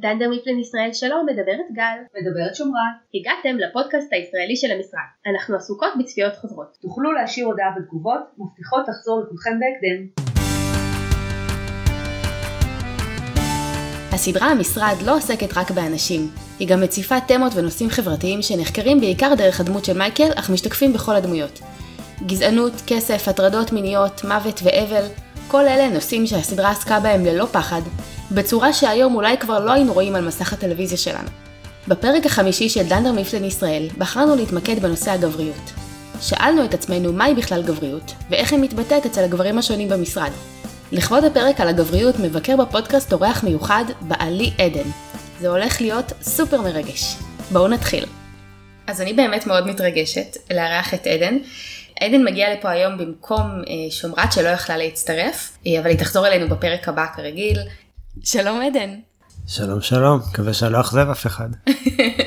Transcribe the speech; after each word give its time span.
דנדר 0.00 0.28
מפלן 0.30 0.58
ישראל 0.58 0.92
שלום, 0.92 1.26
מדברת 1.26 1.68
גל. 1.72 1.98
מדברת 2.20 2.54
שומרת. 2.54 2.96
הגעתם 3.14 3.58
לפודקאסט 3.58 4.12
הישראלי 4.12 4.56
של 4.56 4.70
המשרד. 4.70 5.08
אנחנו 5.26 5.56
עסוקות 5.56 5.92
בצפיות 5.98 6.36
חוזרות. 6.36 6.76
תוכלו 6.82 7.12
להשאיר 7.12 7.46
הודעה 7.46 7.70
בתגובות, 7.76 8.20
מבטיחות 8.38 8.84
לחזור 8.88 9.22
לכולכם 9.22 9.50
בהקדם. 9.60 10.24
הסדרה 14.12 14.46
המשרד 14.46 14.96
לא 15.06 15.16
עוסקת 15.16 15.56
רק 15.56 15.70
באנשים, 15.70 16.20
היא 16.58 16.68
גם 16.68 16.80
מציפה 16.80 17.20
תמות 17.20 17.52
ונושאים 17.56 17.90
חברתיים 17.90 18.42
שנחקרים 18.42 19.00
בעיקר 19.00 19.34
דרך 19.36 19.60
הדמות 19.60 19.84
של 19.84 19.98
מייקל, 19.98 20.30
אך 20.34 20.50
משתקפים 20.50 20.92
בכל 20.92 21.16
הדמויות. 21.16 21.60
גזענות, 22.26 22.72
כסף, 22.86 23.28
הטרדות 23.28 23.72
מיניות, 23.72 24.24
מוות 24.24 24.60
ואבל, 24.64 25.04
כל 25.48 25.66
אלה 25.66 25.88
נושאים 25.88 26.26
שהסדרה 26.26 26.70
עסקה 26.70 27.00
בהם 27.00 27.24
ללא 27.24 27.46
פחד, 27.52 27.80
בצורה 28.30 28.72
שהיום 28.72 29.14
אולי 29.14 29.38
כבר 29.38 29.64
לא 29.64 29.72
היינו 29.72 29.92
רואים 29.92 30.14
על 30.14 30.26
מסך 30.26 30.52
הטלוויזיה 30.52 30.98
שלנו. 30.98 31.28
בפרק 31.88 32.26
החמישי 32.26 32.68
של 32.68 32.82
דנדר 32.82 33.12
מיפלן 33.12 33.44
ישראל 33.44 33.88
בחרנו 33.98 34.36
להתמקד 34.36 34.82
בנושא 34.82 35.10
הגבריות. 35.10 35.72
שאלנו 36.20 36.64
את 36.64 36.74
עצמנו 36.74 37.12
מהי 37.12 37.34
בכלל 37.34 37.62
גבריות, 37.62 38.14
ואיך 38.30 38.52
היא 38.52 38.60
מתבטאת 38.60 39.06
אצל 39.06 39.24
הגברים 39.24 39.58
השונים 39.58 39.88
במשרד. 39.88 40.30
לכבוד 40.92 41.24
הפרק 41.24 41.60
על 41.60 41.68
הגבריות 41.68 42.18
מבקר 42.18 42.56
בפודקאסט 42.56 43.12
אורח 43.12 43.44
מיוחד, 43.44 43.84
בעלי 44.00 44.50
עדן. 44.58 44.90
זה 45.40 45.48
הולך 45.48 45.80
להיות 45.80 46.12
סופר 46.22 46.60
מרגש. 46.60 47.16
בואו 47.52 47.68
נתחיל. 47.68 48.04
אז 48.86 49.00
אני 49.00 49.12
באמת 49.12 49.46
מאוד 49.46 49.66
מתרגשת 49.66 50.36
לארח 50.50 50.94
את 50.94 51.06
עדן. 51.06 51.38
עדן 52.00 52.24
מגיע 52.24 52.54
לפה 52.54 52.70
היום 52.70 52.98
במקום 52.98 53.42
אה, 53.42 53.90
שומרת 53.90 54.32
שלא 54.32 54.48
יכלה 54.48 54.76
להצטרף, 54.76 55.58
אה, 55.66 55.80
אבל 55.80 55.90
היא 55.90 55.98
תחזור 55.98 56.26
אלינו 56.26 56.48
בפרק 56.48 56.88
הבא 56.88 57.06
כרגיל. 57.16 57.58
שלום 58.24 58.60
עדן. 58.60 58.90
שלום 59.46 59.80
שלום, 59.80 60.20
מקווה 60.30 60.54
שאני 60.54 60.72
לא 60.72 60.80
אכזב 60.80 61.10
אף 61.10 61.26
אחד. 61.26 61.48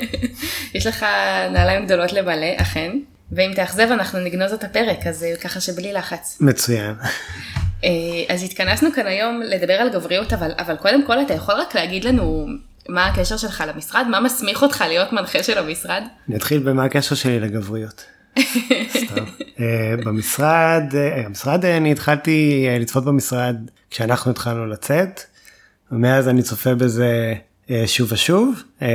יש 0.74 0.86
לך 0.86 1.06
נעליים 1.52 1.86
גדולות 1.86 2.12
למלא, 2.12 2.46
אכן. 2.56 2.98
ואם 3.32 3.52
תאכזב 3.56 3.88
אנחנו 3.90 4.18
נגנוז 4.18 4.52
את 4.52 4.64
הפרק, 4.64 5.06
אז 5.06 5.24
אה, 5.24 5.36
ככה 5.36 5.60
שבלי 5.60 5.92
לחץ. 5.92 6.38
מצוין. 6.40 6.94
אה, 7.84 7.90
אז 8.28 8.42
התכנסנו 8.42 8.92
כאן 8.94 9.06
היום 9.06 9.42
לדבר 9.42 9.72
על 9.72 9.90
גבריות, 9.90 10.32
אבל, 10.32 10.50
אבל 10.58 10.76
קודם 10.76 11.06
כל 11.06 11.20
אתה 11.20 11.34
יכול 11.34 11.54
רק 11.54 11.74
להגיד 11.74 12.04
לנו 12.04 12.46
מה 12.88 13.06
הקשר 13.06 13.36
שלך 13.36 13.64
למשרד? 13.68 14.06
מה 14.10 14.20
מסמיך 14.20 14.62
אותך 14.62 14.84
להיות 14.88 15.12
מנחה 15.12 15.42
של 15.42 15.58
המשרד? 15.58 16.02
אני 16.28 16.36
אתחיל 16.36 16.58
במה 16.58 16.84
הקשר 16.84 17.14
שלי 17.14 17.40
לגבריות. 17.40 18.04
אה, 19.60 19.94
במשרד, 20.04 20.84
המשרד 21.24 21.64
אני 21.64 21.92
התחלתי 21.92 22.66
לצפות 22.80 23.04
במשרד 23.04 23.56
כשאנחנו 23.90 24.30
התחלנו 24.30 24.66
לצאת. 24.66 25.31
ומאז 25.92 26.28
אני 26.28 26.42
צופה 26.42 26.74
בזה 26.74 27.34
אה, 27.70 27.82
שוב 27.86 28.12
ושוב, 28.12 28.62
אה, 28.82 28.88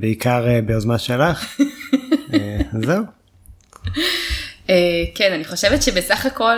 בעיקר 0.00 0.48
אה, 0.48 0.60
ביוזמה 0.62 0.98
שלך. 0.98 1.56
זהו. 2.86 3.04
כן, 5.14 5.32
אני 5.32 5.44
חושבת 5.44 5.82
שבסך 5.82 6.26
הכל 6.26 6.56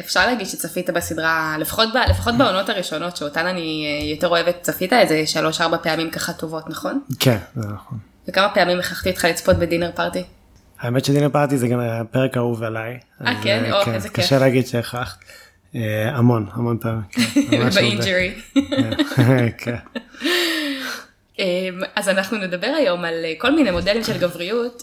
אפשר 0.00 0.26
להגיד 0.26 0.46
שצפית 0.46 0.90
בסדרה, 0.90 1.56
לפחות, 1.58 1.88
לפחות 2.10 2.34
בעונות 2.38 2.68
הראשונות 2.68 3.16
שאותן 3.16 3.46
אני 3.46 3.86
יותר 4.12 4.28
אוהבת, 4.28 4.56
צפית 4.62 4.92
איזה 4.92 5.22
שלוש 5.26 5.60
ארבע 5.60 5.76
פעמים 5.76 6.10
ככה 6.10 6.32
טובות, 6.32 6.70
נכון? 6.70 7.00
כן, 7.20 7.38
זה 7.56 7.68
נכון. 7.68 7.98
וכמה 8.28 8.48
פעמים 8.54 8.78
הכרחתי 8.78 9.10
אותך 9.10 9.24
לצפות 9.24 9.56
בדינר 9.56 9.90
פארטי? 9.94 10.22
האמת 10.80 11.04
שדינר 11.04 11.28
פארטי 11.28 11.58
זה 11.58 11.68
גם 11.68 11.80
הפרק 11.80 12.36
אהוב 12.36 12.62
עליי. 12.62 12.98
אה 13.26 13.42
כן? 13.42 13.72
או, 13.72 13.84
כן, 13.84 13.94
איזה 13.94 14.08
כיף. 14.08 14.24
קשה 14.24 14.38
להגיד 14.38 14.66
שהכרחת. 14.66 15.18
אה, 15.74 16.08
המון 16.08 16.46
המון 16.52 16.78
פעמים. 16.78 17.02
באינג'רי. 17.74 18.32
כן. 19.58 19.76
אמ, 21.38 21.80
אז 21.96 22.08
אנחנו 22.08 22.38
נדבר 22.38 22.72
היום 22.76 23.04
על 23.04 23.24
אה, 23.24 23.32
כל 23.38 23.54
מיני 23.54 23.70
מודלים 23.70 24.04
של 24.04 24.18
גבריות 24.18 24.82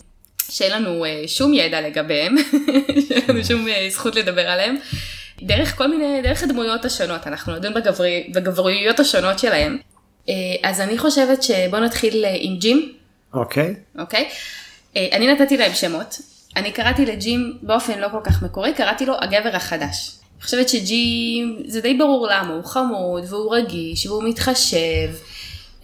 שאין 0.49 0.71
לנו 0.71 1.05
אה, 1.05 1.23
שום 1.27 1.53
ידע 1.53 1.81
לגביהם, 1.81 2.35
שאין 3.07 3.21
לנו 3.27 3.43
שום 3.43 3.65
זכות 3.89 4.15
לדבר 4.15 4.49
עליהם. 4.49 4.75
דרך 5.41 5.77
כל 5.77 5.87
מיני, 5.87 6.21
דרך 6.21 6.43
הדמויות 6.43 6.85
השונות, 6.85 7.27
אנחנו 7.27 7.55
נדון 7.55 7.73
בגברי, 7.73 8.29
בגברויות 8.33 8.99
השונות 8.99 9.39
שלהם. 9.39 9.77
אז 10.63 10.81
אני 10.81 10.97
חושבת 10.97 11.43
שבוא 11.43 11.79
נתחיל 11.79 12.25
עם 12.39 12.57
ג'ים. 12.57 12.93
אוקיי. 13.33 13.75
Okay. 13.75 13.99
אוקיי. 14.01 14.29
Okay. 14.29 14.97
אני 15.11 15.33
נתתי 15.33 15.57
להם 15.57 15.73
שמות. 15.73 16.15
אני 16.55 16.71
קראתי 16.71 17.05
לג'ים 17.05 17.57
באופן 17.61 17.99
לא 17.99 18.07
כל 18.11 18.19
כך 18.23 18.43
מקורי, 18.43 18.73
קראתי 18.73 19.05
לו 19.05 19.15
הגבר 19.21 19.55
החדש. 19.55 20.18
אני 20.39 20.45
חושבת 20.45 20.69
שג'י, 20.69 21.43
זה 21.65 21.81
די 21.81 21.93
ברור 21.93 22.27
למה, 22.31 22.53
הוא 22.53 22.63
חמוד 22.63 23.23
והוא 23.29 23.55
רגיש 23.55 24.05
והוא 24.05 24.23
מתחשב, 24.23 25.09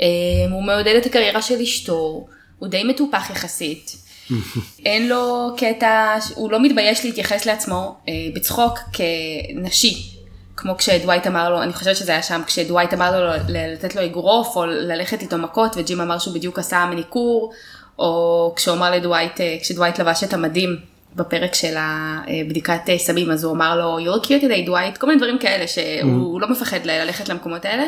אה, 0.01 0.07
הוא 0.51 0.63
מעודד 0.63 0.95
את 0.95 1.05
הקריירה 1.05 1.41
של 1.41 1.61
אשתו, 1.61 2.27
הוא 2.59 2.67
די 2.67 2.83
מטופח 2.83 3.29
יחסית. 3.29 3.97
אין 4.85 5.09
לו 5.09 5.55
קטע, 5.57 6.17
הוא 6.35 6.51
לא 6.51 6.63
מתבייש 6.63 7.05
להתייחס 7.05 7.45
לעצמו 7.45 7.95
אה, 8.07 8.13
בצחוק 8.35 8.79
כנשי, 8.93 10.09
כמו 10.55 10.77
כשדווייט 10.77 11.27
אמר 11.27 11.49
לו, 11.49 11.63
אני 11.63 11.73
חושבת 11.73 11.95
שזה 11.95 12.11
היה 12.11 12.23
שם, 12.23 12.41
כשדווייט 12.47 12.93
אמר 12.93 13.19
לו 13.19 13.43
לתת 13.47 13.95
לו 13.95 14.05
אגרוף 14.05 14.55
או 14.55 14.65
ללכת 14.65 15.21
איתו 15.21 15.37
מכות 15.37 15.71
וג'ים 15.77 16.01
אמר 16.01 16.19
שהוא 16.19 16.33
בדיוק 16.33 16.59
עשה 16.59 16.85
מניקור, 16.85 17.53
או 17.99 18.53
כשהוא 18.55 18.75
אמר 18.75 18.91
לדווייט, 18.91 19.41
אה, 19.41 19.57
כשדווייט 19.61 19.99
לבש 19.99 20.23
את 20.23 20.33
המדים 20.33 20.77
בפרק 21.15 21.53
של 21.53 21.75
הבדיקת 21.77 22.81
סמים 22.97 23.31
אז 23.31 23.43
הוא 23.43 23.53
אמר 23.53 23.75
לו 23.75 23.99
you're 23.99 24.25
cute 24.25 24.27
today 24.27 24.67
dwight 24.67 24.99
כל 24.99 25.07
מיני 25.07 25.17
דברים 25.19 25.39
כאלה 25.39 25.67
שהוא 25.67 26.39
mm. 26.39 26.41
לא 26.41 26.47
מפחד 26.51 26.79
ללכת 26.85 27.29
למקומות 27.29 27.65
האלה. 27.65 27.83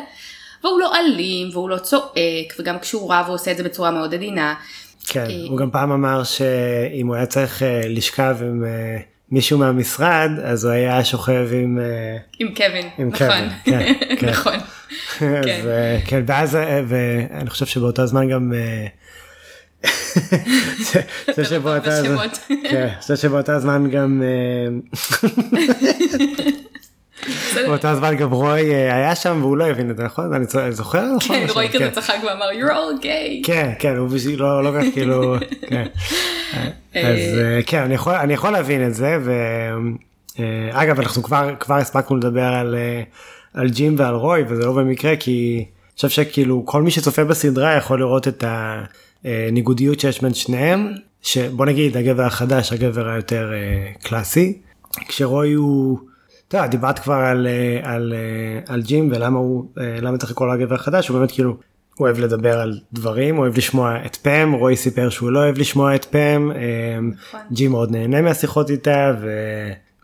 והוא 0.63 0.79
לא 0.79 0.91
אלים 0.95 1.49
והוא 1.53 1.69
לא 1.69 1.77
צועק 1.77 2.53
וגם 2.59 2.79
כשהוא 2.79 3.13
רב 3.13 3.25
הוא 3.27 3.35
עושה 3.35 3.51
את 3.51 3.57
זה 3.57 3.63
בצורה 3.63 3.91
מאוד 3.91 4.13
עדינה. 4.13 4.55
כן, 5.07 5.25
אה, 5.29 5.35
הוא 5.49 5.57
גם 5.57 5.71
פעם 5.71 5.91
אמר 5.91 6.23
שאם 6.23 7.07
הוא 7.07 7.15
היה 7.15 7.25
צריך 7.25 7.63
אה, 7.63 7.81
לשכב 7.85 8.37
עם 8.41 8.65
אה, 8.65 8.97
מישהו 9.31 9.57
מהמשרד 9.59 10.31
אז 10.43 10.65
הוא 10.65 10.73
היה 10.73 11.05
שוכב 11.05 11.47
עם 11.51 11.79
עם 12.39 12.53
קווין 12.55 12.89
עם 12.97 13.07
נכון 13.07 13.27
קווין, 13.27 13.49
כן, 13.63 13.93
כן. 14.19 14.29
נכון. 14.31 14.59
כן. 15.19 15.61
כן, 16.07 16.23
ואז 16.27 16.57
ואני 16.87 17.49
חושב 17.49 17.65
שבאותו 17.65 18.05
זמן 18.05 18.29
גם 18.29 18.53
זה 23.07 23.17
שבאותה 23.17 23.59
זמן 23.59 23.89
גם 23.89 24.21
באותה 27.65 27.95
זמן 27.95 28.15
גם 28.15 28.31
רוי 28.31 28.73
אה, 28.73 28.95
היה 28.95 29.15
שם 29.15 29.37
והוא 29.41 29.57
לא 29.57 29.67
הבין 29.67 29.91
את 29.91 29.97
זה 29.97 30.03
נכון? 30.03 30.33
אני 30.33 30.71
זוכר 30.71 31.05
נכון? 31.15 31.35
כן 31.35 31.45
רוי 31.53 31.69
כזה 31.69 31.79
כן. 31.79 31.89
צחק 31.89 32.15
ואמר 32.27 32.49
you're 32.51 32.71
all 32.71 33.03
gay. 33.03 33.45
כן 33.47 33.71
כן 33.79 33.95
הוא 33.95 34.09
בשביל 34.09 34.39
לא 34.39 34.63
לא 34.63 34.71
כך 34.79 34.85
כאילו 34.93 35.35
כן. 35.69 35.85
אה. 36.95 37.01
אז 37.01 37.39
אה, 37.39 37.59
כן 37.65 37.91
אני 38.05 38.33
יכול 38.33 38.51
להבין 38.51 38.87
את 38.87 38.93
זה 38.93 39.17
ואגב 40.39 40.99
אנחנו 40.99 41.23
כבר 41.59 41.75
הספקנו 41.75 42.17
לדבר 42.17 42.63
על 43.53 43.69
ג'ים 43.69 43.95
ועל 43.97 44.15
רוי 44.15 44.43
וזה 44.47 44.65
לא 44.65 44.73
במקרה 44.73 45.15
כי 45.15 45.65
אני 45.65 45.95
חושב 45.95 46.09
שכאילו 46.09 46.65
כל 46.65 46.81
מי 46.81 46.91
שצופה 46.91 47.23
בסדרה 47.23 47.73
יכול 47.75 47.99
לראות 47.99 48.27
את 48.27 48.43
ה... 48.43 48.83
אה, 49.27 49.49
ניגודיות 49.51 49.99
שיש 49.99 50.21
בין 50.21 50.33
שניהם, 50.33 50.93
שבוא 51.21 51.65
נגיד 51.65 51.97
הגבר 51.97 52.23
החדש, 52.23 52.73
הגבר 52.73 53.09
היותר 53.09 53.51
אה, 53.53 53.91
קלאסי, 54.03 54.57
כשרוי 55.07 55.53
הוא, 55.53 55.99
אתה 56.47 56.57
יודע, 56.57 56.67
דיברת 56.67 56.99
כבר 56.99 57.13
על, 57.13 57.47
אה, 57.47 57.93
על, 57.93 58.13
על 58.67 58.81
ג'ים 58.81 59.09
ולמה 59.11 59.39
הוא, 59.39 59.65
למה 59.77 60.17
צריך 60.17 60.31
לקרוא 60.31 60.47
לו 60.47 60.53
הגבר 60.53 60.75
החדש, 60.75 61.07
הוא 61.07 61.19
באמת 61.19 61.31
כאילו, 61.31 61.57
הוא 61.95 62.07
אוהב 62.07 62.19
לדבר 62.19 62.59
על 62.59 62.79
דברים, 62.93 63.35
הוא 63.35 63.43
אוהב 63.43 63.57
לשמוע 63.57 63.95
את 64.05 64.15
פם, 64.15 64.51
רוי 64.59 64.75
סיפר 64.75 65.09
שהוא 65.09 65.31
לא 65.31 65.39
אוהב 65.39 65.57
לשמוע 65.57 65.95
את 65.95 66.05
פם, 66.05 66.51
נכון. 67.11 67.39
ג'ים 67.51 67.71
מאוד 67.71 67.91
נהנה 67.91 68.21
מהשיחות 68.21 68.69
איתה 68.69 69.13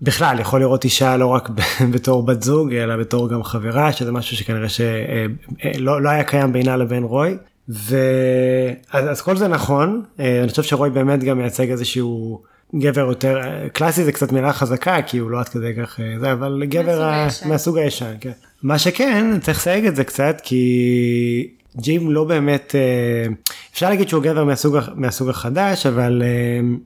ובכלל 0.01 0.39
יכול 0.39 0.59
לראות 0.59 0.83
אישה 0.83 1.17
לא 1.17 1.27
רק 1.27 1.49
בתור 1.93 2.23
בת 2.23 2.43
זוג 2.43 2.73
אלא 2.73 2.97
בתור 2.97 3.29
גם 3.29 3.43
חברה 3.43 3.91
שזה 3.91 4.11
משהו 4.11 4.37
שכנראה 4.37 4.69
שלא 4.69 6.01
לא 6.01 6.09
היה 6.09 6.23
קיים 6.23 6.53
בינה 6.53 6.77
לבין 6.77 7.03
רוי 7.03 7.37
ואז 7.69 9.09
אז 9.09 9.21
כל 9.21 9.37
זה 9.37 9.47
נכון 9.47 10.03
אה, 10.19 10.39
אני 10.39 10.49
חושב 10.49 10.63
שרוי 10.63 10.89
באמת 10.89 11.23
גם 11.23 11.37
מייצג 11.37 11.69
איזשהו 11.71 12.41
גבר 12.75 13.01
יותר 13.01 13.37
קלאסי 13.73 14.03
זה 14.03 14.11
קצת 14.11 14.31
מילה 14.31 14.53
חזקה 14.53 15.01
כי 15.01 15.17
הוא 15.17 15.31
לא 15.31 15.39
עד 15.39 15.49
כדי 15.49 15.73
כך 15.77 15.99
אה, 15.99 16.19
זה 16.19 16.31
אבל 16.31 16.63
גבר 16.65 17.27
מהסוג 17.45 17.77
הישן 17.77 18.13
כן. 18.19 18.31
מה 18.63 18.79
שכן 18.79 19.39
צריך 19.39 19.57
לסייג 19.57 19.85
את 19.85 19.95
זה 19.95 20.03
קצת 20.03 20.41
כי 20.43 21.47
ג'ים 21.77 22.11
לא 22.11 22.23
באמת 22.23 22.75
אה, 22.75 23.33
אפשר 23.73 23.89
להגיד 23.89 24.09
שהוא 24.09 24.23
גבר 24.23 24.43
מהסוג 24.43 24.77
מהסוג 24.95 25.29
החדש 25.29 25.85
אבל 25.85 26.23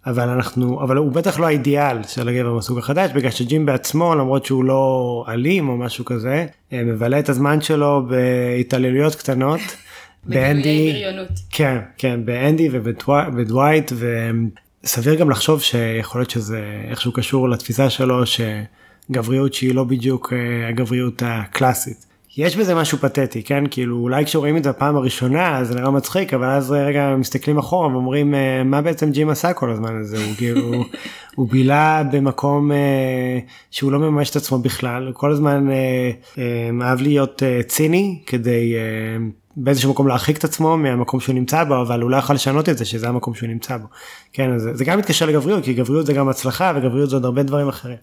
אבל 0.05 0.29
אנחנו 0.29 0.83
אבל 0.83 0.97
הוא 0.97 1.11
בטח 1.11 1.39
לא 1.39 1.45
האידיאל 1.45 2.03
של 2.03 2.29
הגבר 2.29 2.53
מהסוג 2.53 2.77
החדש 2.77 3.11
בגלל 3.15 3.31
שג'ים 3.31 3.65
בעצמו 3.65 4.15
למרות 4.15 4.45
שהוא 4.45 4.63
לא 4.63 5.25
אלים 5.29 5.69
או 5.69 5.77
משהו 5.77 6.05
כזה 6.05 6.45
מבלה 6.71 7.19
את 7.19 7.29
הזמן 7.29 7.61
שלו 7.61 8.07
בהתעללויות 8.09 9.15
קטנות. 9.15 9.59
באנדי, 10.23 11.03
כן, 11.51 11.77
כן, 11.97 12.25
באנדי 12.25 12.69
ובדווייט, 12.71 13.91
וסביר 14.83 15.15
גם 15.15 15.29
לחשוב 15.29 15.61
שיכול 15.61 16.21
להיות 16.21 16.29
שזה 16.29 16.81
איכשהו 16.89 17.11
קשור 17.11 17.49
לתפיסה 17.49 17.89
שלו 17.89 18.23
שגבריות 18.25 19.53
שהיא 19.53 19.75
לא 19.75 19.83
בדיוק 19.83 20.33
אה, 20.33 20.67
הגבריות 20.67 21.23
הקלאסית. 21.25 22.05
יש 22.37 22.55
בזה 22.55 22.75
משהו 22.75 22.97
פתטי, 22.97 23.43
כן? 23.43 23.63
כאילו 23.71 23.97
אולי 23.97 24.25
כשרואים 24.25 24.57
את 24.57 24.63
זה 24.63 24.69
בפעם 24.69 24.95
הראשונה 24.95 25.63
זה 25.63 25.75
נראה 25.75 25.91
מצחיק, 25.91 26.33
אבל 26.33 26.47
אז 26.47 26.71
רגע 26.71 27.15
מסתכלים 27.17 27.57
אחורה 27.57 27.87
ואומרים 27.87 28.35
אה, 28.35 28.63
מה 28.63 28.81
בעצם 28.81 29.11
ג'ים 29.11 29.29
עשה 29.29 29.53
כל 29.53 29.71
הזמן 29.71 30.01
הזה, 30.01 30.17
הוא 30.25 30.35
כאילו, 30.37 30.83
הוא 31.35 31.49
בילה 31.49 32.03
במקום 32.11 32.71
אה, 32.71 33.39
שהוא 33.71 33.91
לא 33.91 33.99
מממש 33.99 34.29
את 34.29 34.35
עצמו 34.35 34.59
בכלל, 34.59 35.07
הוא 35.07 35.13
כל 35.13 35.31
הזמן 35.31 35.71
אה, 35.71 36.11
אה, 36.37 36.69
אהב 36.87 37.01
להיות 37.01 37.43
אה, 37.43 37.63
ציני 37.63 38.21
כדי 38.25 38.75
אה, 38.75 39.25
באיזשהו 39.55 39.91
מקום 39.91 40.07
להרחיק 40.07 40.37
את 40.37 40.43
עצמו 40.43 40.77
מהמקום 40.77 41.19
שהוא 41.19 41.35
נמצא 41.35 41.63
בו, 41.63 41.81
אבל 41.81 42.01
הוא 42.01 42.11
לא 42.11 42.17
יכול 42.17 42.35
לשנות 42.35 42.69
את 42.69 42.77
זה 42.77 42.85
שזה 42.85 43.09
המקום 43.09 43.33
שהוא 43.33 43.49
נמצא 43.49 43.77
בו. 43.77 43.87
כן, 44.33 44.53
אז 44.53 44.69
זה 44.73 44.85
גם 44.85 44.99
מתקשר 44.99 45.25
לגבריות, 45.25 45.63
כי 45.63 45.73
גבריות 45.73 46.05
זה 46.05 46.13
גם 46.13 46.29
הצלחה 46.29 46.73
וגבריות 46.75 47.09
זה 47.09 47.15
עוד 47.15 47.25
הרבה 47.25 47.43
דברים 47.43 47.67
אחרים. 47.67 47.97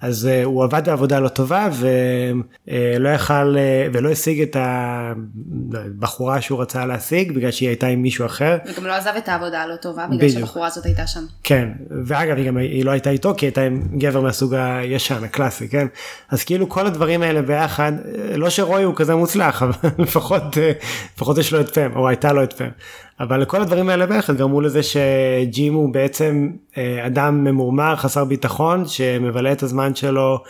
אז 0.00 0.28
uh, 0.28 0.44
הוא 0.44 0.64
עבד 0.64 0.82
בעבודה 0.88 1.20
לא 1.20 1.28
טובה 1.28 1.68
ולא 1.72 3.08
uh, 3.08 3.14
יכל 3.14 3.54
uh, 3.54 3.90
ולא 3.92 4.10
השיג 4.10 4.42
את 4.42 4.56
הבחורה 4.60 6.40
שהוא 6.40 6.62
רצה 6.62 6.86
להשיג 6.86 7.32
בגלל 7.32 7.50
שהיא 7.50 7.68
הייתה 7.68 7.86
עם 7.86 8.02
מישהו 8.02 8.26
אחר. 8.26 8.56
וגם 8.66 8.86
לא 8.86 8.92
עזב 8.92 9.12
את 9.18 9.28
העבודה 9.28 9.62
הלא 9.62 9.76
טובה 9.76 10.06
בגלל 10.06 10.18
בדיוק. 10.18 10.32
שהבחורה 10.32 10.66
הזאת 10.66 10.84
הייתה 10.84 11.06
שם. 11.06 11.24
כן, 11.42 11.68
ואגב 12.04 12.36
היא 12.36 12.46
גם 12.46 12.56
היא 12.56 12.84
לא 12.84 12.90
הייתה 12.90 13.10
איתו 13.10 13.34
כי 13.36 13.46
הייתה 13.46 13.62
עם 13.62 13.82
גבר 13.98 14.20
מהסוג 14.20 14.54
הישן 14.54 15.24
הקלאסי, 15.24 15.68
כן? 15.68 15.86
אז 16.30 16.44
כאילו 16.44 16.68
כל 16.68 16.86
הדברים 16.86 17.22
האלה 17.22 17.42
ביחד, 17.42 17.92
לא 18.34 18.50
שרוי 18.50 18.82
הוא 18.82 18.94
כזה 18.96 19.14
מוצלח, 19.14 19.62
אבל 19.62 19.72
לפחות, 20.04 20.42
לפחות 21.16 21.38
יש 21.38 21.52
לו 21.52 21.60
את 21.60 21.74
פם, 21.74 21.90
או 21.96 22.08
הייתה 22.08 22.32
לו 22.32 22.42
את 22.42 22.52
פם. 22.52 22.68
אבל 23.20 23.44
כל 23.44 23.62
הדברים 23.62 23.88
האלה 23.88 24.06
ביחד 24.06 24.36
גרמו 24.36 24.60
לזה 24.60 24.80
שג'ים 24.82 25.74
הוא 25.74 25.92
בעצם 25.92 26.50
אה, 26.76 27.06
אדם 27.06 27.44
ממורמר 27.44 27.96
חסר 27.96 28.24
ביטחון 28.24 28.88
שמבלה 28.88 29.52
את 29.52 29.62
הזמן 29.62 29.94
שלו 29.94 30.42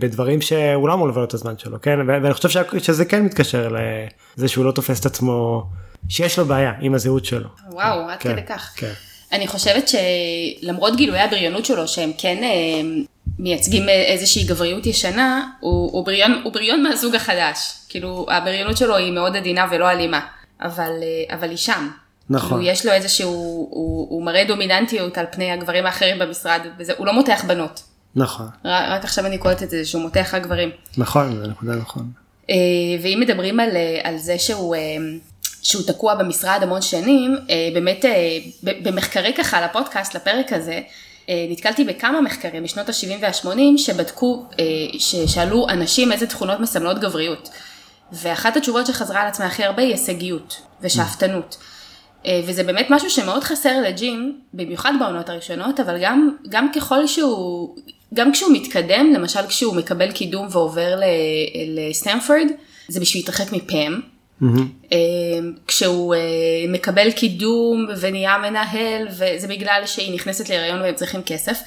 בדברים 0.00 0.40
שהוא 0.40 0.88
לא 0.88 0.94
אמור 0.94 1.08
לבלות 1.08 1.28
את 1.28 1.34
הזמן 1.34 1.58
שלו 1.58 1.80
כן 1.80 1.98
ואני 2.06 2.34
חושב 2.34 2.62
שזה 2.78 3.04
כן 3.04 3.22
מתקשר 3.22 3.68
לזה 4.36 4.48
שהוא 4.48 4.64
לא 4.64 4.72
תופס 4.72 5.00
את 5.00 5.06
עצמו 5.06 5.66
שיש 6.08 6.38
לו 6.38 6.44
בעיה 6.44 6.72
עם 6.80 6.94
הזהות 6.94 7.24
שלו. 7.24 7.48
וואו 7.70 8.10
עד 8.10 8.18
כן, 8.18 8.32
כדי 8.32 8.46
כך. 8.46 8.72
כן. 8.76 8.92
אני 9.32 9.46
חושבת 9.46 9.88
שלמרות 9.88 10.96
גילויי 10.96 11.20
הבריונות 11.20 11.64
שלו 11.64 11.88
שהם 11.88 12.10
כן 12.18 12.36
אה, 12.42 12.50
מייצגים 13.38 13.88
איזושהי 13.88 14.44
גבריות 14.44 14.86
ישנה 14.86 15.50
הוא, 15.60 15.92
הוא, 15.92 16.04
בריון, 16.04 16.40
הוא 16.44 16.52
בריון 16.52 16.82
מהסוג 16.82 17.14
החדש 17.14 17.72
כאילו 17.88 18.26
הבריונות 18.30 18.76
שלו 18.76 18.96
היא 18.96 19.12
מאוד 19.12 19.36
עדינה 19.36 19.66
ולא 19.70 19.90
אלימה 19.90 20.20
אבל, 20.60 20.92
אה, 21.02 21.34
אבל 21.36 21.48
היא 21.48 21.56
שם. 21.56 21.88
נכון. 22.30 22.48
כאילו 22.48 22.62
יש 22.62 22.86
לו 22.86 22.92
איזשהו, 22.92 23.30
הוא, 23.70 24.06
הוא 24.10 24.24
מראה 24.24 24.44
דומיננטיות 24.44 25.18
על 25.18 25.26
פני 25.32 25.50
הגברים 25.50 25.86
האחרים 25.86 26.18
במשרד, 26.18 26.60
וזה, 26.78 26.92
הוא 26.96 27.06
לא 27.06 27.12
מותח 27.12 27.44
בנות. 27.46 27.82
נכון. 28.16 28.46
רק, 28.64 28.84
רק 28.88 29.04
עכשיו 29.04 29.26
אני 29.26 29.38
קולטת 29.38 29.62
את 29.62 29.70
זה 29.70 29.84
שהוא 29.84 30.02
מותח 30.02 30.30
רק 30.34 30.42
גברים. 30.42 30.70
נכון, 30.96 31.36
זה 31.42 31.48
נקודה 31.48 31.76
נכון. 31.76 32.10
אה, 32.50 32.56
ואם 33.02 33.18
מדברים 33.20 33.60
על, 33.60 33.76
אה, 33.76 34.00
על 34.02 34.18
זה 34.18 34.38
שהוא, 34.38 34.74
אה, 34.74 34.80
שהוא 35.62 35.82
תקוע 35.86 36.14
במשרד 36.14 36.62
המון 36.62 36.82
שנים, 36.82 37.36
באמת 37.74 38.04
במחקרי 38.62 39.32
ככה 39.38 39.66
לפודקאסט, 39.66 40.14
לפרק 40.14 40.52
הזה, 40.52 40.80
נתקלתי 41.50 41.84
בכמה 41.84 42.20
מחקרים 42.20 42.64
משנות 42.64 42.88
ה-70 42.88 43.18
וה-80 43.20 43.58
שבדקו, 43.76 44.46
ששאלו 44.98 45.68
אנשים 45.68 46.12
איזה 46.12 46.26
תכונות 46.26 46.60
מסמלות 46.60 47.00
גבריות. 47.00 47.50
ואחת 48.12 48.56
התשובות 48.56 48.86
שחזרה 48.86 49.20
על 49.20 49.28
עצמה 49.28 49.46
הכי 49.46 49.64
הרבה 49.64 49.82
היא 49.82 49.90
הישגיות 49.90 50.60
ושאפתנות. 50.80 51.56
Mm. 51.60 51.64
אה, 52.26 52.40
וזה 52.46 52.64
באמת 52.64 52.86
משהו 52.90 53.10
שמאוד 53.10 53.44
חסר 53.44 53.80
לג'ים, 53.80 54.40
במיוחד 54.54 54.92
בעונות 55.00 55.28
הראשונות, 55.28 55.80
אבל 55.80 55.98
גם, 56.02 56.36
גם 56.48 56.72
ככל 56.72 57.06
שהוא, 57.06 57.76
גם 58.14 58.32
כשהוא 58.32 58.52
מתקדם, 58.52 59.12
למשל 59.14 59.46
כשהוא 59.48 59.76
מקבל 59.76 60.12
קידום 60.12 60.46
ועובר 60.50 61.00
לסטנפורד, 61.66 62.46
זה 62.88 63.00
בשביל 63.00 63.22
להתרחק 63.22 63.52
מפם. 63.52 64.00
Mm-hmm. 64.42 64.94
כשהוא 65.66 66.14
אה, 66.14 66.20
מקבל 66.68 67.10
קידום 67.10 67.86
ונהיה 68.00 68.38
מנהל, 68.38 69.06
וזה 69.08 69.48
בגלל 69.48 69.82
שהיא 69.86 70.14
נכנסת 70.14 70.48
להיריון 70.48 70.80
והם 70.80 70.94
צריכים 70.94 71.20
כסף. 71.26 71.58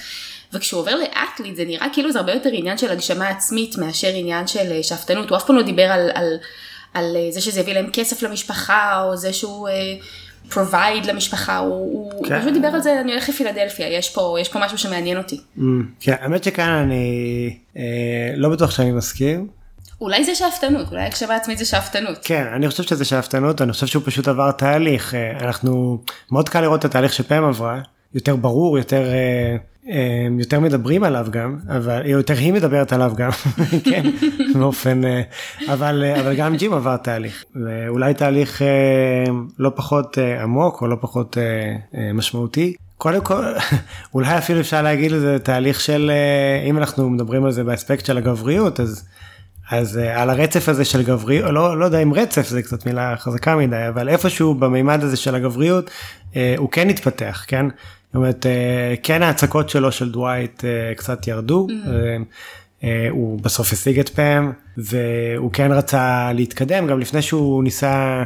וכשהוא 0.54 0.81
עובר 0.81 0.96
לאטליט 0.96 1.56
זה 1.56 1.66
נראה 1.66 1.88
כאילו 1.94 2.12
זה 2.12 2.19
הרבה 2.19 2.34
יותר 2.34 2.50
עניין 2.54 2.78
של 2.78 2.92
הגשמה 2.92 3.28
עצמית 3.28 3.78
מאשר 3.78 4.07
עניין 4.16 4.48
של 4.48 4.81
שאפתנות, 4.81 5.30
הוא 5.30 5.38
אף 5.38 5.46
פעם 5.46 5.56
לא 5.56 5.62
דיבר 5.62 5.84
על, 5.84 6.10
על, 6.13 6.38
על 6.94 7.18
זה 7.30 7.42
שזה 7.42 7.60
יביא 7.60 7.74
להם 7.74 7.90
כסף 7.94 8.24
למשפחה, 8.24 9.04
או 9.04 9.18
זה 9.18 9.34
שהוא 9.34 9.69
provide 10.51 11.07
למשפחה, 11.07 11.57
הוא, 11.57 12.12
כן. 12.25 12.33
הוא 12.33 12.42
פשוט 12.42 12.53
דיבר 12.53 12.68
על 12.68 12.81
זה, 12.81 13.01
אני 13.01 13.12
הולך 13.12 13.30
לפילדלפיה, 13.30 13.88
יש 13.88 14.09
פה, 14.09 14.38
יש 14.42 14.50
פה 14.50 14.59
משהו 14.59 14.77
שמעניין 14.77 15.18
אותי. 15.18 15.39
Mm, 15.57 15.62
כן, 16.00 16.15
האמת 16.21 16.44
שכאן 16.44 16.69
אני 16.69 17.57
אה, 17.77 18.33
לא 18.36 18.50
בטוח 18.50 18.71
שאני 18.71 18.92
מסכים. 18.92 19.47
אולי 20.01 20.24
זה 20.24 20.36
שאפתנות, 20.36 20.92
אולי 20.92 21.03
הקשבה 21.03 21.36
עצמית 21.36 21.57
זה 21.57 21.65
שאפתנות. 21.65 22.18
כן, 22.24 22.47
אני 22.56 22.69
חושב 22.69 22.83
שזה 22.83 23.06
שאפתנות, 23.06 23.62
אני 23.62 23.71
חושב 23.71 23.88
שהוא 23.88 24.03
פשוט 24.06 24.27
עבר 24.27 24.51
תהליך, 24.51 25.15
אה, 25.15 25.31
אנחנו, 25.42 26.01
מאוד 26.31 26.50
קל 26.50 26.62
לראות 26.62 26.80
את 26.80 26.86
התהליך 26.86 27.13
שפעם 27.13 27.45
עברה, 27.45 27.81
יותר 28.15 28.35
ברור, 28.35 28.77
יותר... 28.77 29.03
אה, 29.03 29.57
יותר 30.39 30.59
מדברים 30.59 31.03
עליו 31.03 31.27
גם, 31.29 31.57
אבל 31.69 32.06
יותר 32.06 32.33
היא 32.33 32.53
מדברת 32.53 32.94
עליו 32.94 33.13
גם, 33.15 33.29
כן, 33.89 34.03
באופן, 34.53 35.06
אה, 35.06 35.21
אבל, 35.67 36.03
אה, 36.03 36.21
אבל 36.21 36.35
גם 36.35 36.56
ג'ים 36.56 36.73
עבר 36.73 36.97
תהליך, 36.97 37.44
ואולי 37.65 38.13
תהליך 38.13 38.62
אה, 38.62 39.23
לא 39.59 39.71
פחות 39.75 40.17
עמוק 40.41 40.81
או 40.81 40.88
לא 40.88 40.97
פחות 41.01 41.38
משמעותי. 42.13 42.73
קודם 42.97 43.21
כל, 43.21 43.44
אולי 44.13 44.38
אפילו 44.38 44.59
אפשר 44.59 44.81
להגיד 44.81 45.11
לזה 45.11 45.39
תהליך 45.39 45.81
של, 45.81 46.11
אם 46.69 46.77
אנחנו 46.77 47.09
מדברים 47.09 47.45
על 47.45 47.51
זה 47.51 47.63
באספקט 47.63 48.06
של 48.06 48.18
הגבריות, 48.18 48.79
אז, 48.79 49.07
אז 49.71 49.97
על 49.97 50.29
הרצף 50.29 50.69
הזה 50.69 50.85
של 50.85 51.03
גבריות, 51.03 51.51
לא, 51.53 51.79
לא 51.79 51.85
יודע 51.85 52.00
אם 52.00 52.13
רצף 52.13 52.47
זה 52.47 52.62
קצת 52.62 52.85
מילה 52.85 53.17
חזקה 53.17 53.56
מדי, 53.56 53.88
אבל 53.89 54.09
איפשהו 54.09 54.56
במימד 54.56 55.03
הזה 55.03 55.17
של 55.17 55.35
הגבריות, 55.35 55.91
הוא 56.57 56.69
כן 56.71 56.89
התפתח, 56.89 57.45
כן? 57.47 57.65
זאת 58.15 58.17
אומרת, 58.17 58.45
אה, 58.45 58.95
כן 59.03 59.23
ההצקות 59.23 59.69
שלו 59.69 59.91
של 59.91 60.12
דווייט 60.12 60.65
אה, 60.65 60.95
קצת 60.95 61.27
ירדו. 61.27 61.67
Mm-hmm. 61.69 62.83
אה, 62.83 63.07
הוא 63.09 63.39
בסוף 63.41 63.73
השיג 63.73 64.00
את 64.00 64.09
פאם 64.09 64.51
והוא 64.77 65.51
כן 65.53 65.71
רצה 65.71 66.31
להתקדם 66.33 66.88
גם 66.88 67.00
לפני 67.00 67.21
שהוא 67.21 67.63
ניסה 67.63 68.23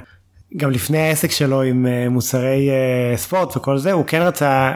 גם 0.58 0.72
לפני 0.72 0.98
העסק 0.98 1.32
שלו 1.32 1.62
עם 1.62 1.88
מוצרי 2.10 2.70
ספורט 3.16 3.58
וכל 3.58 3.78
זה 3.78 3.92
הוא 3.92 4.06
כן 4.06 4.22
רצה 4.22 4.72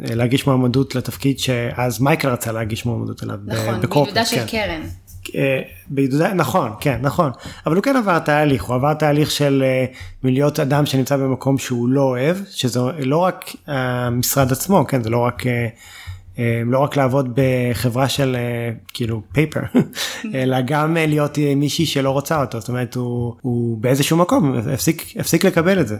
להגיש 0.00 0.46
מועמדות 0.46 0.94
לתפקיד 0.94 1.38
שאז 1.38 2.00
מייקל 2.00 2.28
רצה 2.28 2.52
להגיש 2.52 2.86
מועמדות 2.86 3.22
אליו. 3.22 3.38
נכון, 3.46 3.80
בעידודה 3.80 4.24
של 4.24 4.36
כן. 4.36 4.46
קרן. 4.46 4.82
אה, 5.34 5.60
בעידודה, 5.88 6.34
נכון, 6.34 6.70
כן, 6.80 6.98
נכון, 7.02 7.30
אבל 7.66 7.76
הוא 7.76 7.82
כן 7.82 7.96
עבר 7.96 8.18
תהליך, 8.18 8.64
הוא 8.64 8.74
עבר 8.74 8.94
תהליך 8.94 9.30
של 9.30 9.62
אה, 9.66 9.84
מלהיות 10.24 10.60
אדם 10.60 10.86
שנמצא 10.86 11.16
במקום 11.16 11.58
שהוא 11.58 11.88
לא 11.88 12.02
אוהב, 12.02 12.36
שזה 12.50 12.80
לא 12.98 13.16
רק 13.16 13.50
המשרד 13.66 14.52
עצמו, 14.52 14.86
כן, 14.88 15.02
זה 15.02 15.10
לא 15.10 15.18
רק, 15.18 15.46
אה, 15.46 16.62
לא 16.66 16.78
רק 16.78 16.96
לעבוד 16.96 17.28
בחברה 17.34 18.08
של 18.08 18.36
כאילו 18.94 19.22
פייפר, 19.32 19.60
אלא 20.34 20.56
גם 20.60 20.96
להיות 20.96 21.38
מישהי 21.56 21.86
שלא 21.86 22.10
רוצה 22.10 22.40
אותו, 22.40 22.60
זאת 22.60 22.68
אומרת 22.68 22.94
הוא, 22.94 23.34
הוא 23.42 23.78
באיזשהו 23.78 24.16
מקום 24.16 24.54
הפסיק, 24.72 25.04
הפסיק 25.16 25.44
לקבל 25.44 25.80
את 25.80 25.88
זה. 25.88 25.96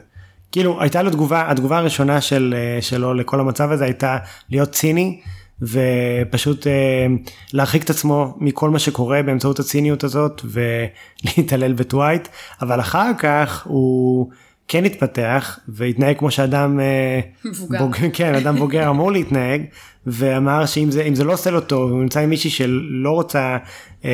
כאילו 0.53 0.83
הייתה 0.83 1.03
לו 1.03 1.11
תגובה, 1.11 1.51
התגובה 1.51 1.79
הראשונה 1.79 2.21
של, 2.21 2.55
שלו 2.81 3.15
לכל 3.15 3.41
המצב 3.41 3.73
הזה 3.73 3.85
הייתה 3.85 4.19
להיות 4.51 4.71
ציני. 4.71 5.21
ופשוט 5.63 6.67
אה, 6.67 7.07
להרחיק 7.53 7.85
את 7.85 7.91
עצמו 7.91 8.35
מכל 8.41 8.71
מה 8.71 8.79
שקורה 8.79 9.23
באמצעות 9.23 9.59
הציניות 9.59 10.05
הזאת 10.05 10.43
ולהתעלל 10.45 11.73
בטווייט 11.73 12.29
אבל 12.63 12.81
אחר 12.81 13.11
כך 13.19 13.67
הוא 13.67 14.31
כן 14.69 14.85
התפתח 14.85 15.59
והתנהג 15.69 16.19
כמו 16.19 16.31
שאדם 16.31 16.81
אה, 16.81 17.21
מבוגר 17.45 17.79
בוג, 17.79 17.97
כן 18.13 18.35
אדם 18.35 18.57
בוגר 18.57 18.91
אמור 18.91 19.13
להתנהג 19.13 19.63
ואמר 20.07 20.67
שאם 20.67 20.91
זה 20.91 21.09
זה 21.13 21.25
לא 21.25 21.33
עושה 21.33 21.51
לו 21.51 21.61
טוב 21.61 21.91
הוא 21.91 22.03
נמצא 22.03 22.21
עם 22.21 22.31
מישהי 22.31 22.51
שלא 22.51 23.11
רוצה 23.11 23.57
אה, 24.05 24.11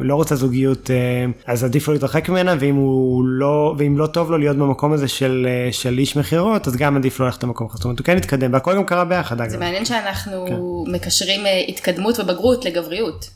לא 0.00 0.14
רוצה 0.14 0.34
זוגיות 0.34 0.90
אה, 0.90 1.26
אז 1.46 1.64
עדיף 1.64 1.88
לו 1.88 1.94
להתרחק 1.94 2.28
ממנה 2.28 2.54
ואם 2.60 2.76
לא 3.24 3.74
ואם 3.78 3.98
לא 3.98 4.06
טוב 4.06 4.30
לו 4.30 4.38
להיות 4.38 4.56
במקום 4.56 4.92
הזה 4.92 5.08
של 5.08 5.46
אה, 5.48 5.72
של 5.72 5.98
איש 5.98 6.16
מכירות 6.16 6.68
אז 6.68 6.76
גם 6.76 6.96
עדיף 6.96 7.20
לו 7.20 7.26
ללכת 7.26 7.42
למקום 7.44 7.66
אחר. 7.66 7.76
זאת 7.76 7.84
אומרת 7.84 7.98
הוא 7.98 8.04
כן 8.04 8.16
התקדם 8.16 8.52
והכל 8.52 8.76
גם 8.76 8.84
קרה 8.84 9.04
ביחד 9.04 9.40
אגב. 9.40 9.50
זה 9.50 9.58
מעניין 9.58 9.84
שאנחנו 9.84 10.44
כן. 10.46 10.92
מקשרים 10.92 11.40
התקדמות 11.68 12.20
ובגרות 12.20 12.64
לגבריות. 12.64 13.30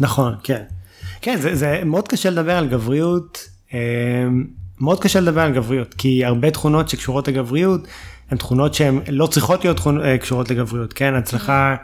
נכון 0.00 0.34
כן. 0.42 0.62
כן 1.20 1.36
זה, 1.36 1.54
זה 1.54 1.80
מאוד 1.84 2.08
קשה 2.08 2.30
לדבר 2.30 2.56
על 2.56 2.68
גבריות. 2.68 3.48
מאוד 4.80 5.02
קשה 5.02 5.20
לדבר 5.20 5.40
על 5.40 5.52
גבריות 5.52 5.94
כי 5.94 6.24
הרבה 6.24 6.50
תכונות 6.50 6.88
שקשורות 6.88 7.28
לגבריות 7.28 7.80
הן 8.30 8.38
תכונות 8.38 8.74
שהן 8.74 9.00
לא 9.08 9.26
צריכות 9.26 9.64
להיות 9.64 9.76
תכונות, 9.76 10.04
קשורות 10.20 10.50
לגבריות 10.50 10.92
כן? 10.92 11.14
הצלחה 11.14 11.76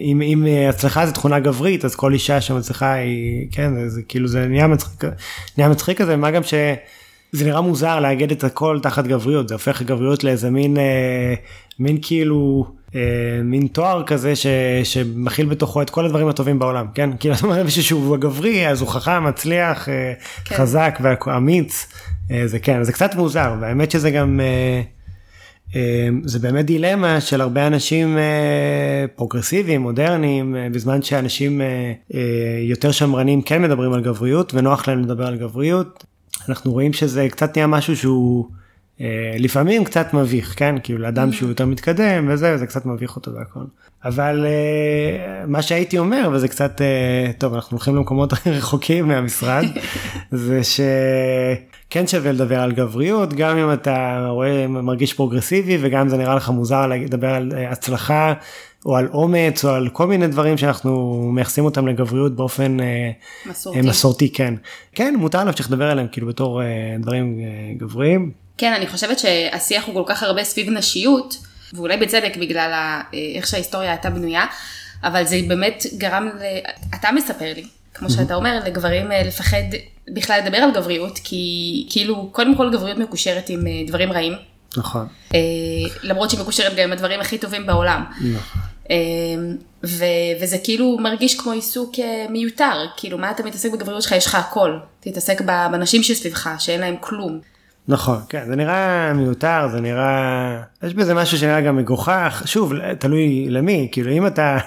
אם, 0.00 0.22
אם 0.22 0.46
הצלחה 0.68 1.06
זה 1.06 1.12
תכונה 1.12 1.40
גברית 1.40 1.84
אז 1.84 1.94
כל 1.94 2.12
אישה 2.12 2.40
שמצליחה 2.40 2.92
היא 2.92 3.48
כן 3.52 3.74
זה, 3.74 3.88
זה 3.88 4.02
כאילו 4.02 4.28
זה 4.28 4.46
נהיה 4.46 4.66
מצחיק 4.66 5.04
נהיה 5.58 5.68
מצחיק 5.68 5.98
כזה 5.98 6.16
מה 6.16 6.30
גם 6.30 6.42
ש... 6.42 6.54
זה 7.32 7.44
נראה 7.44 7.60
מוזר 7.60 8.00
לאגד 8.00 8.30
את 8.30 8.44
הכל 8.44 8.78
תחת 8.82 9.06
גבריות 9.06 9.48
זה 9.48 9.54
הופך 9.54 9.82
גבריות 9.82 10.24
לאיזה 10.24 10.50
מין 10.50 10.76
אה, 10.76 11.34
מין 11.78 11.98
כאילו 12.02 12.66
אה, 12.94 13.00
מין 13.44 13.66
תואר 13.66 14.02
כזה 14.06 14.36
ש, 14.36 14.46
שמכיל 14.84 15.46
בתוכו 15.46 15.82
את 15.82 15.90
כל 15.90 16.04
הדברים 16.04 16.28
הטובים 16.28 16.58
בעולם 16.58 16.86
כן? 16.94 17.10
כאילו 17.20 17.34
אתה 17.34 17.46
אומר 17.46 17.64
מישהו 17.64 17.82
שהוא 17.82 18.16
גברי 18.16 18.68
אז 18.68 18.80
הוא 18.80 18.88
חכם 18.88 19.24
מצליח 19.24 19.88
אה, 19.88 20.12
כן. 20.44 20.56
חזק 20.56 20.98
ואמיץ 21.00 21.86
אה, 21.92 22.07
זה 22.46 22.58
כן 22.58 22.82
זה 22.82 22.92
קצת 22.92 23.14
מוזר 23.14 23.54
והאמת 23.60 23.90
שזה 23.90 24.10
גם. 24.10 24.40
אה, 24.40 24.82
אה, 25.76 26.08
זה 26.24 26.38
באמת 26.38 26.66
דילמה 26.66 27.20
של 27.20 27.40
הרבה 27.40 27.66
אנשים 27.66 28.18
אה, 28.18 29.04
פרוגרסיביים, 29.16 29.80
מודרניים, 29.80 30.56
אה, 30.56 30.68
בזמן 30.72 31.02
שאנשים 31.02 31.60
אה, 31.60 31.92
אה, 32.14 32.20
יותר 32.62 32.92
שמרנים 32.92 33.42
כן 33.42 33.62
מדברים 33.62 33.92
על 33.92 34.00
גבריות 34.02 34.54
ונוח 34.54 34.88
להם 34.88 35.02
לדבר 35.02 35.26
על 35.26 35.36
גבריות. 35.36 36.04
אנחנו 36.48 36.72
רואים 36.72 36.92
שזה 36.92 37.28
קצת 37.30 37.56
נהיה 37.56 37.66
משהו 37.66 37.96
שהוא 37.96 38.46
אה, 39.00 39.34
לפעמים 39.38 39.84
קצת 39.84 40.14
מביך, 40.14 40.54
כן? 40.56 40.74
כאילו 40.82 40.98
לאדם 40.98 41.32
שהוא 41.32 41.48
יותר 41.48 41.66
מתקדם 41.66 42.28
וזה, 42.28 42.56
זה 42.58 42.66
קצת 42.66 42.86
מביך 42.86 43.16
אותו 43.16 43.34
והכל. 43.34 43.64
אבל 44.04 44.46
אה, 44.46 45.46
מה 45.46 45.62
שהייתי 45.62 45.98
אומר, 45.98 46.30
וזה 46.32 46.48
קצת, 46.48 46.80
אה, 46.80 47.32
טוב, 47.38 47.54
אנחנו 47.54 47.76
הולכים 47.76 47.96
למקומות 47.96 48.32
רחוקים 48.46 49.08
מהמשרד, 49.08 49.64
זה 50.30 50.60
שכן 51.90 52.06
שווה 52.06 52.32
לדבר 52.32 52.60
על 52.60 52.72
גבריות, 52.72 53.32
גם 53.34 53.58
אם 53.58 53.72
אתה 53.72 54.26
רואה, 54.28 54.66
מרגיש 54.66 55.12
פרוגרסיבי, 55.14 55.78
וגם 55.80 56.00
אם 56.00 56.08
זה 56.08 56.16
נראה 56.16 56.34
לך 56.34 56.48
מוזר 56.48 56.86
לדבר 56.86 57.34
על 57.34 57.52
אה, 57.56 57.70
הצלחה, 57.70 58.32
או 58.86 58.96
על 58.96 59.08
אומץ, 59.12 59.64
או 59.64 59.70
על 59.70 59.88
כל 59.88 60.06
מיני 60.06 60.26
דברים 60.26 60.58
שאנחנו 60.58 61.22
מייחסים 61.34 61.64
אותם 61.64 61.88
לגבריות 61.88 62.36
באופן 62.36 62.80
אה, 62.80 63.10
מסורתי. 63.46 63.78
אה, 63.80 63.84
מסורתי, 63.84 64.32
כן. 64.32 64.54
כן, 64.94 65.14
מותר 65.18 65.44
להמשיך 65.44 65.66
לדבר 65.70 65.90
עליהם 65.90 66.06
כאילו 66.12 66.26
בתור 66.26 66.60
דברים 67.00 67.38
גבריים. 67.76 68.30
כן, 68.58 68.72
אני 68.72 68.86
חושבת 68.86 69.18
שהשיח 69.18 69.84
הוא 69.86 69.94
כל 69.94 70.12
כך 70.14 70.22
הרבה 70.22 70.44
סביב 70.44 70.70
נשיות, 70.70 71.36
ואולי 71.74 71.96
בצדק 71.96 72.36
בגלל 72.40 72.72
ה- 72.72 73.02
איך 73.36 73.46
שההיסטוריה 73.46 73.90
הייתה 73.90 74.10
בנויה, 74.10 74.46
אבל 75.04 75.24
זה 75.24 75.36
באמת 75.48 75.84
גרם 75.98 76.26
ל... 76.26 76.42
אתה 76.94 77.08
מספר 77.14 77.52
לי, 77.56 77.64
כמו 77.94 78.10
שאתה 78.10 78.34
אומר, 78.34 78.60
לגברים 78.66 79.06
לפחד 79.26 79.62
בכלל 80.12 80.40
לדבר 80.44 80.56
על 80.56 80.70
גבריות, 80.72 81.18
כי 81.24 81.86
כאילו, 81.90 82.28
קודם 82.32 82.56
כל 82.56 82.70
גבריות 82.72 82.98
מקושרת 82.98 83.48
עם 83.48 83.66
אה, 83.66 83.72
דברים 83.86 84.12
רעים, 84.12 84.32
נכון. 84.76 85.06
אה, 85.34 85.40
למרות 86.02 86.30
שהיא 86.30 86.40
מקושרת 86.40 86.76
גם 86.76 86.84
עם 86.84 86.92
הדברים 86.92 87.20
הכי 87.20 87.38
טובים 87.38 87.66
בעולם. 87.66 88.04
נכון. 88.20 88.62
אה, 88.90 88.96
ו- 89.84 90.34
וזה 90.40 90.58
כאילו 90.64 90.98
מרגיש 91.00 91.40
כמו 91.40 91.52
עיסוק 91.52 91.92
מיותר, 92.30 92.86
כאילו 92.96 93.18
מה 93.18 93.30
אתה 93.30 93.42
מתעסק 93.42 93.72
בגבריות 93.72 94.02
שלך, 94.02 94.12
יש 94.12 94.26
לך 94.26 94.34
הכל, 94.34 94.78
תתעסק 95.00 95.40
באנשים 95.40 96.02
שסביבך, 96.02 96.50
שאין 96.58 96.80
להם 96.80 96.96
כלום. 97.00 97.40
נכון, 97.88 98.18
כן, 98.28 98.44
זה 98.46 98.56
נראה 98.56 99.12
מיותר, 99.12 99.68
זה 99.72 99.80
נראה, 99.80 100.62
יש 100.82 100.94
בזה 100.94 101.14
משהו 101.14 101.38
שנראה 101.38 101.60
גם 101.60 101.76
מגוחך, 101.76 102.42
שוב, 102.44 102.72
תלוי 102.98 103.46
למי, 103.48 103.88
כאילו 103.92 104.10
אם 104.10 104.26
אתה, 104.26 104.58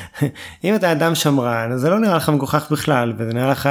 אם 0.64 0.74
אתה 0.74 0.92
אדם 0.92 1.14
שמרן, 1.14 1.72
אז 1.72 1.80
זה 1.80 1.90
לא 1.90 1.98
נראה 1.98 2.16
לך 2.16 2.28
מגוחך 2.28 2.72
בכלל, 2.72 3.12
וזה 3.18 3.32
נראה 3.34 3.50
לך 3.50 3.68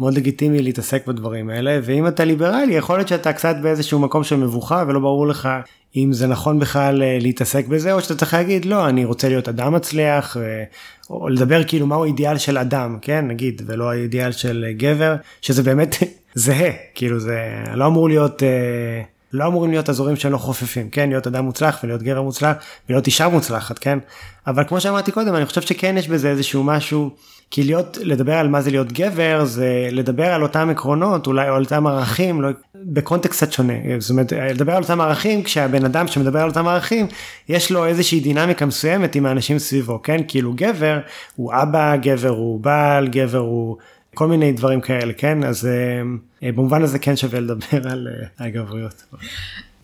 מאוד 0.00 0.14
לגיטימי 0.14 0.62
להתעסק 0.62 1.06
בדברים 1.06 1.50
האלה, 1.50 1.78
ואם 1.82 2.06
אתה 2.06 2.24
ליברלי, 2.24 2.74
יכול 2.74 2.96
להיות 2.96 3.08
שאתה 3.08 3.32
קצת 3.32 3.56
באיזשהו 3.62 3.98
מקום 3.98 4.24
של 4.24 4.36
מבוכה, 4.36 4.84
ולא 4.88 5.00
ברור 5.00 5.26
לך 5.26 5.48
אם 5.96 6.12
זה 6.12 6.26
נכון 6.26 6.58
בכלל 6.58 7.02
אה, 7.02 7.18
להתעסק 7.20 7.66
בזה, 7.66 7.92
או 7.92 8.00
שאתה 8.00 8.14
צריך 8.14 8.34
להגיד, 8.34 8.64
לא, 8.64 8.88
אני 8.88 9.04
רוצה 9.04 9.28
להיות 9.28 9.48
אדם 9.48 9.72
מצליח, 9.72 10.36
ו- 10.40 10.62
או 11.10 11.28
לדבר 11.28 11.64
כאילו 11.64 11.86
מהו 11.86 12.04
אידיאל 12.04 12.38
של 12.38 12.58
אדם, 12.58 12.98
כן, 13.02 13.26
נגיד, 13.28 13.62
ולא 13.66 13.90
האידיאל 13.90 14.32
של 14.32 14.64
אה, 14.68 14.72
גבר, 14.72 15.16
שזה 15.42 15.62
באמת 15.62 15.96
זהה, 16.34 16.70
כאילו 16.94 17.20
זה 17.20 17.38
לא 17.74 17.86
אמור 17.86 18.08
להיות, 18.08 18.42
אה, 18.42 19.02
לא 19.32 19.46
אמורים 19.46 19.70
להיות 19.70 19.88
אזורים 19.88 20.16
שהם 20.16 20.32
לא 20.32 20.38
חופפים, 20.38 20.90
כן, 20.90 21.08
להיות 21.08 21.26
אדם 21.26 21.44
מוצלח 21.44 21.80
ולהיות 21.82 22.02
גבר 22.02 22.22
מוצלח 22.22 22.56
ולהיות 22.88 23.06
אישה 23.06 23.28
מוצלחת, 23.28 23.78
כן, 23.78 23.98
אבל 24.46 24.64
כמו 24.64 24.80
שאמרתי 24.80 25.12
קודם, 25.12 25.34
אני 25.34 25.46
חושב 25.46 25.60
שכן 25.60 25.98
יש 25.98 26.08
בזה 26.08 26.30
איזשהו 26.30 26.64
משהו, 26.64 27.10
כי 27.54 27.62
להיות, 27.62 27.98
לדבר 28.02 28.34
על 28.34 28.48
מה 28.48 28.60
זה 28.60 28.70
להיות 28.70 28.92
גבר, 28.92 29.44
זה 29.44 29.88
לדבר 29.90 30.26
על 30.26 30.42
אותם 30.42 30.70
עקרונות, 30.70 31.26
אולי 31.26 31.48
או 31.48 31.54
על 31.54 31.62
אותם 31.62 31.86
ערכים, 31.86 32.42
לא, 32.42 32.48
בקונטקסט 32.74 33.44
קצת 33.44 33.52
שונה, 33.52 33.72
זאת 33.98 34.10
אומרת, 34.10 34.32
לדבר 34.32 34.76
על 34.76 34.82
אותם 34.82 35.00
ערכים, 35.00 35.42
כשהבן 35.42 35.84
אדם 35.84 36.08
שמדבר 36.08 36.40
על 36.40 36.48
אותם 36.48 36.68
ערכים, 36.68 37.06
יש 37.48 37.70
לו 37.70 37.86
איזושהי 37.86 38.20
דינמיקה 38.20 38.66
מסוימת 38.66 39.14
עם 39.14 39.26
האנשים 39.26 39.58
סביבו, 39.58 40.02
כן, 40.02 40.16
כאילו 40.28 40.52
גבר 40.56 40.98
הוא 41.36 41.52
אבא, 41.54 41.96
גבר 41.96 42.28
הוא 42.28 42.60
בעל, 42.60 43.08
גבר 43.08 43.38
הוא... 43.38 43.76
כל 44.14 44.26
מיני 44.26 44.52
דברים 44.52 44.80
כאלה 44.80 45.12
כן 45.12 45.44
אז 45.44 45.66
אה, 45.66 46.52
במובן 46.52 46.82
הזה 46.82 46.98
כן 46.98 47.16
שווה 47.16 47.40
לדבר 47.40 47.90
על 47.90 48.08
אה, 48.08 48.46
הגבריות. 48.46 49.02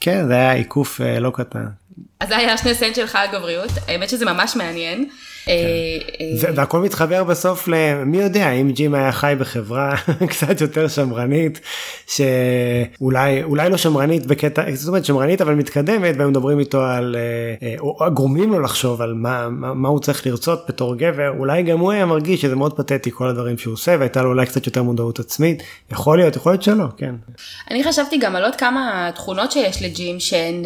כן 0.00 0.26
זה 0.26 0.34
היה 0.34 0.52
עיקוף 0.52 1.00
אה, 1.00 1.20
לא 1.20 1.30
קטן. 1.34 1.66
אז 2.20 2.28
זה 2.28 2.36
היה 2.36 2.56
שני 2.56 2.74
סנט 2.74 2.94
שלך 2.94 3.16
על 3.16 3.28
גבריות, 3.32 3.70
האמת 3.88 4.08
שזה 4.08 4.24
ממש 4.24 4.56
מעניין. 4.56 5.08
אה, 5.48 5.54
אה, 6.20 6.52
והכל 6.54 6.80
מתחבר 6.80 7.24
בסוף 7.24 7.68
למי 7.68 8.18
יודע 8.18 8.50
אם 8.50 8.70
ג'ים 8.70 8.94
היה 8.94 9.12
חי 9.12 9.34
בחברה 9.38 9.94
קצת 10.30 10.60
יותר 10.60 10.88
שמרנית 10.88 11.60
שאולי 12.06 13.42
אולי 13.42 13.70
לא 13.70 13.76
שמרנית 13.76 14.26
בקטע 14.26 14.62
זאת 14.74 14.88
אומרת 14.88 15.04
שמרנית 15.04 15.40
אבל 15.40 15.54
מתקדמת 15.54 16.14
והיו 16.18 16.30
מדברים 16.30 16.58
איתו 16.58 16.84
על 16.84 17.16
אה, 17.62 17.74
או 17.78 17.98
גורמים 18.14 18.52
לו 18.52 18.60
לחשוב 18.60 19.02
על 19.02 19.14
מה, 19.14 19.48
מה, 19.48 19.74
מה 19.74 19.88
הוא 19.88 20.00
צריך 20.00 20.26
לרצות 20.26 20.64
בתור 20.68 20.96
גבר 20.96 21.30
אולי 21.38 21.62
גם 21.62 21.78
הוא 21.78 21.92
היה 21.92 22.06
מרגיש 22.06 22.42
שזה 22.42 22.56
מאוד 22.56 22.76
פתטי 22.76 23.10
כל 23.10 23.28
הדברים 23.28 23.58
שהוא 23.58 23.74
עושה 23.74 23.96
והייתה 23.98 24.22
לו 24.22 24.28
אולי 24.28 24.46
קצת 24.46 24.66
יותר 24.66 24.82
מודעות 24.82 25.18
עצמית 25.18 25.62
יכול 25.92 26.18
להיות 26.18 26.36
יכול 26.36 26.52
להיות 26.52 26.62
שלא 26.62 26.84
כן. 26.96 27.14
אני 27.70 27.84
חשבתי 27.84 28.18
גם 28.18 28.36
על 28.36 28.44
עוד 28.44 28.56
כמה 28.56 29.10
תכונות 29.14 29.52
שיש 29.52 29.82
לג'ים 29.82 30.20
שהן 30.20 30.64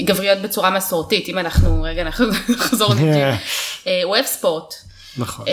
גבריות 0.00 0.38
בצורה 0.38 0.70
מסורתית, 0.70 1.28
אם 1.28 1.38
אנחנו 1.38 1.82
רגע 1.82 2.04
נחזור 2.48 2.94
לג'ים. 2.94 3.34
אה, 3.86 4.00
הוא 4.04 4.10
אוהב 4.10 4.24
ספורט. 4.24 4.74
נכון. 5.16 5.44
אה, 5.48 5.52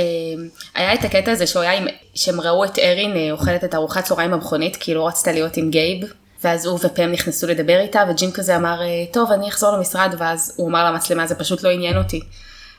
היה 0.75 0.93
את 0.93 1.03
הקטע 1.03 1.31
הזה 1.31 1.48
שהוא 1.48 1.62
היה 1.62 1.74
עם, 1.74 1.88
שהם 2.15 2.41
ראו 2.41 2.65
את 2.65 2.79
ארין 2.79 3.15
אה, 3.15 3.31
אוכלת 3.31 3.63
את 3.63 3.75
ארוחת 3.75 4.03
צהריים 4.03 4.31
במכונית, 4.31 4.75
כי 4.75 4.91
היא 4.91 4.95
לא 4.95 5.07
רצתה 5.07 5.31
להיות 5.31 5.57
עם 5.57 5.69
גייב. 5.69 6.13
ואז 6.43 6.65
הוא 6.65 6.79
ופם 6.83 7.12
נכנסו 7.12 7.48
לדבר 7.48 7.79
איתה, 7.79 8.03
וג'ים 8.09 8.31
כזה 8.31 8.57
אמר, 8.57 8.81
אה, 8.81 9.05
טוב, 9.13 9.31
אני 9.31 9.50
אחזור 9.50 9.77
למשרד, 9.77 10.15
ואז 10.17 10.53
הוא 10.57 10.69
אמר 10.69 10.91
למצלמה, 10.91 11.27
זה 11.27 11.36
פשוט 11.36 11.63
לא 11.63 11.69
עניין 11.69 11.98
אותי. 11.98 12.21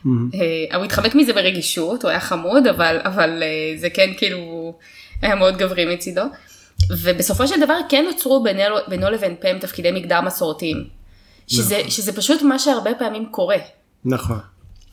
אה, 0.07 0.77
הוא 0.77 0.85
התחמק 0.85 1.15
מזה 1.15 1.33
ברגישות, 1.33 2.03
הוא 2.03 2.11
היה 2.11 2.21
חמוד, 2.21 2.67
אבל, 2.67 3.01
אבל 3.05 3.43
אה, 3.43 3.79
זה 3.81 3.91
כן 3.91 4.11
כאילו 4.17 4.75
היה 5.23 5.35
מאוד 5.35 5.57
גברי 5.57 5.95
מצידו. 5.95 6.23
ובסופו 6.91 7.49
של 7.49 7.61
דבר 7.61 7.77
כן 7.89 8.05
נוצרו 8.09 8.43
בינו, 8.43 8.75
בינו 8.89 9.11
לבין 9.11 9.35
פם 9.41 9.59
תפקידי 9.59 9.91
מגדר 9.93 10.21
מסורתיים. 10.21 10.85
שזה, 11.47 11.81
שזה 11.89 12.13
פשוט 12.13 12.43
מה 12.43 12.59
שהרבה 12.59 12.91
פעמים 12.99 13.27
קורה. 13.31 13.57
נכון. 14.05 14.39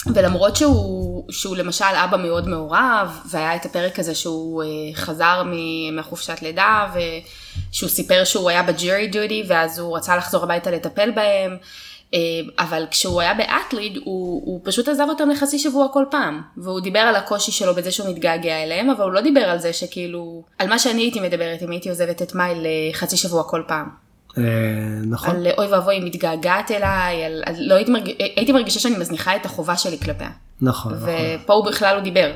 ולמרות 0.05 0.55
שהוא, 0.55 1.25
שהוא 1.31 1.57
למשל 1.57 1.85
אבא 2.03 2.17
מאוד 2.17 2.47
מעורב, 2.47 3.19
והיה 3.29 3.55
את 3.55 3.65
הפרק 3.65 3.99
הזה 3.99 4.15
שהוא 4.15 4.63
אה, 4.63 4.67
חזר 4.93 5.43
מ- 5.45 5.95
מהחופשת 5.95 6.41
לידה, 6.41 6.87
ושהוא 6.93 7.89
סיפר 7.89 8.23
שהוא 8.23 8.49
היה 8.49 8.63
בג'רי 8.63 9.07
דודי, 9.07 9.43
ואז 9.47 9.79
הוא 9.79 9.97
רצה 9.97 10.17
לחזור 10.17 10.43
הביתה 10.43 10.71
לטפל 10.71 11.11
בהם, 11.11 11.57
אה, 12.13 12.19
אבל 12.59 12.85
כשהוא 12.91 13.21
היה 13.21 13.33
באטליד, 13.33 13.97
הוא, 13.97 14.41
הוא 14.45 14.61
פשוט 14.63 14.87
עזב 14.87 15.05
אותם 15.09 15.29
לחצי 15.29 15.59
שבוע 15.59 15.87
כל 15.93 16.05
פעם, 16.11 16.41
והוא 16.57 16.79
דיבר 16.79 16.99
על 16.99 17.15
הקושי 17.15 17.51
שלו 17.51 17.75
בזה 17.75 17.91
שהוא 17.91 18.09
מתגעגע 18.09 18.63
אליהם, 18.63 18.89
אבל 18.89 19.03
הוא 19.03 19.11
לא 19.11 19.21
דיבר 19.21 19.43
על 19.49 19.59
זה 19.59 19.73
שכאילו, 19.73 20.43
על 20.59 20.67
מה 20.67 20.79
שאני 20.79 21.01
הייתי 21.01 21.19
מדברת 21.19 21.61
אם 21.61 21.71
הייתי 21.71 21.89
עוזבת 21.89 22.21
את 22.21 22.35
מאי 22.35 22.53
לחצי 22.55 23.17
שבוע 23.17 23.43
כל 23.43 23.63
פעם. 23.67 24.06
אה, 24.37 24.43
נכון. 25.07 25.35
על 25.35 25.47
אוי 25.57 25.67
ואבוי, 25.67 25.95
היא 25.95 26.05
מתגעגעת 26.05 26.71
אליי, 26.71 27.25
על, 27.25 27.43
על, 27.45 27.55
לא 27.59 27.75
הייתי, 27.75 27.91
מרג... 27.91 28.09
הייתי 28.35 28.51
מרגישה 28.51 28.79
שאני 28.79 28.97
מזניחה 28.97 29.35
את 29.35 29.45
החובה 29.45 29.77
שלי 29.77 29.97
כלפיה. 29.97 30.29
נכון. 30.61 30.93
נכון. 30.93 31.09
ופה 31.43 31.53
הוא 31.53 31.65
בכלל 31.65 31.95
לא 31.95 32.01
דיבר. 32.01 32.31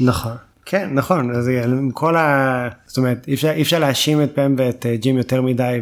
נכון. 0.00 0.32
כן 0.66 0.88
נכון 0.92 1.30
אז 1.30 1.48
עם 1.64 1.90
כל 1.90 2.16
ה... 2.16 2.68
זאת 2.86 2.98
אומרת 2.98 3.28
אי 3.28 3.34
אפשר, 3.34 3.50
אי 3.50 3.62
אפשר 3.62 3.78
להאשים 3.78 4.22
את 4.22 4.34
פם 4.34 4.54
ואת 4.58 4.86
אה, 4.86 4.96
ג'ים 4.96 5.18
יותר 5.18 5.42
מדי 5.42 5.80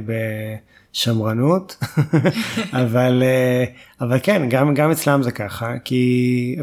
בשמרנות 0.94 1.76
אבל 2.82 3.22
אה, 3.22 3.64
אבל 4.00 4.18
כן 4.22 4.48
גם 4.48 4.74
גם 4.74 4.90
אצלם 4.90 5.22
זה 5.22 5.30
ככה 5.30 5.74
כי 5.84 6.56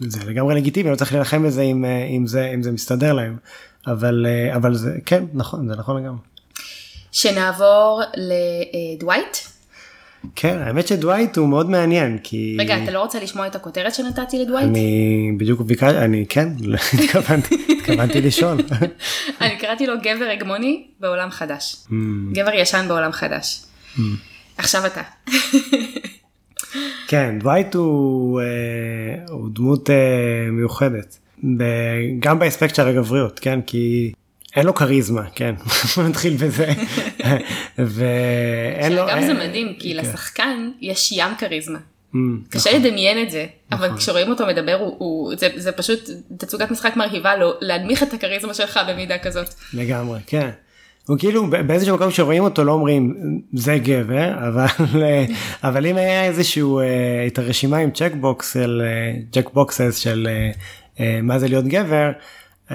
זה 0.00 0.20
לגמרי 0.26 0.54
לגיטימי 0.54 0.90
לא 0.90 0.96
צריך 0.96 1.12
להילחם 1.12 1.42
בזה 1.42 1.62
אם, 1.62 1.84
אם 2.16 2.26
זה 2.26 2.50
אם 2.54 2.62
זה 2.62 2.72
מסתדר 2.72 3.12
להם 3.12 3.36
אבל 3.86 4.26
אבל 4.56 4.74
זה 4.74 4.98
כן 5.06 5.24
נכון 5.34 5.68
זה 5.68 5.76
נכון 5.76 6.02
לגמרי. 6.02 6.31
שנעבור 7.12 8.02
לדווייט. 8.16 9.36
כן 10.34 10.58
האמת 10.58 10.86
שדווייט 10.86 11.36
הוא 11.36 11.48
מאוד 11.48 11.70
מעניין 11.70 12.18
כי 12.22 12.56
רגע 12.60 12.82
אתה 12.82 12.90
לא 12.90 13.00
רוצה 13.00 13.20
לשמוע 13.20 13.46
את 13.46 13.56
הכותרת 13.56 13.94
שנתתי 13.94 14.38
לדווייט? 14.38 14.68
אני 14.68 15.32
בדיוק 15.36 15.60
ביקשתי 15.60 15.98
אני 15.98 16.26
כן 16.28 16.48
התכוונתי 17.04 17.66
התכוונתי 17.78 18.20
לשאול. 18.20 18.58
אני 19.40 19.56
קראתי 19.58 19.86
לו 19.86 19.94
גבר 20.02 20.24
הגמוני 20.32 20.84
בעולם 21.00 21.30
חדש. 21.30 21.76
Hmm. 21.88 21.92
גבר 22.32 22.54
ישן 22.54 22.84
בעולם 22.88 23.12
חדש. 23.12 23.62
עכשיו 24.58 24.86
אתה. 24.86 25.02
כן 27.08 27.38
דווייט 27.38 27.74
הוא, 27.74 28.40
אה, 28.40 28.46
הוא 29.28 29.48
דמות 29.52 29.90
אה, 29.90 30.50
מיוחדת 30.50 31.18
גם 32.18 32.38
באספקט 32.38 32.74
של 32.74 32.88
הגבריות 32.88 33.38
כן 33.38 33.60
כי 33.66 34.12
אין 34.56 34.66
לו 34.66 34.74
כריזמה, 34.74 35.22
כן, 35.34 35.54
בוא 35.96 36.04
נתחיל 36.04 36.36
בזה. 36.36 36.72
ואין 37.78 38.92
לו... 38.92 39.06
שאגב 39.08 39.20
זה 39.26 39.32
אה, 39.32 39.48
מדהים, 39.48 39.74
כי 39.78 39.94
כן. 39.94 40.00
לשחקן 40.00 40.70
יש 40.80 41.12
ים 41.12 41.34
כריזמה. 41.38 41.78
Mm, 42.14 42.16
קשה 42.50 42.70
נכון. 42.70 42.82
לדמיין 42.82 43.22
את 43.22 43.30
זה, 43.30 43.46
אבל 43.72 43.86
נכון. 43.86 43.98
כשרואים 43.98 44.28
אותו 44.30 44.46
מדבר, 44.46 44.88
זה- 45.56 45.72
פשוט 45.72 46.10
תצוגת 46.36 46.70
משחק 46.70 46.96
מרהיבה 46.96 47.36
לו, 47.36 47.52
להנמיך 47.60 48.02
את 48.02 48.12
הכריזמה 48.14 48.54
שלך 48.54 48.80
במידה 48.88 49.18
כזאת. 49.18 49.46
לגמרי, 49.74 50.20
כן. 50.26 50.50
הוא 51.06 51.18
כאילו 51.18 51.50
באיזשהו 51.50 51.96
מקום 51.96 52.10
שרואים 52.10 52.42
אותו 52.42 52.64
לא 52.64 52.72
אומרים 52.72 53.14
זה 53.52 53.78
גבר 53.78 54.30
אבל 54.48 54.66
אה, 55.02 55.24
אבל 55.62 55.86
אם 55.86 55.96
היה 55.96 56.24
איזשהו 56.24 56.80
אה, 56.80 56.84
את 57.26 57.38
הרשימה 57.38 57.76
עם 57.76 57.90
checkbox 57.90 58.52
של 58.54 58.82
checkboxes 59.32 59.96
של 59.96 60.28
אה, 60.30 60.50
אה, 61.00 61.20
מה 61.22 61.38
זה 61.38 61.48
להיות 61.48 61.64
גבר 61.64 62.10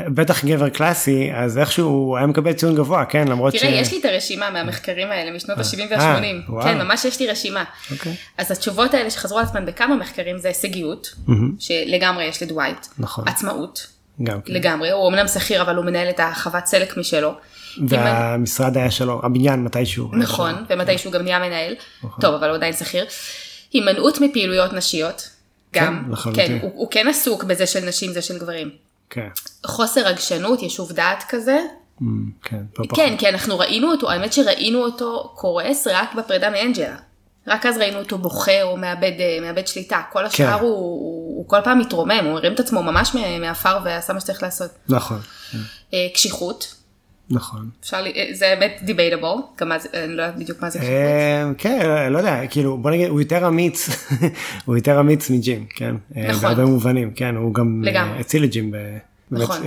בטח 0.07 0.45
גבר 0.45 0.69
קלאסי 0.69 1.29
אז 1.33 1.57
איכשהו 1.57 1.87
הוא 1.87 2.17
היה 2.17 2.27
מקבל 2.27 2.53
ציון 2.53 2.75
גבוה 2.75 3.05
כן 3.05 3.27
למרות 3.27 3.53
תראה, 3.53 3.69
יש 3.69 3.91
לי 3.91 3.99
את 3.99 4.05
הרשימה 4.05 4.49
מהמחקרים 4.49 5.11
האלה 5.11 5.31
משנות 5.31 5.57
ה-70 5.57 5.79
אה, 5.91 5.97
וה-80. 5.97 6.51
וואו. 6.51 6.63
כן, 6.63 6.77
ממש 6.77 7.05
יש 7.05 7.19
לי 7.19 7.27
רשימה. 7.27 7.63
אוקיי. 7.91 8.15
אז 8.37 8.51
התשובות 8.51 8.93
האלה 8.93 9.09
שחזרו 9.09 9.39
על 9.39 9.45
עצמן 9.45 9.65
בכמה 9.65 9.95
מחקרים 9.95 10.37
זה 10.37 10.47
הישגיות, 10.47 11.15
מהמם, 11.27 11.51
שלגמרי 11.59 12.25
יש 12.25 12.43
לדווייט. 12.43 12.87
נכון 12.97 13.27
עצמאות, 13.27 13.87
גם 14.23 14.41
כן. 14.41 14.53
לגמרי, 14.53 14.91
הוא 14.91 15.09
אמנם 15.09 15.27
שכיר 15.27 15.61
אבל 15.61 15.75
הוא 15.75 15.85
מנהל 15.85 16.09
את 16.09 16.19
החוות 16.19 16.65
סלק 16.65 16.97
משלו. 16.97 17.31
והמשרד 17.87 18.77
היה 18.77 18.91
שלו 18.91 19.21
הבניין 19.23 19.63
מתישהו 19.63 20.09
נכון, 20.13 20.51
שלו. 20.67 20.77
ומתישהו 20.77 21.11
גם 21.11 21.21
נהיה 21.21 21.39
מנהל, 21.39 21.75
נכון. 22.03 22.21
טוב 22.21 22.35
אבל 22.35 22.47
הוא 22.47 22.55
עדיין 22.55 22.73
שכיר. 22.73 23.05
הימנעות 23.73 24.21
מפעילויות 24.21 24.73
נשיות, 24.73 25.29
גם, 25.75 26.13
כן. 26.23 26.33
כן, 26.33 26.57
הוא 26.61 26.71
הוא 26.75 26.87
כן 26.91 27.07
עסוק 27.07 27.43
בזה 27.43 27.65
של 27.65 27.85
נשים 27.85 28.11
זה 28.11 28.21
של 28.21 28.37
גברים. 28.37 28.86
כן. 29.09 29.27
חוסר 29.65 30.01
רגשנות, 30.01 30.61
ישוב 30.61 30.91
דעת 30.91 31.23
כזה, 31.29 31.59
Mm, 32.01 32.03
כן, 32.43 32.61
פחות. 32.73 32.91
כן, 32.95 33.15
כי 33.17 33.29
אנחנו 33.29 33.59
ראינו 33.59 33.91
אותו, 33.91 34.11
האמת 34.11 34.33
שראינו 34.33 34.79
אותו 34.79 35.33
קורס 35.35 35.87
רק 35.87 36.13
בפרידה 36.15 36.49
מאנג'לה. 36.49 36.95
רק 37.47 37.65
אז 37.65 37.77
ראינו 37.77 37.99
אותו 37.99 38.17
בוכה 38.17 38.63
או 38.63 38.77
מאבד, 38.77 39.11
אה, 39.19 39.37
מאבד 39.41 39.67
שליטה, 39.67 40.01
כל 40.11 40.25
השאר 40.25 40.57
כן. 40.57 40.63
הוא, 40.63 40.69
הוא, 40.69 41.37
הוא 41.37 41.49
כל 41.49 41.57
פעם 41.63 41.79
מתרומם, 41.79 42.25
הוא 42.25 42.37
הרים 42.37 42.53
את 42.53 42.59
עצמו 42.59 42.83
ממש 42.83 43.15
מעפר 43.39 43.79
ועשה 43.83 44.13
מה 44.13 44.19
שצריך 44.19 44.43
לעשות. 44.43 44.71
נכון 44.89 45.19
כן, 45.51 45.57
אה, 45.93 46.07
קשיחות, 46.13 46.75
נכון. 47.29 47.69
אפשר, 47.81 48.01
לי- 48.01 48.11
אה, 48.15 48.25
זה 48.33 48.55
באמת 48.59 48.79
דיבייטבול, 48.83 49.41
גם 49.61 49.71
אני 49.71 49.79
לא 50.07 50.21
יודעת 50.21 50.39
בדיוק 50.39 50.61
מה 50.61 50.69
זה 50.69 50.79
קשיחות. 50.79 50.95
אה, 50.95 51.49
כן, 51.57 51.79
לא 52.11 52.17
יודע, 52.17 52.47
כאילו, 52.49 52.77
בוא 52.77 52.91
נגיד, 52.91 53.07
הוא 53.09 53.21
יותר 53.21 53.47
אמיץ, 53.47 53.89
הוא 54.65 54.75
יותר 54.77 54.99
אמיץ 54.99 55.29
מג'ים, 55.29 55.65
כן? 55.69 55.95
אה, 56.17 56.27
נכון. 56.27 56.41
בהרבה 56.41 56.65
מובנים, 56.65 57.11
כן, 57.15 57.35
הוא 57.35 57.53
גם. 57.53 57.83
הציל 58.19 58.43
את 58.43 58.49
ג'ים 58.51 58.73
נכון. 59.31 59.57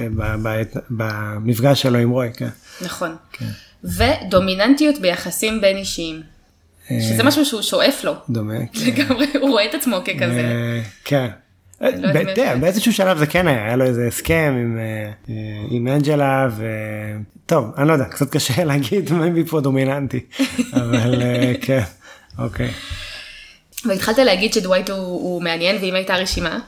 במפגש 0.90 1.82
שלו 1.82 1.98
עם 1.98 2.10
רוי, 2.10 2.28
כן. 2.36 2.48
נכון. 2.82 3.16
כן. 3.32 3.46
ודומיננטיות 3.84 4.98
ביחסים 4.98 5.60
בין 5.60 5.76
אישיים, 5.76 6.22
שזה 6.88 7.22
משהו 7.22 7.44
שהוא 7.44 7.62
שואף 7.62 8.04
לו, 8.04 8.14
דומה. 8.30 8.54
כן. 8.72 8.80
לגמרי, 8.86 9.26
הוא 9.40 9.50
רואה 9.50 9.64
את 9.64 9.74
עצמו 9.74 9.96
ככזה. 10.04 10.52
כן. 11.04 11.28
לא 11.80 11.88
יש- 12.30 12.58
באיזשהו 12.60 12.92
שלב 12.92 13.18
זה 13.18 13.26
כן 13.26 13.46
היה, 13.48 13.64
היה 13.64 13.76
לו 13.76 13.84
איזה 13.84 14.06
הסכם 14.08 14.54
עם, 14.62 14.78
אה, 14.78 15.34
עם 15.70 15.88
אנג'לה 15.88 16.48
ו... 16.50 16.66
טוב, 17.46 17.70
אני 17.78 17.88
לא 17.88 17.92
יודע, 17.92 18.04
קצת 18.04 18.30
קשה 18.30 18.64
להגיד 18.70 19.12
מי 19.12 19.44
פה 19.44 19.60
דומיננטי, 19.60 20.20
אבל 20.72 21.22
אה, 21.22 21.52
כן, 21.60 21.82
אוקיי. 22.38 22.70
והתחלת 23.84 24.18
להגיד 24.18 24.52
שדווייט 24.52 24.90
הוא, 24.90 24.98
הוא 24.98 25.42
מעניין, 25.42 25.76
ואם 25.80 25.94
הייתה 25.94 26.14
רשימה, 26.16 26.58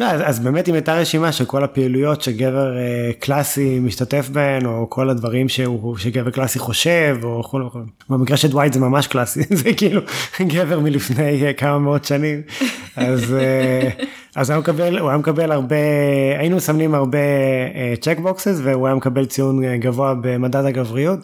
לא, 0.00 0.06
אז, 0.06 0.20
אז 0.24 0.38
באמת 0.38 0.68
אם 0.68 0.74
הייתה 0.74 0.94
רשימה 0.94 1.32
של 1.32 1.44
כל 1.44 1.64
הפעילויות 1.64 2.22
שגבר 2.22 2.76
אה, 2.76 3.10
קלאסי 3.18 3.78
משתתף 3.78 4.28
בהן, 4.28 4.66
או 4.66 4.90
כל 4.90 5.10
הדברים 5.10 5.48
שהוא, 5.48 5.96
שגבר 5.96 6.30
קלאסי 6.30 6.58
חושב, 6.58 7.16
או 7.22 7.42
כל 7.42 7.62
וכו'. 7.62 7.78
במקרה 8.10 8.36
של 8.36 8.48
דווייט 8.48 8.72
זה 8.72 8.80
ממש 8.80 9.06
קלאסי, 9.06 9.40
זה 9.62 9.72
כאילו 9.72 10.00
גבר 10.40 10.80
מלפני 10.80 11.46
אה, 11.46 11.52
כמה 11.52 11.78
מאות 11.78 12.04
שנים. 12.04 12.42
אז, 12.96 13.34
אה, 13.34 13.88
אז 14.36 14.50
הוא 14.50 14.60
מקבל, 14.60 14.98
הוא 14.98 15.08
היה 15.08 15.18
מקבל 15.18 15.52
הרבה, 15.52 15.76
היינו 16.38 16.56
מסמנים 16.56 16.94
הרבה 16.94 17.18
checkboxes, 18.00 18.60
והוא 18.62 18.86
היה 18.86 18.96
מקבל 18.96 19.26
ציון 19.26 19.64
אה, 19.64 19.76
גבוה 19.76 20.14
במדד 20.20 20.64
הגבריות. 20.64 21.18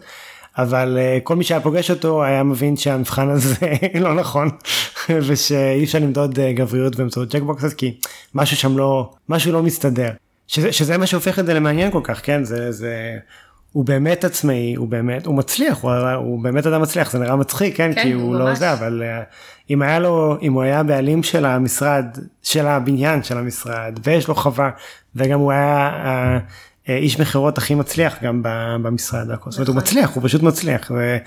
אבל 0.57 0.97
אה, 1.01 1.17
כל 1.23 1.35
מי 1.35 1.43
שהיה 1.43 1.61
פוגש 1.61 1.91
אותו 1.91 2.23
היה 2.23 2.43
מבין 2.43 2.77
שהמבחן 2.77 3.29
הזה 3.29 3.55
לא 3.99 4.15
נכון 4.15 4.49
ושאי 5.27 5.83
אפשר 5.83 5.99
למדוד 5.99 6.39
אה, 6.39 6.53
גבריות 6.53 6.95
באמצעות 6.95 7.31
checkboxes 7.31 7.73
כי 7.73 7.97
משהו 8.35 8.57
שם 8.57 8.77
לא 8.77 9.11
משהו 9.29 9.51
לא 9.51 9.63
מסתדר 9.63 10.11
שזה, 10.47 10.71
שזה 10.71 10.97
מה 10.97 11.07
שהופך 11.07 11.39
את 11.39 11.45
זה 11.45 11.53
למעניין 11.53 11.91
כל 11.91 12.01
כך 12.03 12.25
כן 12.25 12.43
זה 12.43 12.71
זה 12.71 13.17
הוא 13.71 13.85
באמת 13.85 14.23
עצמאי 14.23 14.75
הוא 14.75 14.87
באמת 14.87 15.25
הוא 15.25 15.35
מצליח 15.35 15.81
הוא, 15.81 15.91
הוא 16.15 16.43
באמת 16.43 16.67
אדם 16.67 16.81
מצליח 16.81 17.11
זה 17.11 17.19
נראה 17.19 17.35
מצחיק 17.35 17.77
כן, 17.77 17.91
כן, 17.95 18.03
כי 18.03 18.11
הוא 18.11 18.35
לא 18.35 18.45
ממש. 18.45 18.57
זה 18.57 18.73
אבל 18.73 19.03
אה, 19.05 19.23
אם 19.69 19.81
היה 19.81 19.99
לו 19.99 20.37
אם 20.41 20.53
הוא 20.53 20.63
היה 20.63 20.83
בעלים 20.83 21.23
של 21.23 21.45
המשרד 21.45 22.05
של 22.43 22.67
הבניין 22.67 23.23
של 23.23 23.37
המשרד 23.37 23.99
ויש 24.03 24.27
לו 24.27 24.35
חווה 24.35 24.69
וגם 25.15 25.39
הוא 25.39 25.51
היה. 25.51 26.39
אה, 26.89 26.97
איש 26.97 27.19
מכירות 27.19 27.57
הכי 27.57 27.75
מצליח 27.75 28.23
גם 28.23 28.41
במשרד 28.81 29.29
והכל. 29.29 29.51
זאת 29.51 29.57
אומרת 29.57 29.67
הוא 29.67 29.75
מצליח 29.75 30.15
הוא 30.15 30.23
פשוט 30.23 30.43
מצליח 30.43 30.91
ו- 30.95 31.17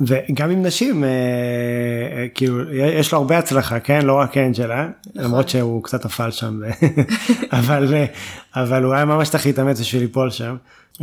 וגם 0.00 0.50
עם 0.50 0.62
נשים 0.62 1.04
אה, 1.04 1.08
אה, 1.08 2.26
כאילו 2.34 2.74
יש 2.74 3.12
לו 3.12 3.18
הרבה 3.18 3.38
הצלחה 3.38 3.80
כן? 3.80 4.06
לא 4.06 4.14
רק 4.14 4.36
אנג'לה 4.36 4.88
למרות 5.14 5.48
שהוא 5.48 5.82
קצת 5.82 6.06
נפל 6.06 6.30
שם 6.30 6.60
אבל 7.52 7.94
אה, 7.94 8.04
אבל 8.54 8.82
הוא 8.82 8.94
היה 8.94 9.04
ממש 9.04 9.28
צריך 9.28 9.46
להתאמץ 9.46 9.80
בשביל 9.80 10.02
ליפול 10.02 10.30
שם. 10.30 10.56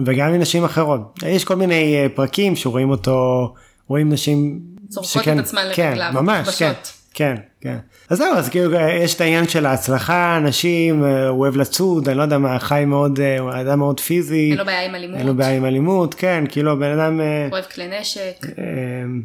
וגם 0.05 0.33
עם 0.33 0.39
נשים 0.39 0.63
אחרות. 0.63 1.19
יש 1.25 1.45
כל 1.45 1.55
מיני 1.55 2.07
פרקים 2.15 2.55
שרואים 2.55 2.89
אותו 2.89 3.53
רואים 3.87 4.09
נשים 4.09 4.59
זורקות 4.89 5.27
את 5.27 5.39
עצמן 5.39 5.63
כן, 5.73 5.97
ממש 6.13 6.59
כן. 6.59 6.73
כן 7.13 7.35
כן. 7.61 7.77
אז 8.09 8.17
זהו 8.17 8.35
אז 8.35 8.49
כאילו 8.49 8.73
יש 8.73 9.15
את 9.15 9.21
העניין 9.21 9.47
של 9.47 9.65
ההצלחה 9.65 10.39
נשים 10.43 11.03
אה, 11.03 11.27
הוא 11.27 11.39
אוהב 11.39 11.55
לצוד 11.55 12.09
אני 12.09 12.17
לא 12.17 12.23
יודע 12.23 12.37
מה 12.37 12.59
חי 12.59 12.83
מאוד 12.87 13.19
אה, 13.19 13.39
הוא 13.39 13.51
אדם 13.51 13.79
מאוד 13.79 13.99
פיזי. 13.99 14.49
אין 14.49 14.57
לו 14.57 14.65
בעיה 14.65 14.85
עם 14.85 14.95
אלימות, 14.95 15.17
אין 15.17 15.27
לו 15.27 15.35
בעיה 15.35 15.57
עם 15.57 15.65
אלימות 15.65 16.13
כן 16.13 16.43
כאילו 16.49 16.79
בן 16.79 16.99
אדם 16.99 17.21
אה, 17.21 17.47
אוהב 17.51 17.65
כלי 17.65 17.99
נשק, 17.99 18.45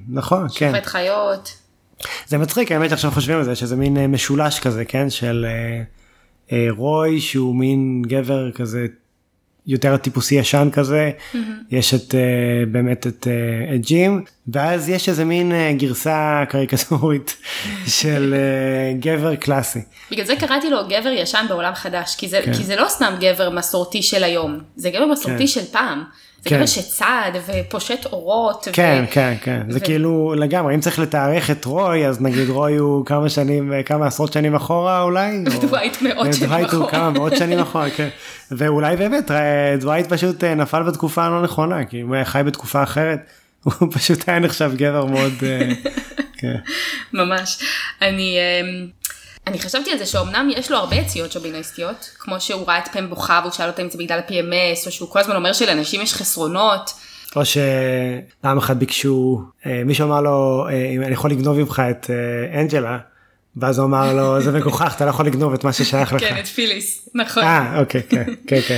נכון 0.09 0.47
כן. 0.55 0.73
שופט 0.73 0.87
חיות, 0.87 1.57
זה 2.27 2.39
מצחיק 2.39 2.73
האמת 2.73 2.91
שעכשיו 2.91 3.11
חושבים 3.11 3.37
על 3.37 3.45
זה 3.45 3.55
שזה 3.55 3.77
מין 3.77 4.07
משולש 4.07 4.61
כזה 4.61 4.85
כן 4.85 5.11
של 5.11 5.47
רוי 6.71 7.21
שהוא 7.21 7.57
מין 7.57 8.03
גבר 8.07 8.51
כזה 8.53 8.87
יותר 9.67 9.97
טיפוסי 9.97 10.35
ישן 10.35 10.69
כזה 10.73 11.11
יש 11.71 11.95
את 11.95 12.15
אה, 12.15 12.21
באמת 12.73 13.07
את, 13.07 13.27
אה, 13.31 13.75
את 13.75 13.81
ג'ים 13.81 14.25
ואז 14.49 14.89
יש 14.89 15.09
איזה 15.09 15.25
מין 15.25 15.53
אה, 15.53 15.73
גרסה 15.79 16.45
קריקטורית 16.49 17.37
של 18.01 18.35
גבר 19.01 19.37
קלאסי. 19.37 19.81
בגלל 20.11 20.25
זה 20.25 20.37
קראתי 20.37 20.71
לו 20.71 20.79
גבר 20.89 21.09
ישן 21.09 21.47
בעולם 21.49 21.75
חדש, 21.75 22.15
כי 22.19 22.29
זה, 22.29 22.41
כן. 22.45 22.53
כי 22.53 22.65
זה 22.65 22.77
לא 22.77 22.89
סתם 22.89 23.15
גבר 23.21 23.51
מסורתי 23.51 24.03
של 24.03 24.25
היום, 24.25 24.59
זה 24.77 24.91
גבר 24.91 25.07
מסורתי 25.07 25.39
כן. 25.39 25.47
של 25.47 25.65
פעם, 25.65 26.05
זה 26.49 26.51
כן. 26.51 26.57
גבר 26.57 26.67
שצד 26.67 27.31
ופושט 27.47 28.07
אורות, 28.07 28.69
כן 28.73 29.05
ו... 29.09 29.13
כן 29.13 29.35
כן 29.43 29.61
זה 29.69 29.79
ו- 29.79 29.85
כאילו 29.85 30.35
לגמרי 30.39 30.75
אם 30.75 30.81
צריך 30.81 30.99
לתארך 30.99 31.51
את 31.51 31.65
רוי 31.65 32.07
אז 32.07 32.21
נגיד 32.21 32.49
רוי 32.49 32.77
הוא 32.77 33.07
כמה 33.07 33.29
שנים 33.29 33.73
כמה 33.87 34.07
עשרות 34.07 34.33
שנים 34.33 34.55
אחורה 34.55 35.03
אולי. 35.03 35.45
או- 35.47 35.53
ודווייט 35.53 36.03
מאות 36.03 36.35
שנים 36.35 36.49
דווייט 36.49 36.71
הוא 36.71 36.77
אחורה. 36.79 36.91
כמה 36.91 37.11
מאות 37.11 37.37
שנים 37.37 37.59
אחורה 37.59 37.91
כן. 37.91 38.09
ואולי 38.51 38.97
באמת 38.97 39.31
אה, 39.31 39.37
דווייט 39.81 40.07
פשוט 40.13 40.45
אה, 40.45 40.55
נפל 40.55 40.83
בתקופה 40.83 41.25
הלא 41.25 41.43
נכונה 41.43 41.85
כי 41.85 42.01
הוא 42.01 42.17
חי 42.25 42.43
בתקופה 42.47 42.83
אחרת 42.83 43.19
הוא 43.65 43.89
פשוט 43.93 44.29
היה 44.29 44.39
נחשב 44.39 44.73
גבר 44.77 45.05
מאוד. 45.05 45.33
אה, 45.43 45.69
כן. 46.39 46.55
ממש. 47.13 47.59
אני, 48.03 48.37
אני 49.47 49.59
חשבתי 49.59 49.93
על 49.93 49.99
זה 49.99 50.07
שאומנם 50.07 50.49
יש 50.57 50.71
לו 50.71 50.77
הרבה 50.77 50.97
יציאות 50.97 51.33
שוביניסטיות, 51.33 52.11
כמו 52.19 52.41
שהוא 52.41 52.67
ראה 52.69 52.79
את 52.79 52.89
פם 52.89 53.11
בוכה 53.11 53.41
והוא 53.43 53.53
שאל 53.53 53.69
אותה 53.69 53.83
אם 53.83 53.91
זה 53.91 53.99
בגלל 53.99 54.19
ה-PMS, 54.19 54.87
או 54.87 54.93
שהוא 54.93 55.09
כל 55.09 55.19
הזמן 55.19 55.37
אומר 55.37 55.53
שלאנשים 55.53 56.01
יש 56.01 56.15
חסרונות. 56.15 56.93
או 57.37 57.43
שפעם 57.45 58.59
אחת 58.59 58.77
ביקשו 58.77 59.43
אה, 59.67 59.83
מישהו 59.85 60.07
אמר 60.07 60.21
לו 60.21 60.67
אה, 60.69 60.87
אם 60.87 61.03
אני 61.03 61.13
יכול 61.13 61.31
לגנוב 61.31 61.59
ממך 61.59 61.83
את 61.91 62.11
אה, 62.11 62.61
אנג'לה. 62.61 62.99
ואז 63.57 63.79
הוא 63.79 63.87
אמר 63.87 64.15
לו 64.15 64.41
זה 64.41 64.53
מגוחך 64.53 64.93
אתה 64.97 65.05
לא 65.05 65.11
יכול 65.11 65.27
לגנוב 65.27 65.55
את 65.55 65.65
מה 65.65 65.73
ששייך 65.73 66.13
לך. 66.13 66.21
כן, 66.21 66.37
את 66.39 66.47
פיליס, 66.47 67.09
נכון. 67.15 67.43
אה 67.43 67.81
אוקיי 67.81 68.03
כן 68.03 68.25
כן 68.47 68.61
כן. 68.69 68.77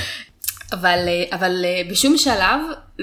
אבל, 0.73 0.99
אה, 1.09 1.37
אבל 1.37 1.65
אה, 1.65 1.83
בשום 1.91 2.19
שלב 2.19 2.61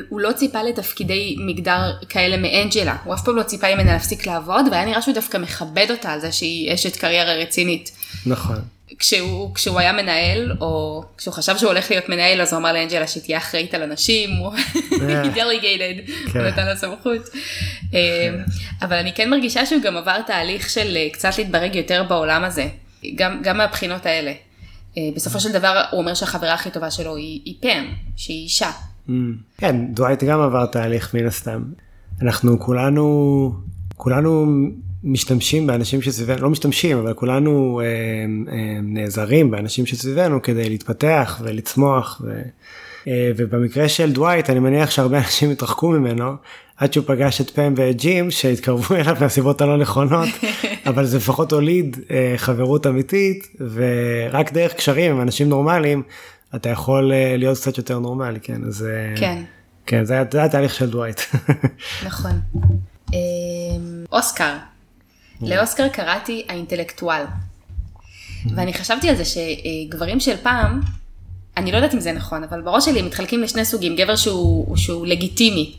הוא 0.10 0.19
לא 0.19 0.32
ציפה 0.32 0.63
לתפקידי 0.63 1.36
מגדר 1.39 1.93
כאלה 2.10 2.38
מאנג'לה, 2.38 2.95
הוא 3.04 3.13
אף 3.13 3.25
פעם 3.25 3.36
לא 3.36 3.43
ציפה 3.43 3.75
ממנה 3.75 3.93
להפסיק 3.93 4.28
לעבוד, 4.28 4.65
והיה 4.71 4.86
נראה 4.86 5.01
שהוא 5.01 5.13
דווקא 5.13 5.38
מכבד 5.38 5.88
אותה 5.89 6.12
על 6.12 6.19
זה 6.19 6.32
שהיא 6.32 6.73
אשת 6.73 6.95
קריירה 6.95 7.34
רצינית. 7.34 7.91
נכון. 8.25 8.62
כשהוא, 8.99 9.56
כשהוא 9.56 9.80
היה 9.80 9.93
מנהל, 9.93 10.51
או 10.62 11.04
כשהוא 11.17 11.34
חשב 11.34 11.58
שהוא 11.58 11.69
הולך 11.69 11.91
להיות 11.91 12.10
מנהל, 12.10 12.41
אז 12.41 12.54
הוא 12.54 12.60
אמר 12.60 12.73
לאנג'לה 12.73 13.08
שהיא 13.08 13.23
תהיה 13.23 13.38
אחראית 13.38 13.73
על 13.73 13.84
אנשים, 13.84 14.30
הוא 14.30 14.54
דליגייטד, 15.36 16.12
כן. 16.34 16.39
הוא 16.39 16.47
נתן 16.47 16.65
לה 16.65 16.75
סמכות. 16.75 17.30
אה, 17.93 18.30
אבל 18.82 18.95
אני 18.95 19.13
כן 19.13 19.30
מרגישה 19.30 19.65
שהוא 19.65 19.82
גם 19.82 19.97
עבר 19.97 20.21
תהליך 20.28 20.69
של 20.69 20.97
אה, 20.97 21.08
קצת 21.12 21.38
להתברג 21.38 21.75
יותר 21.75 22.04
בעולם 22.04 22.43
הזה, 22.43 22.67
גם, 23.15 23.39
גם 23.43 23.58
מהבחינות 23.58 24.06
האלה. 24.06 24.34
אה, 24.97 25.10
בסופו 25.15 25.39
של 25.39 25.51
דבר 25.51 25.81
הוא 25.91 26.01
אומר 26.01 26.13
שהחברה 26.13 26.53
הכי 26.53 26.71
טובה 26.71 26.91
שלו 26.91 27.15
היא, 27.15 27.41
היא 27.45 27.55
פם, 27.62 27.86
שהיא 28.15 28.43
אישה. 28.43 28.71
Mm. 29.08 29.12
כן, 29.58 29.93
דווייט 29.93 30.23
גם 30.23 30.41
עבר 30.41 30.65
תהליך 30.65 31.13
מן 31.13 31.27
הסתם. 31.27 31.63
אנחנו 32.21 32.60
כולנו, 32.60 33.51
כולנו 33.95 34.45
משתמשים 35.03 35.67
באנשים 35.67 36.01
שסביבנו, 36.01 36.41
לא 36.41 36.49
משתמשים, 36.49 36.97
אבל 36.97 37.13
כולנו 37.13 37.81
אה, 37.84 37.86
אה, 37.86 38.79
נעזרים 38.84 39.51
באנשים 39.51 39.86
שסביבנו 39.86 40.41
כדי 40.41 40.69
להתפתח 40.69 41.41
ולצמוח. 41.43 42.21
ו... 42.25 42.41
אה, 43.08 43.31
ובמקרה 43.38 43.89
של 43.89 44.12
דווייט 44.12 44.49
אני 44.49 44.60
מניח 44.60 44.91
שהרבה 44.91 45.17
אנשים 45.17 45.51
התרחקו 45.51 45.89
ממנו 45.89 46.34
עד 46.77 46.93
שהוא 46.93 47.05
פגש 47.07 47.41
את 47.41 47.49
פם 47.49 47.73
ואת 47.77 47.97
ג'ים 47.97 48.31
שהתקרבו 48.31 48.95
אליו 48.99 49.15
מהסיבות 49.19 49.61
הלא 49.61 49.77
נכונות 49.77 50.29
אבל 50.89 51.05
זה 51.05 51.17
לפחות 51.17 51.51
הוליד 51.51 51.97
אה, 52.11 52.33
חברות 52.38 52.88
אמיתית 52.88 53.47
ורק 53.73 54.53
דרך 54.53 54.73
קשרים 54.73 55.11
עם 55.11 55.21
אנשים 55.21 55.49
נורמליים 55.49 56.03
אתה 56.55 56.69
יכול 56.69 57.11
אה, 57.11 57.38
להיות 57.38 57.57
קצת 57.57 57.77
יותר 57.77 57.99
נורמלי 57.99 58.39
כן 58.39 58.63
אז 58.63 58.88
כן 59.15 59.43
כן 59.85 60.05
זה 60.05 60.23
זה 60.31 60.43
התהליך 60.43 60.73
של 60.73 60.89
דווייט. 60.89 61.21
נכון. 62.05 62.31
אוסקר 64.11 64.53
לאוסקר 65.41 65.88
קראתי 65.88 66.45
האינטלקטואל. 66.49 67.23
ואני 68.55 68.73
חשבתי 68.73 69.09
על 69.09 69.15
זה 69.15 69.23
שגברים 69.25 70.19
של 70.19 70.38
פעם 70.43 70.81
אני 71.57 71.71
לא 71.71 71.77
יודעת 71.77 71.93
אם 71.93 71.99
זה 71.99 72.11
נכון, 72.11 72.43
אבל 72.43 72.61
בראש 72.61 72.85
שלי 72.85 72.99
הם 72.99 73.05
מתחלקים 73.05 73.43
לשני 73.43 73.65
סוגים, 73.65 73.95
גבר 73.95 74.15
שהוא, 74.15 74.77
שהוא 74.77 75.07
לגיטימי 75.07 75.75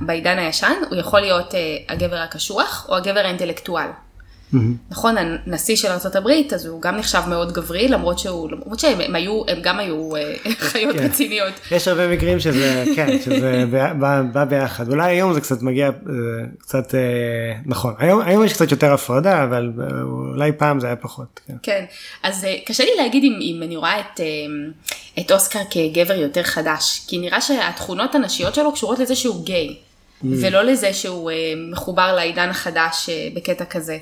בעידן 0.00 0.38
הישן, 0.38 0.72
הוא 0.90 0.98
יכול 0.98 1.20
להיות 1.20 1.52
uh, 1.52 1.56
הגבר 1.88 2.16
הקשוח 2.16 2.86
או 2.88 2.96
הגבר 2.96 3.20
האינטלקטואל. 3.20 3.88
Mm-hmm. 4.54 4.56
נכון, 4.90 5.14
הנשיא 5.18 5.76
של 5.76 5.88
ארה"ב, 5.88 6.54
אז 6.54 6.66
הוא 6.66 6.82
גם 6.82 6.96
נחשב 6.96 7.22
מאוד 7.28 7.52
גברי, 7.52 7.88
למרות 7.88 8.18
שהוא, 8.18 8.50
למרות 8.50 8.78
שהם 8.78 9.14
היו, 9.14 9.42
הם 9.48 9.58
גם 9.62 9.78
היו 9.78 10.16
אה, 10.16 10.34
חיות 10.70 10.96
כן. 10.96 11.04
רציניות. 11.04 11.52
יש 11.70 11.88
הרבה 11.88 12.08
מקרים 12.08 12.40
שזה, 12.40 12.84
כן, 12.96 13.18
שזה 13.24 13.64
בא, 13.98 14.22
בא 14.22 14.44
ביחד. 14.44 14.88
אולי 14.88 15.12
היום 15.12 15.32
זה 15.32 15.40
קצת 15.40 15.62
מגיע, 15.62 15.86
אה, 15.86 15.92
קצת, 16.58 16.94
אה, 16.94 17.00
נכון, 17.66 17.94
היום, 17.98 18.20
היום 18.20 18.44
יש 18.44 18.52
קצת 18.52 18.70
יותר 18.70 18.92
הפרדה, 18.92 19.44
אבל 19.44 19.72
אולי 20.02 20.52
פעם 20.52 20.80
זה 20.80 20.86
היה 20.86 20.96
פחות. 20.96 21.40
כן, 21.46 21.54
כן. 21.62 21.84
אז 22.22 22.46
קשה 22.66 22.84
לי 22.84 22.90
להגיד 22.96 23.24
אם, 23.24 23.38
אם 23.42 23.62
אני 23.62 23.76
רואה 23.76 24.00
את, 24.00 24.20
את 25.20 25.32
אוסקר 25.32 25.60
כגבר 25.70 26.14
יותר 26.14 26.42
חדש, 26.42 27.04
כי 27.08 27.18
נראה 27.18 27.40
שהתכונות 27.40 28.14
הנשיות 28.14 28.54
שלו 28.54 28.72
קשורות 28.72 28.98
לזה 28.98 29.16
שהוא 29.16 29.44
גיי. 29.44 29.68
Mm. 29.68 30.26
ולא 30.42 30.62
לזה 30.62 30.92
שהוא 30.92 31.30
מחובר 31.70 32.14
לעידן 32.14 32.48
החדש 32.48 33.10
בקטע 33.34 33.64
כזה. 33.64 33.98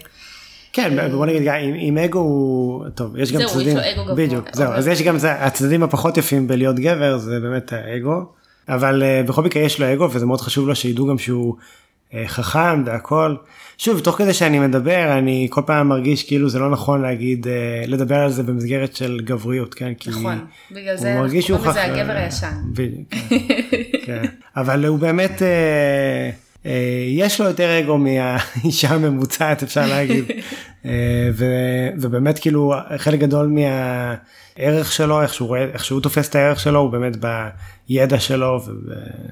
כן 0.73 1.11
בוא 1.11 1.27
נגיד 1.27 1.49
עם, 1.49 1.75
עם 1.79 1.99
אגו 1.99 2.19
הוא 2.19 2.85
טוב 2.95 3.17
יש 3.17 3.33
גם 3.33 3.39
זהו, 3.39 3.49
צדדים 3.49 3.69
יש 3.69 3.75
לו 3.97 4.03
אגו 4.03 4.15
בדיוק 4.15 4.45
גבוה, 4.45 4.53
זהו 4.55 4.67
אבל- 4.67 4.77
אז 4.77 4.89
יש 4.89 5.03
גם 5.03 5.19
זה, 5.19 5.33
הצדדים 5.33 5.83
הפחות 5.83 6.17
יפים 6.17 6.49
בלהיות 6.49 6.77
גבר 6.77 7.19
זה 7.19 7.41
באמת 7.41 7.73
האגו 7.73 8.25
אבל 8.69 9.03
uh, 9.03 9.29
בכל 9.29 9.43
מקרה 9.43 9.63
יש 9.63 9.81
לו 9.81 9.93
אגו 9.93 10.11
וזה 10.13 10.27
מאוד 10.27 10.41
חשוב 10.41 10.69
לו 10.69 10.77
שידעו 10.77 11.07
גם 11.07 11.19
שהוא 11.19 11.55
uh, 11.59 11.61
חכם 12.27 12.83
והכל 12.87 13.35
שוב 13.79 14.01
תוך 14.01 14.17
כדי 14.17 14.35
שאני 14.35 14.59
מדבר 14.59 15.19
אני 15.19 15.47
כל 15.51 15.61
פעם 15.67 15.89
מרגיש 15.89 16.25
כאילו 16.25 16.49
זה 16.49 16.59
לא 16.59 16.71
נכון 16.71 17.03
להגיד 17.03 17.47
uh, 17.47 17.51
לדבר 17.91 18.17
על 18.17 18.31
זה 18.31 18.43
במסגרת 18.43 18.97
של 18.97 19.21
גבריות 19.25 19.75
כן 19.75 19.95
כי 19.95 20.11
נכון, 20.11 20.45
בגלל 20.71 20.89
הוא 20.89 20.97
זה 20.97 21.09
אנחנו 21.09 21.23
מרגיש 21.23 21.47
שהוא 21.47 21.59
קוראים 21.59 21.77
לזה 21.77 21.83
חכם. 21.83 21.93
הגבר 21.93 22.13
הישן. 22.13 22.55
בדיוק, 22.73 23.09
כן. 23.11 24.23
כן. 24.23 24.27
אבל 24.57 24.87
הוא 24.87 24.99
באמת 24.99 25.43
אה, 25.43 26.31
אה, 26.67 27.05
יש 27.09 27.41
לו 27.41 27.47
יותר 27.47 27.79
אגו 27.79 27.99
מהאישה 27.99 28.89
הממוצעת 28.89 29.63
אפשר 29.63 29.87
להגיד 29.87 30.25
אה, 30.85 31.31
ו- 31.35 31.89
ובאמת 32.01 32.39
כאילו 32.39 32.75
חלק 32.97 33.21
גדול 33.21 33.47
מהערך 33.47 34.93
שלו 34.93 35.23
איך 35.23 35.35
שהוא 35.35 35.49
רואה 35.49 35.65
איך 35.65 35.85
שהוא 35.85 36.01
תופס 36.01 36.29
את 36.29 36.35
הערך 36.35 36.61
שלו 36.61 36.81
הוא 36.81 36.91
באמת 36.91 37.17
בידע 37.17 38.21
שלו 38.21 38.61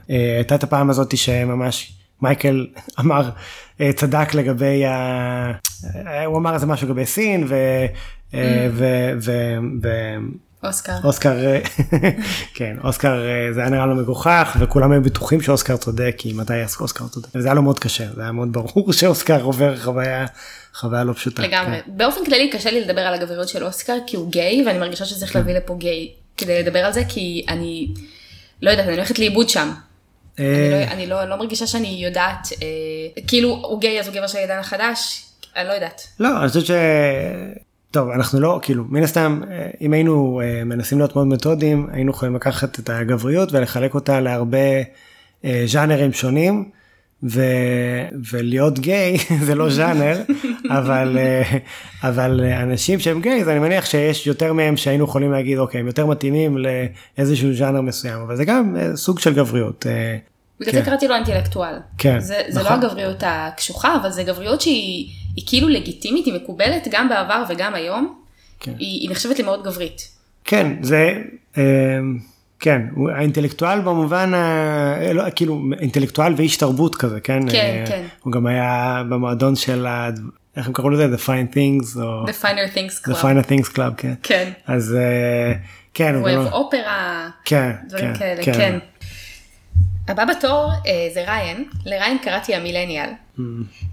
והייתה 0.09 0.55
את 0.55 0.63
הפעם 0.65 0.91
הזאת 0.91 1.17
שממש 1.17 1.98
מייקל 2.23 2.67
אמר 3.01 3.31
אה, 3.81 3.93
צדק 3.93 4.35
לגבי 4.35 4.87
ה... 4.87 4.93
אה, 6.07 6.25
הוא 6.25 6.39
אמר 6.39 6.55
איזה 6.55 6.67
משהו 6.67 6.87
לגבי 6.89 7.07
סין 7.07 7.47
ו... 7.49 7.55
אה, 8.35 8.69
ו- 8.73 9.11
ו- 9.21 9.59
ו- 9.83 10.17
אוסקר. 10.65 10.93
אוסקר, 11.05 11.37
כן, 12.55 12.77
אוסקר 12.85 13.21
זה 13.55 13.61
היה 13.61 13.71
נראה 13.71 13.87
לו 13.87 13.95
מגוחך 13.95 14.57
וכולם 14.61 14.93
היו 14.93 15.03
בטוחים 15.03 15.41
שאוסקר 15.43 15.77
צודק 15.77 16.15
כי 16.19 16.33
מתי 16.33 16.53
אוסקר 16.81 17.09
צודק. 17.09 17.29
וזה 17.35 17.49
היה 17.49 17.55
לו 17.55 17.63
מאוד 17.63 17.79
קשה, 17.79 18.05
זה 18.15 18.23
היה 18.23 18.33
מאוד 18.33 18.53
ברור 18.53 18.93
שאוסקר 18.99 19.43
עובר 19.43 19.77
חוויה, 19.77 20.27
חוויה 20.75 21.05
לא 21.05 21.13
פשוטה. 21.13 21.43
לגמרי. 21.43 21.77
כן. 21.87 21.91
באופן 21.97 22.25
כללי 22.25 22.51
קשה 22.51 22.71
לי 22.71 22.81
לדבר 22.81 23.01
על 23.01 23.15
הגבריות 23.15 23.49
של 23.49 23.65
אוסקר 23.65 23.97
כי 24.07 24.17
הוא 24.17 24.31
גיי 24.31 24.65
ואני 24.67 24.79
מרגישה 24.79 25.05
שצריך 25.05 25.37
להביא 25.37 25.55
לפה 25.55 25.77
גיי 25.79 26.09
כדי 26.37 26.63
לדבר 26.63 26.79
על 26.79 26.93
זה 26.93 27.03
כי 27.09 27.45
אני 27.49 27.89
לא 28.63 28.71
יודעת 28.71 28.87
אני 28.87 28.95
הולכת 28.95 29.19
לאיבוד 29.19 29.49
שם. 29.49 29.71
אני 30.39 30.47
אה, 30.47 30.87
לא- 30.87 30.93
אני 30.93 31.07
לא 31.07 31.25
לא 31.25 31.37
מרגישה 31.37 31.67
שאני 31.67 31.89
יודעת 31.89 32.49
אה, 32.63 33.23
כאילו 33.27 33.49
הוא 33.49 33.81
גיי 33.81 34.01
אז 34.01 34.07
הוא 34.07 34.15
גבר 34.15 34.27
של 34.27 34.39
העידן 34.39 34.59
החדש 34.59 35.25
אני 35.57 35.69
לא 35.69 35.73
יודעת. 35.73 36.03
לא, 36.21 36.41
אני 36.41 36.49
חושב 36.49 36.65
ש... 36.65 36.71
טוב, 37.91 38.09
אנחנו 38.11 38.41
לא, 38.41 38.59
כאילו, 38.63 38.85
מן 38.89 39.03
הסתם, 39.03 39.41
אה, 39.51 39.71
אם 39.81 39.93
היינו 39.93 40.41
אה, 40.45 40.65
מנסים 40.65 40.99
להיות 40.99 41.17
מאוד 41.17 41.27
מתודיים, 41.27 41.89
היינו 41.93 42.11
יכולים 42.11 42.35
לקחת 42.35 42.79
את 42.79 42.91
הגבריות 42.91 43.53
ולחלק 43.53 43.95
אותה 43.95 44.21
להרבה 44.21 44.59
אה, 45.45 45.63
ז'אנרים 45.67 46.13
שונים, 46.13 46.71
ו... 47.23 47.43
ולהיות 48.31 48.79
גיי 48.79 49.17
זה 49.47 49.55
לא 49.55 49.71
ז'אנר, 49.71 50.23
אבל, 50.71 51.19
אה, 51.21 51.43
אבל 52.03 52.41
אה, 52.45 52.63
אנשים 52.63 53.01
שהם 53.01 53.21
גיי, 53.21 53.41
אז 53.43 53.49
אני 53.49 53.59
מניח 53.59 53.85
שיש 53.87 54.27
יותר 54.27 54.53
מהם 54.53 54.77
שהיינו 54.77 55.05
יכולים 55.05 55.33
להגיד, 55.33 55.59
אוקיי, 55.59 55.81
הם 55.81 55.87
יותר 55.87 56.07
מתאימים 56.07 56.59
לאיזשהו 57.19 57.55
ז'אנר 57.55 57.81
מסוים, 57.81 58.21
אבל 58.21 58.37
זה 58.37 58.45
גם 58.45 58.77
אה, 58.79 58.97
סוג 58.97 59.19
של 59.19 59.35
גבריות. 59.35 59.87
בגלל 60.61 60.73
כן. 60.73 60.79
זה 60.79 60.85
קראתי 60.85 61.09
לו 61.09 61.15
אינטלקטואל. 61.15 61.75
כן, 61.99 62.21
זה, 62.21 62.41
זה 62.49 62.63
לא 62.63 62.67
נכון. 62.67 62.85
הגבריות 62.85 63.23
הקשוחה, 63.27 63.97
אבל 64.03 64.11
זה 64.11 64.23
גבריות 64.23 64.61
שהיא 64.61 65.09
היא 65.37 65.45
כאילו 65.47 65.69
לגיטימית, 65.69 66.27
היא 66.27 66.35
מקובלת 66.35 66.89
גם 66.91 67.09
בעבר 67.09 67.43
וגם 67.49 67.75
היום. 67.75 68.15
כן. 68.61 68.73
היא, 68.79 69.01
היא 69.01 69.11
נחשבת 69.11 69.39
לי 69.39 69.45
מאוד 69.45 69.65
גברית. 69.65 70.09
כן, 70.45 70.73
זה, 70.83 71.13
אה, 71.59 71.63
כן, 72.61 72.83
האינטלקטואל 73.15 73.81
במובן, 73.81 74.35
ה- 74.35 75.13
לא, 75.13 75.23
כאילו 75.37 75.63
אינטלקטואל 75.81 76.35
ואיש 76.37 76.57
תרבות 76.57 76.95
כזה, 76.95 77.21
כן? 77.21 77.41
כן, 77.51 77.57
אה, 77.81 77.85
כן. 77.89 78.03
הוא 78.23 78.33
גם 78.33 78.47
היה 78.47 79.03
במועדון 79.09 79.57
של, 79.57 79.87
איך 80.59 80.67
הם 80.67 80.73
קראו 80.73 80.91
לזה? 80.91 81.07
The 81.17 81.19
Fine 81.19 81.55
Things, 81.55 82.01
או 82.03 82.25
The 82.27 82.45
finer 82.45 82.75
things 82.77 83.05
The 83.05 83.15
club. 83.15 83.23
Finer 83.23 83.51
Things 83.51 83.75
Club, 83.77 83.95
כן. 83.97 84.15
כן. 84.23 84.51
אז 84.67 84.95
אה, 84.95 85.53
כן, 85.95 86.15
הוא 86.15 86.23
אוהב 86.29 86.53
אופרה, 86.53 87.31
כן, 87.45 87.71
דברים 87.89 88.15
כן, 88.15 88.19
כאלה, 88.19 88.45
כן. 88.45 88.79
הבא 90.09 90.25
בתור 90.25 90.73
אה, 90.87 91.09
זה 91.15 91.25
ריין, 91.27 91.65
לריין 91.87 92.19
קראתי 92.19 92.55
המילניאל, 92.55 93.09
Mm. 93.39 93.41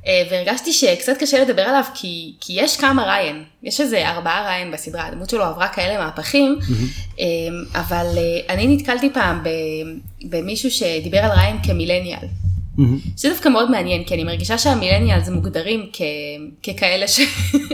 אה, 0.08 0.24
והרגשתי 0.32 0.74
שקצת 0.74 1.18
קשה 1.20 1.42
לדבר 1.44 1.62
עליו 1.62 1.84
כי, 1.94 2.34
כי 2.42 2.54
יש 2.56 2.78
כמה 2.78 3.04
ריין, 3.04 3.44
יש 3.64 3.82
איזה 3.82 4.10
ארבעה 4.10 4.46
ריין 4.46 4.72
בסדרה, 4.72 5.06
הדמות 5.08 5.30
שלו 5.30 5.44
עברה 5.44 5.68
כאלה 5.68 6.06
מהפכים, 6.06 6.58
Mm-hmm. 6.62 7.20
אה, 7.20 7.26
אבל 7.82 8.06
אה, 8.18 8.54
אני 8.54 8.68
נתקלתי 8.76 9.10
פעם 9.14 9.44
במישהו 10.24 10.72
שדיבר 10.72 11.18
על 11.18 11.32
ריין 11.32 11.58
כמילניאל. 11.64 12.28
מהמם. 12.78 13.00
זה 13.16 13.30
דווקא 13.30 13.50
מאוד 13.50 13.72
מעניין, 13.72 14.04
כי 14.04 14.14
אני 14.14 14.24
מרגישה 14.24 14.58
שהמילניאלס 14.58 15.30
מוגדרים 15.30 15.90
כ... 15.94 16.02
ככאלה 16.64 17.08
ש... 17.08 17.20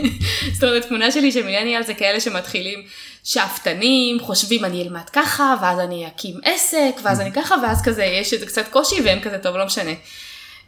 זאת 0.54 0.64
אומרת, 0.64 0.84
התמונה 0.84 1.10
שלי 1.10 1.32
של 1.32 1.42
מילניאל 1.42 1.82
זה 1.82 1.94
כאלה 1.94 2.20
שמתחילים 2.20 2.82
שאפתנים, 3.24 4.20
חושבים 4.20 4.64
אני 4.64 4.82
אלמד 4.82 5.08
ככה, 5.12 5.54
ואז 5.62 5.78
אני 5.78 6.06
אקים 6.06 6.34
עסק, 6.44 7.00
ואז 7.02 7.20
אני 7.20 7.32
ככה, 7.32 7.54
ואז 7.62 7.82
כזה 7.84 8.04
יש 8.04 8.32
איזה 8.32 8.46
קצת 8.46 8.68
קושי, 8.68 8.96
והם 9.04 9.20
כזה 9.20 9.38
טוב, 9.38 9.56
לא 9.56 9.66
משנה. 9.66 9.90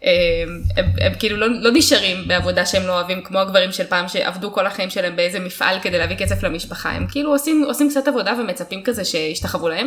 הם, 0.02 0.62
הם, 0.76 0.84
הם 1.00 1.12
כאילו 1.18 1.36
לא, 1.36 1.46
לא 1.60 1.70
נשארים 1.74 2.28
בעבודה 2.28 2.66
שהם 2.66 2.86
לא 2.86 2.92
אוהבים, 2.92 3.22
כמו 3.22 3.38
הגברים 3.38 3.72
של 3.72 3.84
פעם 3.84 4.08
שעבדו 4.08 4.52
כל 4.52 4.66
החיים 4.66 4.90
שלהם 4.90 5.16
באיזה 5.16 5.40
מפעל 5.40 5.80
כדי 5.80 5.98
להביא 5.98 6.16
כסף 6.16 6.42
למשפחה, 6.42 6.90
הם 6.90 7.06
כאילו 7.10 7.32
עושים, 7.32 7.64
עושים 7.66 7.90
קצת 7.90 8.08
עבודה 8.08 8.34
ומצפים 8.40 8.82
כזה 8.82 9.04
שישתחוו 9.04 9.68
להם. 9.68 9.86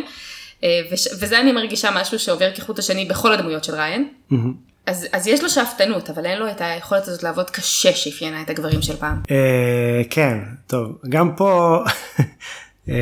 אה, 0.64 0.80
וזה 1.20 1.40
אני 1.40 1.52
מרגישה 1.52 1.90
משהו 1.94 2.18
שעובר 2.18 2.50
כחוט 2.54 2.78
השני 2.78 3.04
בכל 3.04 3.32
הדמויות 3.32 3.64
של 3.64 3.74
ריין. 3.74 4.08
מהמם. 4.30 4.68
אז, 4.86 5.06
אז 5.12 5.26
יש 5.26 5.42
לו 5.42 5.50
שאפתנות, 5.50 6.10
אבל 6.10 6.26
אין 6.26 6.38
לו 6.38 6.50
את 6.50 6.60
היכולת 6.60 7.08
הזאת 7.08 7.22
לעבוד 7.22 7.50
קשה 7.50 7.92
שאפיינה 7.92 8.42
את 8.42 8.50
הגברים 8.50 8.82
של 8.82 8.96
פעם. 8.96 9.20
אה, 9.30 10.02
כן, 10.10 10.38
טוב, 10.66 10.98
גם 11.08 11.36
פה 11.36 11.82
אה, 12.88 12.94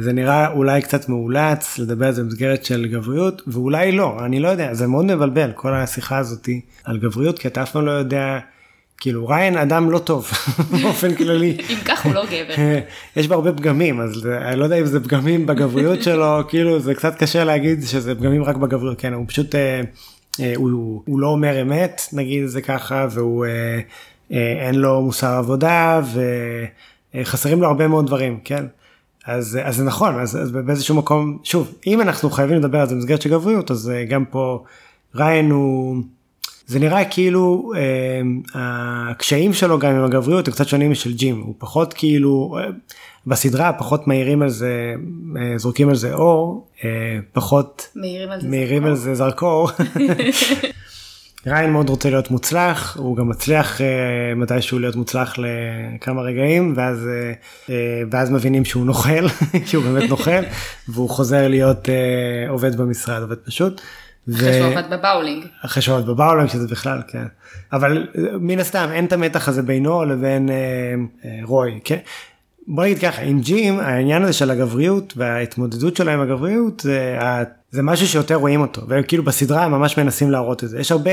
זה 0.00 0.12
נראה 0.12 0.48
אולי 0.48 0.82
קצת 0.82 1.08
מאולץ 1.08 1.78
לדבר 1.78 2.06
על 2.06 2.12
זה 2.12 2.22
במסגרת 2.22 2.64
של 2.64 2.86
גבריות, 2.86 3.42
ואולי 3.46 3.92
לא, 3.92 4.16
אני 4.24 4.40
לא 4.40 4.48
יודע, 4.48 4.74
זה 4.74 4.86
מאוד 4.86 5.04
מבלבל 5.04 5.52
כל 5.54 5.74
השיחה 5.74 6.18
הזאתי 6.18 6.60
על 6.84 6.98
גבריות, 6.98 7.38
כי 7.38 7.48
אתה 7.48 7.62
אף 7.62 7.72
פעם 7.72 7.86
לא 7.86 7.90
יודע, 7.90 8.38
כאילו 9.00 9.28
ריין 9.28 9.56
אדם 9.56 9.90
לא 9.90 9.98
טוב 9.98 10.30
באופן 10.82 11.14
כללי. 11.14 11.56
אם 11.70 11.76
כך 11.84 12.06
הוא 12.06 12.14
לא 12.14 12.24
גבר. 12.26 12.54
יש 13.16 13.28
בה 13.28 13.34
הרבה 13.34 13.52
פגמים 13.52 14.00
אז 14.00 14.26
אני 14.26 14.60
לא 14.60 14.64
יודע 14.64 14.76
אם 14.76 14.86
זה 14.86 15.00
פגמים 15.00 15.46
בגבריות 15.46 16.02
שלו 16.02 16.38
כאילו 16.48 16.80
זה 16.80 16.94
קצת 16.94 17.14
קשה 17.18 17.44
להגיד 17.44 17.82
שזה 17.86 18.14
פגמים 18.14 18.44
רק 18.44 18.56
בגבריות 18.56 19.00
כן 19.00 19.12
הוא 19.12 19.24
פשוט 19.28 19.54
אה, 19.54 19.80
אה, 20.40 20.52
הוא, 20.56 21.02
הוא 21.06 21.20
לא 21.20 21.26
אומר 21.26 21.62
אמת 21.62 22.02
נגיד 22.12 22.46
זה 22.46 22.62
ככה 22.62 23.06
והוא 23.10 23.46
אה, 23.46 23.80
אה, 24.32 24.66
אין 24.66 24.74
לו 24.74 25.02
מוסר 25.02 25.34
עבודה 25.34 26.00
וחסרים 27.14 27.60
לו 27.60 27.68
הרבה 27.68 27.88
מאוד 27.88 28.06
דברים 28.06 28.38
כן. 28.44 28.64
אז, 29.26 29.58
אז 29.62 29.76
זה 29.76 29.84
נכון, 29.84 30.20
אז, 30.20 30.36
אז 30.36 30.50
באיזשהו 30.50 30.94
מקום, 30.94 31.38
שוב, 31.44 31.74
אם 31.86 32.00
אנחנו 32.00 32.30
חייבים 32.30 32.56
לדבר 32.56 32.80
על 32.80 32.88
זה 32.88 32.94
במסגרת 32.94 33.22
של 33.22 33.30
גבריות, 33.30 33.70
אז 33.70 33.90
אה, 33.90 34.04
גם 34.04 34.24
פה 34.24 34.64
ריין 35.14 35.50
הוא, 35.50 35.96
זה 36.70 36.78
נראה 36.78 37.04
כאילו 37.04 37.72
אה, 37.76 38.20
הקשיים 39.10 39.52
שלו 39.52 39.78
גם 39.78 39.92
עם 39.92 40.04
הגבריות 40.04 40.48
הם 40.48 40.54
קצת 40.54 40.68
שונים 40.68 40.90
משל 40.90 41.12
ג'ים, 41.12 41.40
הוא 41.40 41.54
פחות 41.58 41.94
כאילו, 41.94 42.58
אה, 42.58 42.70
בסדרה 43.26 43.72
פחות 43.72 44.08
מאירים 44.08 44.42
על 44.42 44.48
זה, 44.48 44.94
אה, 45.36 45.58
זורקים 45.58 45.88
על 45.88 45.94
זה 45.94 46.14
אור, 46.14 46.68
אה, 46.84 46.90
פחות 47.32 47.88
מאירים 47.96 48.30
על 48.30 48.40
זה 48.40 48.48
מאירים 48.48 48.84
על 48.84 48.94
זה 48.94 49.14
זרקור. 49.14 49.70
ריין 51.46 51.72
מאוד 51.72 51.88
רוצה 51.88 52.10
להיות 52.10 52.30
מוצלח, 52.30 52.96
הוא 52.96 53.16
גם 53.16 53.28
מצליח 53.28 53.78
uh, 53.78 53.82
מתישהו 54.36 54.78
להיות 54.78 54.96
מוצלח 54.96 55.34
לכמה 55.38 56.22
רגעים, 56.22 56.72
ואז, 56.76 56.98
uh, 56.98 57.66
uh, 57.66 57.70
ואז 58.10 58.30
מבינים 58.30 58.64
שהוא 58.64 58.86
נוכל, 58.86 59.28
כי 59.66 59.76
הוא 59.76 59.84
באמת 59.84 60.10
נוכל, 60.10 60.40
והוא 60.88 61.10
חוזר 61.10 61.48
להיות 61.48 61.86
uh, 61.86 62.50
עובד 62.50 62.76
במשרד, 62.76 63.22
עובד 63.22 63.36
פשוט. 63.36 63.80
אחרי 64.28 64.52
שהוא 64.52 64.66
עבד 64.66 64.90
בבאולינג. 64.90 65.44
אחרי 65.64 65.82
שהוא 65.82 65.96
עבד 65.96 66.06
בבאולינג, 66.06 66.48
שזה 66.48 66.68
בכלל, 66.68 67.02
כן. 67.08 67.24
אבל 67.72 68.08
מן 68.40 68.58
הסתם 68.58 68.88
אין 68.92 69.04
את 69.04 69.12
המתח 69.12 69.48
הזה 69.48 69.62
בינו 69.62 70.04
לבין 70.04 70.48
uh, 70.48 71.22
uh, 71.22 71.26
רוי, 71.44 71.80
כן. 71.84 71.98
בוא 72.66 72.84
נגיד 72.84 72.98
ככה, 72.98 73.22
עם 73.22 73.40
ג'ים, 73.40 73.80
העניין 73.80 74.22
הזה 74.22 74.32
של 74.32 74.50
הגבריות 74.50 75.14
וההתמודדות 75.16 75.96
שלו 75.96 76.10
עם 76.10 76.20
הגבריות, 76.20 76.80
זה, 76.80 77.18
זה 77.70 77.82
משהו 77.82 78.06
שיותר 78.08 78.34
רואים 78.34 78.60
אותו, 78.60 78.82
וכאילו 78.88 79.24
בסדרה 79.24 79.64
הם 79.64 79.70
ממש 79.70 79.98
מנסים 79.98 80.30
להראות 80.30 80.64
את 80.64 80.68
זה. 80.68 80.80
יש 80.80 80.92
הרבה, 80.92 81.10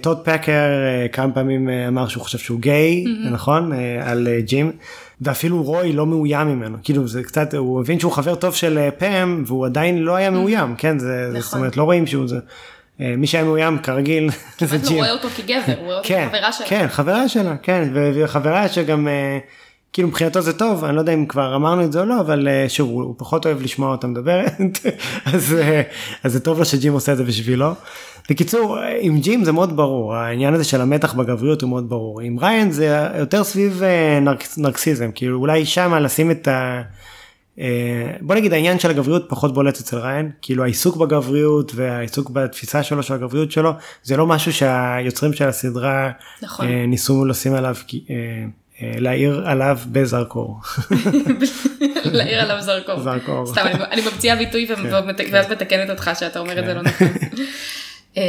טוד 0.00 0.18
uh, 0.18 0.24
פקר 0.24 0.52
uh, 0.52 1.12
כמה 1.12 1.32
פעמים 1.32 1.68
uh, 1.68 1.72
אמר 1.88 2.08
שהוא 2.08 2.22
חושב 2.22 2.38
שהוא 2.38 2.60
גיי, 2.60 3.04
mm-hmm. 3.04 3.30
נכון? 3.30 3.72
Uh, 3.72 3.76
על 4.04 4.28
uh, 4.28 4.46
ג'ים, 4.46 4.72
ואפילו 5.20 5.62
רוי 5.62 5.92
לא 5.92 6.06
מאוים 6.06 6.48
ממנו, 6.48 6.78
כאילו 6.82 7.08
זה 7.08 7.22
קצת, 7.22 7.54
הוא 7.54 7.80
הבין 7.80 8.00
שהוא 8.00 8.12
חבר 8.12 8.34
טוב 8.34 8.54
של 8.54 8.88
uh, 8.88 9.00
פאם, 9.00 9.44
והוא 9.46 9.66
עדיין 9.66 9.98
לא 9.98 10.16
היה 10.16 10.30
מאוים, 10.30 10.74
כן? 10.76 10.98
זה, 10.98 11.26
נכון. 11.28 11.40
זאת 11.40 11.54
אומרת, 11.54 11.76
לא 11.76 11.82
רואים 11.82 12.06
שהוא 12.06 12.28
זה. 12.28 12.38
מי 12.98 13.26
שהיה 13.26 13.44
מאוים 13.44 13.78
כרגיל 13.78 14.30
זה 14.58 14.78
ג'ים. 14.78 14.88
הוא 14.88 14.96
רואה 14.96 15.10
אותו 15.10 15.28
כגבר, 15.28 15.72
הוא 15.76 15.84
רואה 15.84 15.96
אותו 15.96 16.08
כן, 16.08 16.28
כחברה 16.28 16.52
שלה. 16.52 16.66
כן, 16.66 16.86
חברה 16.88 17.28
שלה, 17.28 17.56
כן, 17.56 17.88
וחברה 17.94 18.68
שגם... 18.68 19.08
כאילו 19.92 20.08
מבחינתו 20.08 20.40
זה 20.40 20.58
טוב, 20.58 20.84
אני 20.84 20.94
לא 20.96 21.00
יודע 21.00 21.14
אם 21.14 21.26
כבר 21.26 21.56
אמרנו 21.56 21.84
את 21.84 21.92
זה 21.92 22.00
או 22.00 22.04
לא, 22.04 22.20
אבל 22.20 22.48
שוב, 22.68 22.90
הוא 22.90 23.14
פחות 23.18 23.46
אוהב 23.46 23.62
לשמוע 23.62 23.90
אותה 23.90 24.06
מדברת, 24.06 24.78
אז, 25.34 25.56
אז 26.24 26.32
זה 26.32 26.40
טוב 26.40 26.58
לו 26.58 26.64
שג'ים 26.64 26.92
עושה 26.92 27.12
את 27.12 27.16
זה 27.16 27.24
בשבילו. 27.24 27.72
בקיצור, 28.30 28.78
עם 29.00 29.20
ג'ים 29.20 29.44
זה 29.44 29.52
מאוד 29.52 29.76
ברור, 29.76 30.14
העניין 30.14 30.54
הזה 30.54 30.64
של 30.64 30.80
המתח 30.80 31.14
בגבריות 31.14 31.62
הוא 31.62 31.70
מאוד 31.70 31.88
ברור. 31.88 32.20
עם 32.20 32.38
ריין 32.38 32.70
זה 32.70 33.08
יותר 33.18 33.44
סביב 33.44 33.82
נרקס, 34.22 34.58
נרקסיזם, 34.58 35.10
כאילו 35.14 35.38
אולי 35.38 35.66
שמה 35.66 36.00
לשים 36.00 36.30
את 36.30 36.48
ה... 36.48 36.82
בוא 38.20 38.34
נגיד 38.34 38.52
העניין 38.52 38.78
של 38.78 38.90
הגבריות 38.90 39.24
פחות 39.28 39.54
בולט 39.54 39.80
אצל 39.80 39.98
ריין, 39.98 40.30
כאילו 40.42 40.64
העיסוק 40.64 40.96
בגבריות 40.96 41.72
והעיסוק 41.74 42.30
בתפיסה 42.30 42.82
שלו 42.82 43.02
של 43.02 43.14
הגבריות 43.14 43.52
שלו, 43.52 43.72
זה 44.02 44.16
לא 44.16 44.26
משהו 44.26 44.52
שהיוצרים 44.52 45.32
של 45.32 45.48
הסדרה 45.48 46.10
נכון. 46.42 46.66
ניסו 46.66 47.24
לשים 47.24 47.54
עליו. 47.54 47.76
להעיר 48.82 49.42
עליו 49.46 49.78
בזרקור. 49.86 50.60
להעיר 52.04 52.40
עליו 52.40 52.62
זרקור. 52.62 53.00
זרקור. 53.00 53.46
סתם, 53.46 53.66
אני 53.90 54.02
ממציאה 54.02 54.36
ביטוי 54.36 54.68
ואז 55.32 55.50
מתקנת 55.50 55.90
אותך 55.90 56.10
שאתה 56.18 56.38
אומר 56.38 56.58
את 56.58 56.64
זה 56.66 56.74
לא 56.74 56.82
נכון. 56.82 57.08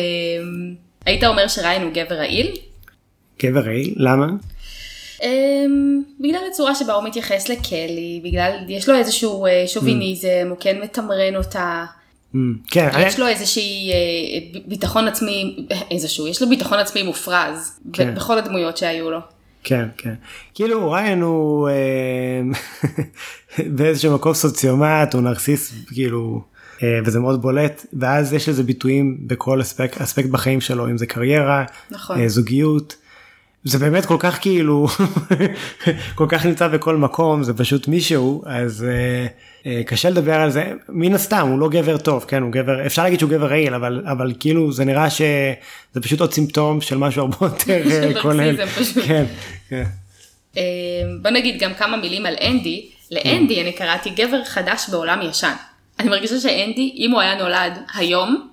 היית 1.05 1.23
אומר 1.23 1.47
שריין 1.47 1.81
הוא 1.81 1.91
גבר 1.93 2.15
רעיל? 2.15 2.51
גבר 3.43 3.59
רעיל? 3.59 3.93
למה? 3.97 4.27
בגלל 6.19 6.41
הצורה 6.51 6.75
שבה 6.75 6.93
הוא 6.93 7.03
מתייחס 7.03 7.49
לקלי, 7.49 8.21
בגלל, 8.23 8.51
יש 8.67 8.89
לו 8.89 8.95
איזשהו 8.95 9.45
שוביניזם, 9.67 10.47
הוא 10.49 10.57
כן 10.59 10.81
מתמרן 10.81 11.35
אותה. 11.35 11.85
כן, 12.67 12.89
יש 12.99 13.19
לו 13.19 13.27
איזושהי 13.27 13.91
ביטחון 14.65 15.07
עצמי, 15.07 15.65
איזשהו, 15.91 16.27
יש 16.27 16.41
לו 16.41 16.49
ביטחון 16.49 16.79
עצמי 16.79 17.03
מופרז 17.03 17.79
בכל 17.85 18.37
הדמויות 18.37 18.77
שהיו 18.77 19.11
לו. 19.11 19.19
כן, 19.63 19.87
כן. 19.97 20.13
כאילו 20.53 20.91
ריין 20.91 21.21
הוא 21.21 21.69
אה, 21.69 22.41
באיזשהו 23.75 24.15
מקום 24.15 24.33
סוציומט, 24.33 25.13
הוא 25.13 25.21
נרסיס, 25.21 25.73
כאילו, 25.87 26.41
אה, 26.83 26.99
וזה 27.05 27.19
מאוד 27.19 27.41
בולט, 27.41 27.85
ואז 27.93 28.33
יש 28.33 28.49
לזה 28.49 28.63
ביטויים 28.63 29.17
בכל 29.21 29.61
אספקט, 29.61 30.01
אספקט 30.01 30.29
בחיים 30.29 30.61
שלו, 30.61 30.87
אם 30.87 30.97
זה 30.97 31.05
קריירה, 31.05 31.63
נכון. 31.91 32.19
אה, 32.19 32.29
זוגיות. 32.29 32.95
זה 33.63 33.79
באמת 33.79 34.05
כל 34.05 34.17
כך 34.19 34.41
כאילו, 34.41 34.87
כל 36.15 36.25
כך 36.29 36.45
נמצא 36.45 36.67
בכל 36.67 36.97
מקום, 36.97 37.43
זה 37.43 37.53
פשוט 37.53 37.87
מישהו, 37.87 38.43
אז 38.45 38.83
אה, 38.83 39.27
קשה 39.85 40.09
לדבר 40.09 40.33
על 40.33 40.49
זה, 40.49 40.71
מן 40.89 41.13
הסתם 41.13 41.47
הוא 41.47 41.59
לא 41.59 41.69
גבר 41.69 41.97
טוב, 41.97 42.25
כן, 42.27 42.41
הוא 42.41 42.51
גבר, 42.51 42.85
אפשר 42.85 43.03
להגיד 43.03 43.19
שהוא 43.19 43.29
גבר 43.29 43.47
רעיל, 43.47 43.73
אבל, 43.73 44.03
אבל 44.11 44.33
כאילו 44.39 44.71
זה 44.71 44.85
נראה 44.85 45.09
שזה 45.09 46.01
פשוט 46.01 46.19
עוד 46.19 46.33
סימפטום 46.33 46.81
של 46.81 46.97
משהו 46.97 47.21
הרבה 47.21 47.37
יותר 47.45 48.21
כולל. 48.21 48.65
כן, 49.07 49.25
כן. 49.69 49.83
אה, 50.57 50.63
בוא 51.21 51.31
נגיד 51.31 51.59
גם 51.59 51.73
כמה 51.73 51.97
מילים 51.97 52.25
על 52.25 52.35
אנדי, 52.41 52.89
לאנדי 53.11 53.61
אני 53.61 53.71
קראתי 53.71 54.09
גבר 54.09 54.43
חדש 54.45 54.89
בעולם 54.89 55.19
ישן. 55.21 55.53
אני 55.99 56.09
מרגישה 56.09 56.39
שאנדי, 56.39 56.93
אם 56.97 57.11
הוא 57.11 57.21
היה 57.21 57.35
נולד 57.35 57.79
היום, 57.95 58.47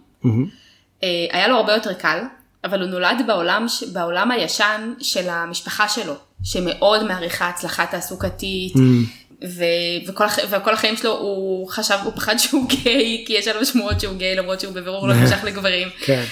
היה 1.33 1.49
לו 1.49 1.57
הרבה 1.57 1.73
יותר 1.73 1.93
קל. 1.93 2.19
אבל 2.67 2.83
הוא 2.83 2.91
נולד 2.91 3.23
בעולם, 3.27 3.67
בעולם 3.93 4.31
הישן 4.31 4.93
של 5.01 5.29
המשפחה 5.29 5.89
שלו, 5.89 6.15
שמאוד 6.43 7.05
מעריכה 7.05 7.49
הצלחה 7.49 7.87
תעסוקתית, 7.87 8.75
mm. 8.75 8.81
ו, 9.45 9.65
וכל, 10.07 10.25
וכל 10.51 10.73
החיים 10.73 10.97
שלו 10.97 11.19
הוא 11.19 11.69
חשב, 11.69 11.95
הוא 12.05 12.13
פחד 12.17 12.37
שהוא 12.39 12.69
גיי, 12.69 13.25
כי 13.27 13.33
יש 13.33 13.49
עליו 13.49 13.65
שמועות 13.65 14.01
שהוא 14.01 14.17
גיי, 14.17 14.37
למרות 14.37 14.61
שהוא 14.61 14.75
בבירור 14.75 15.09
לא 15.09 15.15
נמשך 15.15 15.45
לגברים. 15.49 15.89
כן. 16.05 16.25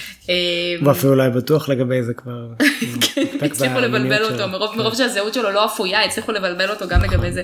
הוא 0.81 0.91
אפילו 0.91 1.13
אולי 1.13 1.29
בטוח 1.29 1.69
לגבי 1.69 2.03
זה 2.03 2.13
כבר. 2.13 2.47
כן, 3.13 3.25
הצליחו 3.41 3.79
לבלבל 3.79 4.23
אותו, 4.23 4.47
מרוב 4.47 4.91
כן. 4.91 4.97
שהזהות 4.97 5.33
שלו 5.33 5.51
לא 5.51 5.65
אפויה, 5.65 6.03
הצליחו 6.03 6.31
לבלבל 6.31 6.69
אותו 6.69 6.87
גם 6.87 7.01
לגבי 7.01 7.31
זה. 7.31 7.43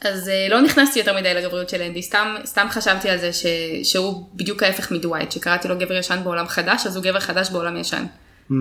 אז 0.00 0.28
uh, 0.28 0.50
לא 0.50 0.60
נכנסתי 0.60 0.98
יותר 0.98 1.16
מדי 1.16 1.34
לגבריות 1.34 1.68
של 1.68 1.82
אנדי, 1.82 2.02
סתם, 2.02 2.34
סתם 2.44 2.66
חשבתי 2.70 3.08
על 3.08 3.18
זה 3.18 3.32
ש, 3.32 3.46
שהוא 3.82 4.28
בדיוק 4.34 4.62
ההפך 4.62 4.92
מדווייט, 4.92 5.32
שקראתי 5.32 5.68
לו 5.68 5.78
גבר 5.78 5.94
ישן 5.94 6.20
בעולם 6.24 6.46
חדש, 6.46 6.86
אז 6.86 6.96
הוא 6.96 7.04
גבר 7.04 7.20
חדש 7.20 7.50
בעולם 7.50 7.76
ישן. 7.76 8.04
Mm. 8.50 8.54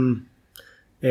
Uh, 1.01 1.05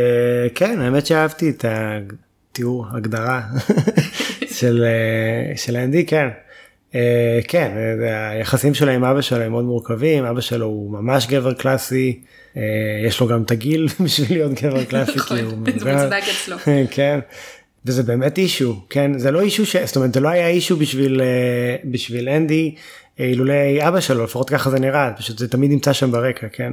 כן, 0.54 0.80
האמת 0.80 1.06
שאהבתי 1.06 1.50
את 1.50 1.64
התיאור, 1.68 2.86
הגדרה 2.92 3.42
של, 4.54 4.84
uh, 5.54 5.58
של 5.58 5.76
אנדי, 5.76 6.06
כן. 6.06 6.28
Uh, 6.92 6.96
כן, 7.48 7.72
היחסים 8.30 8.74
שלו 8.74 8.90
עם 8.90 9.04
אבא 9.04 9.20
שלו 9.20 9.42
הם 9.42 9.50
מאוד 9.50 9.64
מורכבים, 9.64 10.24
אבא 10.24 10.40
שלו 10.40 10.66
הוא 10.66 10.92
ממש 10.92 11.26
גבר 11.26 11.52
קלאסי, 11.52 12.20
uh, 12.54 12.58
יש 13.06 13.20
לו 13.20 13.26
גם 13.26 13.42
את 13.42 13.50
הגיל 13.50 13.88
בשביל 14.04 14.38
להיות 14.38 14.52
גבר 14.62 14.84
קלאסי, 14.90 15.12
נכון, 15.16 15.36
זה 15.78 15.92
מוצדק 15.92 16.22
אצלו. 16.30 16.56
כן. 16.90 17.20
וזה 17.86 18.02
באמת 18.02 18.38
אישו, 18.38 18.80
כן? 18.90 19.18
זה 19.18 19.30
לא 19.30 19.40
אישו, 19.40 19.66
ש... 19.66 19.76
זאת 19.76 19.96
אומרת, 19.96 20.14
זה 20.14 20.20
לא 20.20 20.28
היה 20.28 20.48
אישו 20.48 20.76
בשביל, 20.76 21.20
אה, 21.20 21.76
בשביל 21.84 22.28
אנדי, 22.28 22.74
אה, 23.20 23.24
אילולא 23.24 23.54
אבא 23.88 24.00
שלו, 24.00 24.24
לפחות 24.24 24.50
ככה 24.50 24.70
זה 24.70 24.78
נראה, 24.78 25.12
פשוט 25.16 25.38
זה 25.38 25.48
תמיד 25.48 25.70
נמצא 25.70 25.92
שם 25.92 26.12
ברקע, 26.12 26.46
כן? 26.52 26.72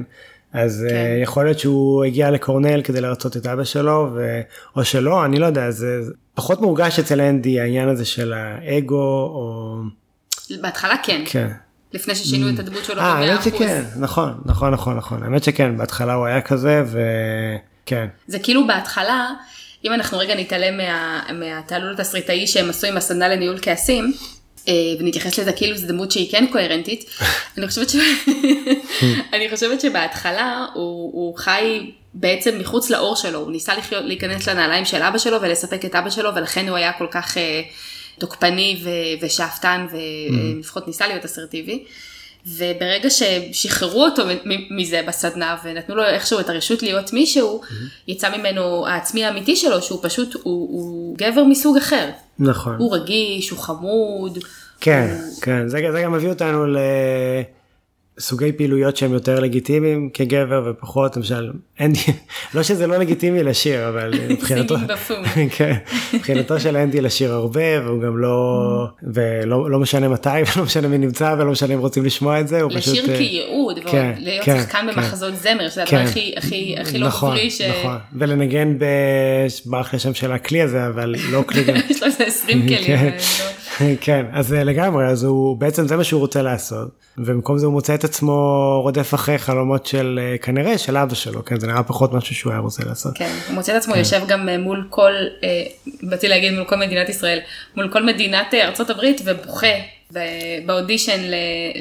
אז 0.52 0.84
אה, 0.84 0.90
כן. 0.90 1.18
יכול 1.22 1.44
להיות 1.44 1.58
שהוא 1.58 2.04
הגיע 2.04 2.30
לקורנל 2.30 2.82
כדי 2.82 3.00
לרצות 3.00 3.36
את 3.36 3.46
אבא 3.46 3.64
שלו, 3.64 4.10
ו... 4.14 4.40
או 4.76 4.84
שלא, 4.84 5.24
אני 5.24 5.38
לא 5.38 5.46
יודע, 5.46 5.70
זה 5.70 6.00
פחות 6.34 6.60
מורגש 6.60 6.98
אצל 6.98 7.20
אנדי 7.20 7.60
העניין 7.60 7.88
הזה 7.88 8.04
של 8.04 8.32
האגו, 8.32 8.96
או... 9.34 9.76
בהתחלה 10.60 10.94
כן. 11.02 11.22
כן. 11.26 11.48
לפני 11.92 12.14
ששינו 12.14 12.48
mm. 12.48 12.54
את 12.54 12.58
הדמות 12.58 12.84
שלו 12.84 12.96
ב-100%. 12.96 13.02
אה, 13.02 13.12
האמת 13.12 13.42
שכן, 13.42 13.82
נכון, 13.96 14.40
נכון, 14.44 14.72
נכון, 14.72 14.96
נכון. 14.96 15.22
האמת 15.22 15.44
שכן, 15.44 15.76
בהתחלה 15.76 16.14
הוא 16.14 16.26
היה 16.26 16.40
כזה, 16.40 16.84
וכן. 16.86 18.06
זה 18.26 18.38
כאילו 18.38 18.66
בהתחלה, 18.66 19.30
אם 19.84 19.92
אנחנו 19.92 20.18
רגע 20.18 20.34
נתעלם 20.34 20.76
מה, 20.76 21.22
מהתעלול 21.32 21.92
התסריטאי 21.92 22.46
שהם 22.46 22.70
עשו 22.70 22.86
עם 22.86 22.96
הסדנה 22.96 23.28
לניהול 23.28 23.58
כעסים, 23.62 24.12
ונתייחס 24.98 25.38
לזה 25.38 25.52
כאילו 25.52 25.76
זו 25.76 25.86
דמות 25.86 26.10
שהיא 26.10 26.30
כן 26.30 26.46
קוהרנטית, 26.52 27.10
אני 27.58 27.68
חושבת, 27.68 27.90
ש... 27.90 27.96
אני 29.34 29.50
חושבת 29.50 29.80
שבהתחלה 29.80 30.66
הוא, 30.74 31.12
הוא 31.12 31.38
חי 31.38 31.90
בעצם 32.14 32.58
מחוץ 32.58 32.90
לאור 32.90 33.16
שלו, 33.16 33.38
הוא 33.38 33.52
ניסה 33.52 33.76
לחיות, 33.76 34.04
להיכנס 34.04 34.48
לנעליים 34.48 34.84
של 34.84 35.02
אבא 35.02 35.18
שלו 35.18 35.42
ולספק 35.42 35.84
את 35.84 35.94
אבא 35.94 36.10
שלו, 36.10 36.34
ולכן 36.34 36.68
הוא 36.68 36.76
היה 36.76 36.92
כל 36.92 37.06
כך 37.10 37.38
אה, 37.38 37.62
תוקפני 38.18 38.80
ו- 38.84 39.24
ושאפתן, 39.24 39.86
ולפחות 39.92 40.86
ניסה 40.86 41.06
להיות 41.06 41.24
אסרטיבי. 41.24 41.84
וברגע 42.46 43.08
ששחררו 43.10 44.04
אותו 44.04 44.22
מזה 44.70 45.02
בסדנה 45.08 45.56
ונתנו 45.64 45.94
לו 45.94 46.04
איכשהו 46.04 46.40
את 46.40 46.48
הרשות 46.48 46.82
להיות 46.82 47.12
מישהו, 47.12 47.60
mm-hmm. 47.62 48.08
יצא 48.08 48.36
ממנו 48.36 48.86
העצמי 48.86 49.24
האמיתי 49.24 49.56
שלו 49.56 49.82
שהוא 49.82 49.98
פשוט, 50.02 50.34
הוא, 50.34 50.42
הוא 50.42 51.16
גבר 51.18 51.44
מסוג 51.44 51.76
אחר. 51.76 52.10
נכון. 52.38 52.76
הוא 52.78 52.96
רגיש, 52.96 53.50
הוא 53.50 53.58
חמוד. 53.58 54.38
כן, 54.80 55.16
הוא... 55.20 55.40
כן, 55.42 55.68
זה, 55.68 55.78
זה 55.92 56.02
גם 56.02 56.12
מביא 56.12 56.28
אותנו 56.28 56.66
ל... 56.66 56.78
סוגי 58.18 58.52
פעילויות 58.52 58.96
שהם 58.96 59.12
יותר 59.12 59.40
לגיטימיים 59.40 60.10
כגבר 60.14 60.62
ופחות 60.70 61.16
למשל 61.16 61.50
אנדי 61.80 61.98
לא 62.54 62.62
שזה 62.62 62.86
לא 62.86 62.96
לגיטימי 62.96 63.42
לשיר 63.42 63.88
אבל 63.88 64.12
מבחינתו. 64.30 64.74
כן, 65.56 65.74
מבחינתו 66.14 66.60
של 66.60 66.76
אנדי 66.76 67.00
לשיר 67.00 67.32
הרבה 67.32 67.60
והוא 67.84 68.02
גם 68.02 68.18
לא 68.18 68.42
ולא 69.14 69.70
לא 69.70 69.78
משנה 69.78 70.08
מתי 70.08 70.28
ולא 70.56 70.64
משנה 70.64 70.88
מי 70.88 70.98
נמצא 70.98 71.34
ולא 71.38 71.50
משנה 71.50 71.74
אם 71.74 71.78
רוצים 71.78 72.04
לשמוע 72.04 72.40
את 72.40 72.48
זה 72.48 72.62
הוא 72.62 72.70
פשוט 72.70 72.94
לשיר 72.94 73.10
אה, 73.10 73.16
כייעוד, 73.16 73.78
כן, 73.90 74.12
להיות 74.18 74.44
כן, 74.44 74.60
שחקן 74.60 74.78
כן. 74.78 74.86
במחזות 74.86 75.36
זמר, 75.36 75.68
שזה 75.68 75.82
כן. 75.86 75.96
הדבר 75.96 76.10
הכי- 76.10 76.34
הכי 76.36 76.74
הכי 76.80 76.98
לא 76.98 77.06
נכון, 77.06 77.30
גברי, 77.30 77.50
ש- 77.50 77.60
נכון 77.60 77.96
ולנגן 78.12 78.76
השם 79.94 80.14
של 80.14 80.32
הכלי 80.32 80.62
הזה 80.62 80.86
אבל 80.86 81.14
לא 81.30 81.42
כלי 81.46 81.64
גם 81.64 81.74
יש 81.90 82.00
לו 82.02 82.06
איזה 82.06 82.24
20 82.24 82.62
כלים. 82.68 82.78
כן. 83.82 83.94
כן 84.06 84.26
אז 84.32 84.52
אה, 84.52 84.64
לגמרי 84.64 85.06
אז 85.06 85.24
הוא 85.24 85.56
בעצם 85.56 85.88
זה 85.88 85.96
מה 85.96 86.04
שהוא 86.04 86.20
רוצה 86.20 86.42
לעשות 86.42 86.88
ובמקום 87.18 87.58
זה 87.58 87.66
הוא 87.66 87.72
מוצא 87.72 87.94
את 87.94 88.04
עצמו 88.04 88.34
רודף 88.82 89.14
אחרי 89.14 89.38
חלומות 89.38 89.86
של 89.86 90.20
אה, 90.22 90.38
כנראה 90.38 90.78
של 90.78 90.96
אבא 90.96 91.14
שלו 91.14 91.44
כן 91.44 91.60
זה 91.60 91.66
נראה 91.66 91.82
פחות 91.82 92.12
משהו 92.12 92.34
שהוא 92.34 92.52
היה 92.52 92.60
רוצה 92.60 92.84
לעשות. 92.84 93.12
כן, 93.18 93.30
הוא 93.46 93.54
מוצא 93.54 93.72
את 93.72 93.76
עצמו 93.76 93.96
יושב 93.96 94.20
גם 94.28 94.48
אה, 94.48 94.58
מול 94.58 94.86
כל, 94.90 95.12
באתי 96.02 96.28
להגיד 96.28 96.52
מול 96.52 96.64
כל 96.64 96.76
מדינת 96.76 97.08
ישראל, 97.08 97.38
מול 97.76 97.88
כל 97.92 98.02
מדינת 98.02 98.54
ארצות 98.54 98.90
הברית 98.90 99.20
ובוכה 99.24 99.66
באודישן 100.66 101.20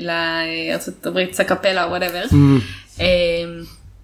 לארצות 0.01 1.05
הברית 1.05 1.33
אקפלה 1.33 1.83
או 1.83 1.89
whatever. 1.89 2.23
אממ. 2.31 3.01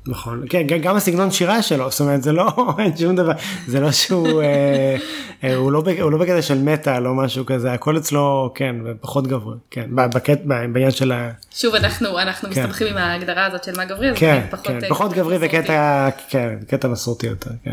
נכון 0.08 0.46
כן 0.50 0.64
גם- 0.82 0.96
הסגנון 0.96 1.32
שירה 1.32 1.62
שלו 1.62 1.92
זאת 1.92 2.00
אומרת 2.00 2.24
זה 2.24 2.32
לא 2.32 2.48
אין 2.80 2.98
שום 2.98 3.16
דבר 3.16 3.32
זה 3.68 3.80
לא 3.80 3.92
שהוא 3.92 4.42
אה, 4.42 4.96
אה, 5.44 5.56
הוא 5.56 5.72
לא 5.72 5.84
הוא 6.02 6.12
לא 6.12 6.18
בקטע 6.18 6.42
של 6.42 6.58
מטאל 6.64 7.08
או 7.08 7.16
משהו 7.16 7.46
כזה 7.46 7.72
הכל 7.74 7.98
אצלו 7.98 8.52
כן 8.56 8.76
פחות 9.02 9.28
גברי 9.28 9.56
כן 9.72 9.86
בקט- 9.96 10.42
בעניין 10.46 10.92
של 10.92 11.12
ה... 11.12 11.32
שוב 11.56 11.76
אנחנו 11.76 12.20
אנחנו 12.20 12.50
כן. 12.54 12.62
מסתבכים 12.62 12.88
עם 12.88 12.98
ההגדרה 12.98 13.46
הזאת 13.46 13.64
של 13.64 13.72
מה 13.78 13.86
גברי, 13.86 14.10
אז 14.12 14.18
כן, 14.18 14.42
פחות, 14.52 14.68
כן, 14.68 14.80
אה, 14.84 14.90
פחות 14.90 15.14
גברי. 15.14 15.38
וקטע, 15.42 16.10
כן, 16.30 16.56
קטע 16.68 16.88
מסורתי 16.88 17.28
יותר, 17.28 17.50
כן. 17.64 17.72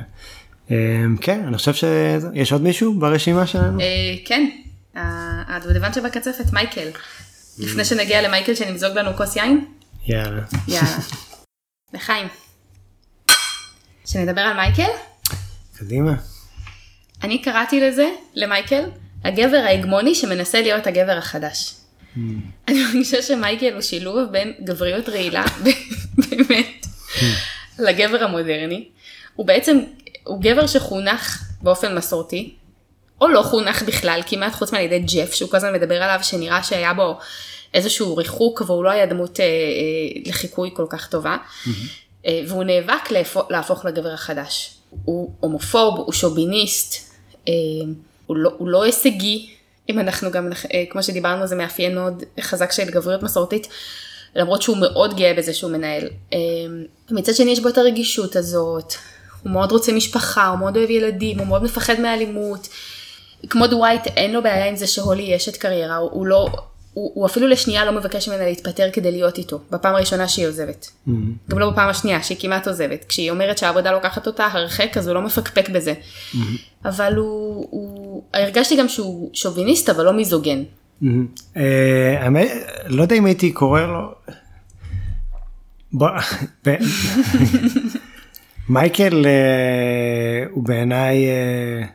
אמ, 0.70 1.16
כן, 1.20 1.44
אני 1.48 1.56
חושב 1.56 1.74
שיש 1.74 2.52
עוד 2.52 2.62
מישהו 2.62 2.94
ברשימה 2.98 3.46
שלנו? 3.46 3.80
אה, 3.80 3.86
כן, 4.24 4.48
הדובדבן 5.48 5.92
שבקצפת 5.92 6.52
מייקל. 6.52 6.88
לפני 7.58 7.84
שנגיע 7.84 8.22
למייקל 8.22 8.54
שנמזוג 8.54 8.98
לנו 8.98 9.16
כוס 9.16 9.36
יין, 9.36 9.64
יאללה. 10.06 10.42
יאללה. 10.68 10.86
לחיים. 11.94 12.28
שנדבר 14.06 14.40
על 14.40 14.56
מייקל? 14.56 14.90
קדימה. 15.76 16.12
אני 17.22 17.42
קראתי 17.42 17.80
לזה, 17.80 18.10
למייקל, 18.34 18.84
הגבר 19.24 19.56
ההגמוני 19.56 20.14
שמנסה 20.14 20.60
להיות 20.60 20.86
הגבר 20.86 21.18
החדש. 21.18 21.74
אני 22.68 22.84
מרגישה 22.84 23.22
שמייקל 23.22 23.72
הוא 23.72 23.80
שילוב 23.80 24.30
בין 24.30 24.52
גבריות 24.64 25.08
רעילה, 25.08 25.44
באמת, 26.22 26.86
לגבר 27.78 28.24
המודרני. 28.24 28.88
הוא 29.34 29.46
בעצם, 29.46 29.78
הוא 30.24 30.40
גבר 30.40 30.66
שחונך 30.66 31.42
באופן 31.62 31.96
מסורתי, 31.96 32.54
או 33.20 33.28
לא 33.28 33.42
חונך 33.42 33.82
בכלל, 33.82 34.20
כמעט 34.26 34.52
חוץ 34.52 34.72
מעל 34.72 34.82
ידי 34.82 34.98
ג'ף, 34.98 35.32
שהוא 35.32 35.50
כל 35.50 35.56
הזמן 35.56 35.72
מדבר 35.72 36.02
עליו, 36.02 36.20
שנראה 36.22 36.62
שהיה 36.62 36.94
בו 36.94 37.18
איזשהו 37.74 38.16
ריחוק, 38.16 38.62
והוא 38.66 38.84
לא 38.84 38.90
היה 38.90 39.06
דמות 39.06 39.40
אה, 39.40 39.44
אה, 39.44 39.50
לחיקוי 40.26 40.70
כל 40.74 40.86
כך 40.88 41.08
טובה. 41.08 41.36
אה, 42.26 42.40
והוא 42.48 42.64
נאבק 42.64 43.10
להפוך, 43.10 43.50
להפוך 43.50 43.84
לגבר 43.84 44.12
החדש. 44.12 44.74
הוא 45.04 45.32
הומופוב, 45.40 45.98
הוא 45.98 46.12
שוביניסט, 46.12 47.10
אה, 47.48 47.52
הוא 48.26 48.36
לא, 48.36 48.50
הוא 48.58 48.68
לא 48.68 48.82
הישגי, 48.82 49.50
אם 49.90 49.98
אנחנו 49.98 50.30
גם, 50.30 50.52
אה, 50.74 50.84
כמו 50.90 51.02
שדיברנו, 51.02 51.46
זה 51.46 51.56
מאפיין 51.56 51.94
מאוד 51.94 52.22
חזק 52.40 52.72
של 52.72 52.90
גבריות 52.90 53.22
מסורתית, 53.22 53.68
למרות 54.36 54.62
שהוא 54.62 54.76
מאוד 54.76 55.16
גאה 55.16 55.34
בזה 55.34 55.54
שהוא 55.54 55.70
מנהל. 55.70 56.08
אה, 56.32 56.38
מצד 57.10 57.34
שני 57.34 57.50
יש 57.50 57.60
בו 57.60 57.68
את 57.68 57.78
הרגישות 57.78 58.36
הזאת, 58.36 58.94
הוא 59.42 59.52
מאוד 59.52 59.72
רוצה 59.72 59.92
משפחה, 59.92 60.48
הוא 60.48 60.58
מאוד 60.58 60.76
אוהב 60.76 60.90
ילדים, 60.90 61.38
הוא 61.38 61.46
מאוד 61.46 61.62
מפחד 61.62 62.00
מאלימות. 62.00 62.68
כמו 63.50 63.66
דווייט, 63.66 64.06
אין 64.06 64.32
לו 64.32 64.42
בעיה 64.42 64.68
עם 64.68 64.76
זה 64.76 64.86
שהולי 64.86 65.22
יש 65.22 65.48
את 65.48 65.56
קריירה, 65.56 65.96
הוא 65.96 66.26
לא... 66.26 66.48
הוא, 66.94 67.12
הוא 67.14 67.26
אפילו 67.26 67.48
לשנייה 67.48 67.84
לא 67.84 67.92
מבקש 67.92 68.28
ממנה 68.28 68.44
להתפטר 68.44 68.90
כדי 68.92 69.10
להיות 69.10 69.38
איתו, 69.38 69.60
בפעם 69.70 69.94
הראשונה 69.94 70.28
שהיא 70.28 70.46
עוזבת. 70.46 70.90
גם 71.50 71.58
לא 71.58 71.70
בפעם 71.70 71.88
השנייה, 71.88 72.22
שהיא 72.22 72.38
כמעט 72.40 72.68
עוזבת. 72.68 73.04
כשהיא 73.04 73.30
אומרת 73.30 73.58
שהעבודה 73.58 73.92
לוקחת 73.92 74.26
אותה 74.26 74.46
הרחק, 74.46 74.96
אז 74.96 75.08
הוא 75.08 75.14
לא 75.14 75.22
מפקפק 75.22 75.68
בזה. 75.68 75.94
אבל 76.84 77.14
הוא, 77.16 77.66
הוא... 77.70 78.22
הרגשתי 78.34 78.76
גם 78.76 78.88
שהוא 78.88 79.30
שוביניסט, 79.32 79.88
אבל 79.88 80.04
לא 80.04 80.12
מיזוגן. 80.12 80.62
מהמם. 81.00 81.26
אה, 81.56 82.28
לא 82.86 83.02
יודע 83.02 83.16
אם 83.16 83.26
הייתי 83.26 83.52
קורא 83.52 83.80
לו. 83.80 84.14
בוא, 85.92 86.08
מייקל 88.68 89.26
אה, 89.26 90.44
הוא 90.50 90.64
בעיניי 90.64 91.26
אה, 91.26 91.86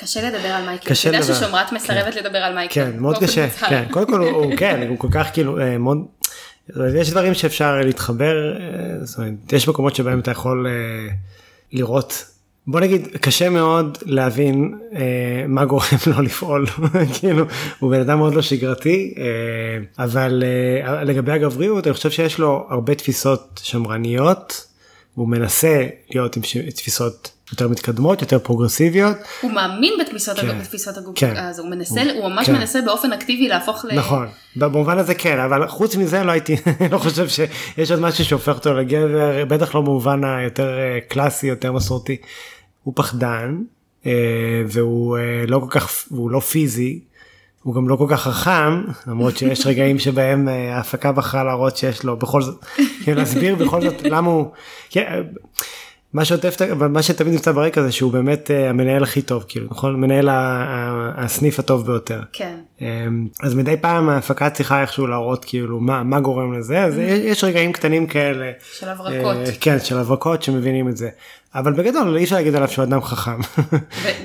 קשה 0.00 0.28
לדבר 0.30 0.48
על 0.48 0.64
מייקל. 0.66 0.90
קשה 0.90 1.08
אתה 1.08 1.18
יודע 1.18 1.26
לדבר. 1.30 1.40
ששומרת 1.40 1.72
מסרבת 1.72 2.14
לדבר 2.16 2.38
על 2.38 2.54
מייקל. 2.54 2.74
כן 2.74 2.98
מאוד 2.98 3.18
קשה. 3.18 3.48
כן 3.50 3.84
קודם 3.90 4.06
כל 4.06 4.20
הוא- 4.20 4.52
כן 4.56 4.86
הוא 4.88 4.98
כל 4.98 5.08
כך 5.12 5.26
כאילו 5.32 5.60
אה, 5.60 5.78
מאוד 5.78 5.98
יש 6.98 7.10
דברים 7.10 7.34
שאפשר 7.34 7.76
להתחבר 7.76 8.34
אה, 8.56 8.60
זאת 9.06 9.18
אומרת, 9.18 9.52
יש 9.52 9.68
מקומות 9.68 9.96
שבהם 9.96 10.20
אתה 10.20 10.30
יכול 10.30 10.66
אה, 10.66 10.72
לראות 11.72 12.24
בוא 12.66 12.80
נגיד 12.80 13.08
קשה 13.20 13.48
מאוד 13.50 13.98
להבין 14.06 14.78
אה, 14.94 15.00
מה 15.48 15.64
גורם 15.64 15.84
לו 16.06 16.22
לפעול 16.22 16.66
כאילו 17.20 17.44
הוא 17.78 17.90
בן 17.90 18.00
אדם 18.00 18.18
מאוד 18.18 18.34
לא 18.34 18.42
שגרתי 18.42 19.14
אה, 19.18 19.24
אבל 20.04 20.42
אה, 20.86 21.04
לגבי 21.04 21.32
הגבריות 21.32 21.86
אני 21.86 21.94
חושב 21.94 22.10
שיש 22.10 22.38
לו 22.38 22.66
הרבה 22.70 22.94
תפיסות 22.94 23.60
שמרניות 23.62 24.66
הוא 25.14 25.28
מנסה 25.28 25.86
להיות 26.10 26.36
עם 26.36 26.42
ש- 26.42 26.56
תפיסות 26.56 27.30
יותר 27.52 27.68
מתקדמות 27.68 28.22
יותר 28.22 28.38
פרוגרסיביות 28.38 29.16
הוא 29.40 29.52
מאמין 29.52 29.92
בתפיסות 30.00 30.38
כן. 30.38 30.58
בתפיסות 30.58 30.96
הגוף, 30.96 31.18
כן. 31.18 31.36
אז 31.36 31.58
הוא 31.58 31.70
מנסה, 31.70 32.02
הוא 32.14 32.28
ממש 32.28 32.46
כן. 32.46 32.52
מנסה 32.52 32.80
באופן 32.82 33.12
אקטיבי 33.12 33.48
להפוך 33.48 33.84
ל... 33.84 33.94
נכון 33.94 34.26
במובן 34.56 34.98
הזה 34.98 35.14
כן 35.14 35.38
אבל 35.38 35.68
חוץ 35.68 35.96
מזה 35.96 36.22
לא 36.22 36.32
הייתי 36.32 36.56
לא 36.92 36.98
חושב 36.98 37.28
שיש 37.28 37.90
עוד 37.90 38.00
משהו 38.00 38.24
שהופך 38.24 38.54
אותו 38.54 38.74
לגבר 38.74 39.44
בטח 39.48 39.74
לא 39.74 39.80
במובן 39.80 40.24
היותר 40.24 40.78
אה, 40.78 40.98
קלאסי 41.08 41.46
יותר 41.46 41.72
מסורתי. 41.72 42.16
הוא 42.82 42.94
פחדן 42.96 43.58
אה, 44.06 44.12
והוא 44.68 45.18
אה, 45.18 45.44
לא 45.46 45.58
כל 45.58 45.80
כך 45.80 45.90
הוא 46.08 46.30
לא 46.30 46.40
פיזי. 46.40 47.00
הוא 47.62 47.74
גם 47.74 47.88
לא 47.88 47.96
כל 47.96 48.06
כך 48.10 48.22
חכם 48.22 48.82
למרות 49.06 49.36
שיש 49.36 49.66
רגעים 49.66 49.98
שבהם 49.98 50.48
ההפקה 50.48 51.12
בחרה 51.12 51.44
להראות 51.44 51.76
שיש 51.76 52.04
לו 52.04 52.16
בכל 52.16 52.42
זאת 52.42 52.64
כאילו 53.04 53.18
להסביר 53.18 53.54
בכל 53.54 53.80
זאת 53.80 54.02
למה 54.02 54.30
הוא. 54.30 54.50
כן, 56.12 56.18
מה 56.18 56.24
שעוטף, 56.24 56.56
מה 56.90 57.02
שתמיד 57.02 57.32
נמצא 57.32 57.52
ברקע 57.52 57.82
זה 57.82 57.92
שהוא 57.92 58.12
באמת 58.12 58.50
אה, 58.50 58.70
המנהל 58.70 59.02
הכי 59.02 59.22
טוב 59.22 59.44
כאילו 59.48 59.66
נכון 59.70 60.00
מנהל 60.00 60.28
הסניף 61.16 61.58
הטוב 61.58 61.86
ביותר. 61.86 62.20
כן. 62.32 62.54
אמ, 62.80 63.26
אז 63.42 63.54
מדי 63.54 63.76
פעם 63.80 64.08
ההפקה 64.08 64.50
צריכה 64.50 64.80
איכשהו 64.80 65.06
להראות 65.06 65.44
כאילו 65.44 65.80
מה 65.80 66.02
מה 66.02 66.20
גורם 66.20 66.52
לזה 66.58 66.84
אז 66.84 66.98
יש- 66.98 67.18
יש 67.24 67.44
רגעים 67.44 67.72
קטנים 67.72 68.06
כאלה 68.06 68.50
של 68.72 68.88
הברקות. 68.88 69.36
אה, 69.36 69.52
כן 69.60 69.76
של 69.80 69.98
הברקות 69.98 70.42
שמבינים 70.42 70.88
את 70.88 70.96
זה 70.96 71.08
אבל 71.54 71.72
בגדול 71.72 72.16
אי 72.16 72.24
אפשר 72.24 72.36
להגיד 72.36 72.54
עליו 72.54 72.68
שהוא 72.68 72.82
אדם 72.84 73.00
חכם. 73.02 73.40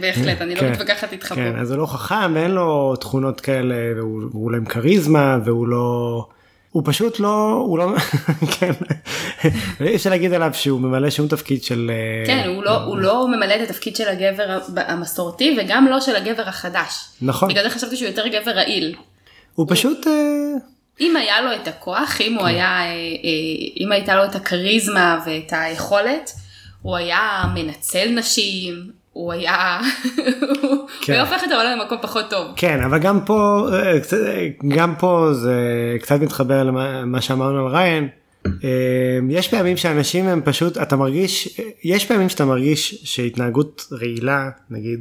בהחלט, 0.02 0.42
אני 0.42 0.56
לא 0.56 0.60
כן, 0.60 0.72
מתווכחת 0.72 1.12
איתך 1.14 1.28
פה. 1.30 1.36
כן 1.36 1.54
אז 1.60 1.72
הוא 1.72 1.80
לא 1.80 1.86
חכם 1.86 2.32
ואין 2.36 2.52
לו 2.52 2.96
תכונות 2.96 3.42
כאלה 3.42 3.76
והוא 3.98 4.22
והוא 4.32 4.52
לא 4.52 4.58
עם 4.58 4.66
כריזמה 4.66 5.38
והוא 5.46 5.68
לא. 5.68 6.28
הוא 6.76 6.84
פשוט 6.86 7.20
לא 7.20 7.64
הוא 7.66 7.78
לא 7.78 7.86
כן 8.60 8.72
אי 9.82 9.96
אפשר 9.96 10.10
להגיד 10.10 10.34
עליו 10.34 10.50
שהוא 10.54 10.82
ממלא 10.82 11.10
שום 11.10 11.28
תפקיד 11.28 11.64
של 11.64 11.92
אה, 11.94 12.26
כן, 12.28 12.48
הוא 12.48 12.64
לא, 12.64 12.84
הוא 12.84 12.98
לא 12.98 13.28
ממלא 13.28 13.56
את 13.56 13.70
התפקיד 13.70 13.96
של 13.96 14.08
הגבר 14.08 14.60
המסורתי 14.76 15.58
וגם 15.60 15.88
לא 15.88 16.02
של 16.02 16.16
הגבר 16.16 16.44
החדש. 16.44 16.94
נכון 17.22 17.50
בגלל 17.50 17.64
זה 17.64 17.70
חשבתי 17.70 17.98
שהוא 17.98 18.08
יותר 18.08 18.28
גבר 18.28 18.52
רעיל. 18.52 18.96
הוא 19.56 19.66
פשוט 19.70 20.08
אה, 20.08 20.14
אם 21.00 21.16
היה 21.16 21.42
לו 21.42 21.54
את 21.54 21.68
הכוח, 21.68 22.22
אם 22.22 22.26
כן. 22.26 22.36
הוא 22.40 22.48
היה, 22.48 22.68
אה, 22.68 22.86
אה, 22.86 22.94
אם 23.80 23.92
הייתה 23.92 24.16
לו 24.16 24.26
את 24.26 24.36
הכריזמה 24.36 25.20
ואת 25.26 25.54
היכולת, 25.54 26.32
הוא 26.82 26.96
היה 26.96 27.44
מנצל 27.54 28.10
נשים, 28.10 28.92
הוא 29.16 29.34
היה, 29.34 29.82
הוא 30.62 30.88
כן. 31.02 31.14
היה 31.14 31.22
הופך 31.22 31.44
את 31.44 31.52
העולם 31.52 31.80
למקום 31.80 31.98
פחות 32.02 32.30
טוב. 32.30 32.48
כן 32.56 32.84
אבל 32.84 33.00
גם 33.00 33.20
פה 33.26 33.68
אה, 33.74 34.48
גם 34.68 34.96
פה 35.00 35.30
זה 35.34 35.58
קצת 36.02 36.20
מתחבר 36.22 36.64
למה 36.64 37.06
מה 37.06 37.22
שאמרנו 37.22 37.60
על 37.60 37.76
ריין. 37.76 38.08
אה, 38.46 39.20
יש 39.30 39.48
פעמים 39.48 39.78
שאנשים 39.78 40.28
הם 40.28 40.42
פשוט 40.46 40.78
אתה 40.78 40.96
מרגיש 40.96 41.60
יש 41.84 42.06
פעמים 42.06 42.30
שאתה 42.30 42.46
מרגיש 42.46 43.02
שהתנהגות 43.04 43.88
רעילה 43.92 44.50
נגיד 44.70 45.00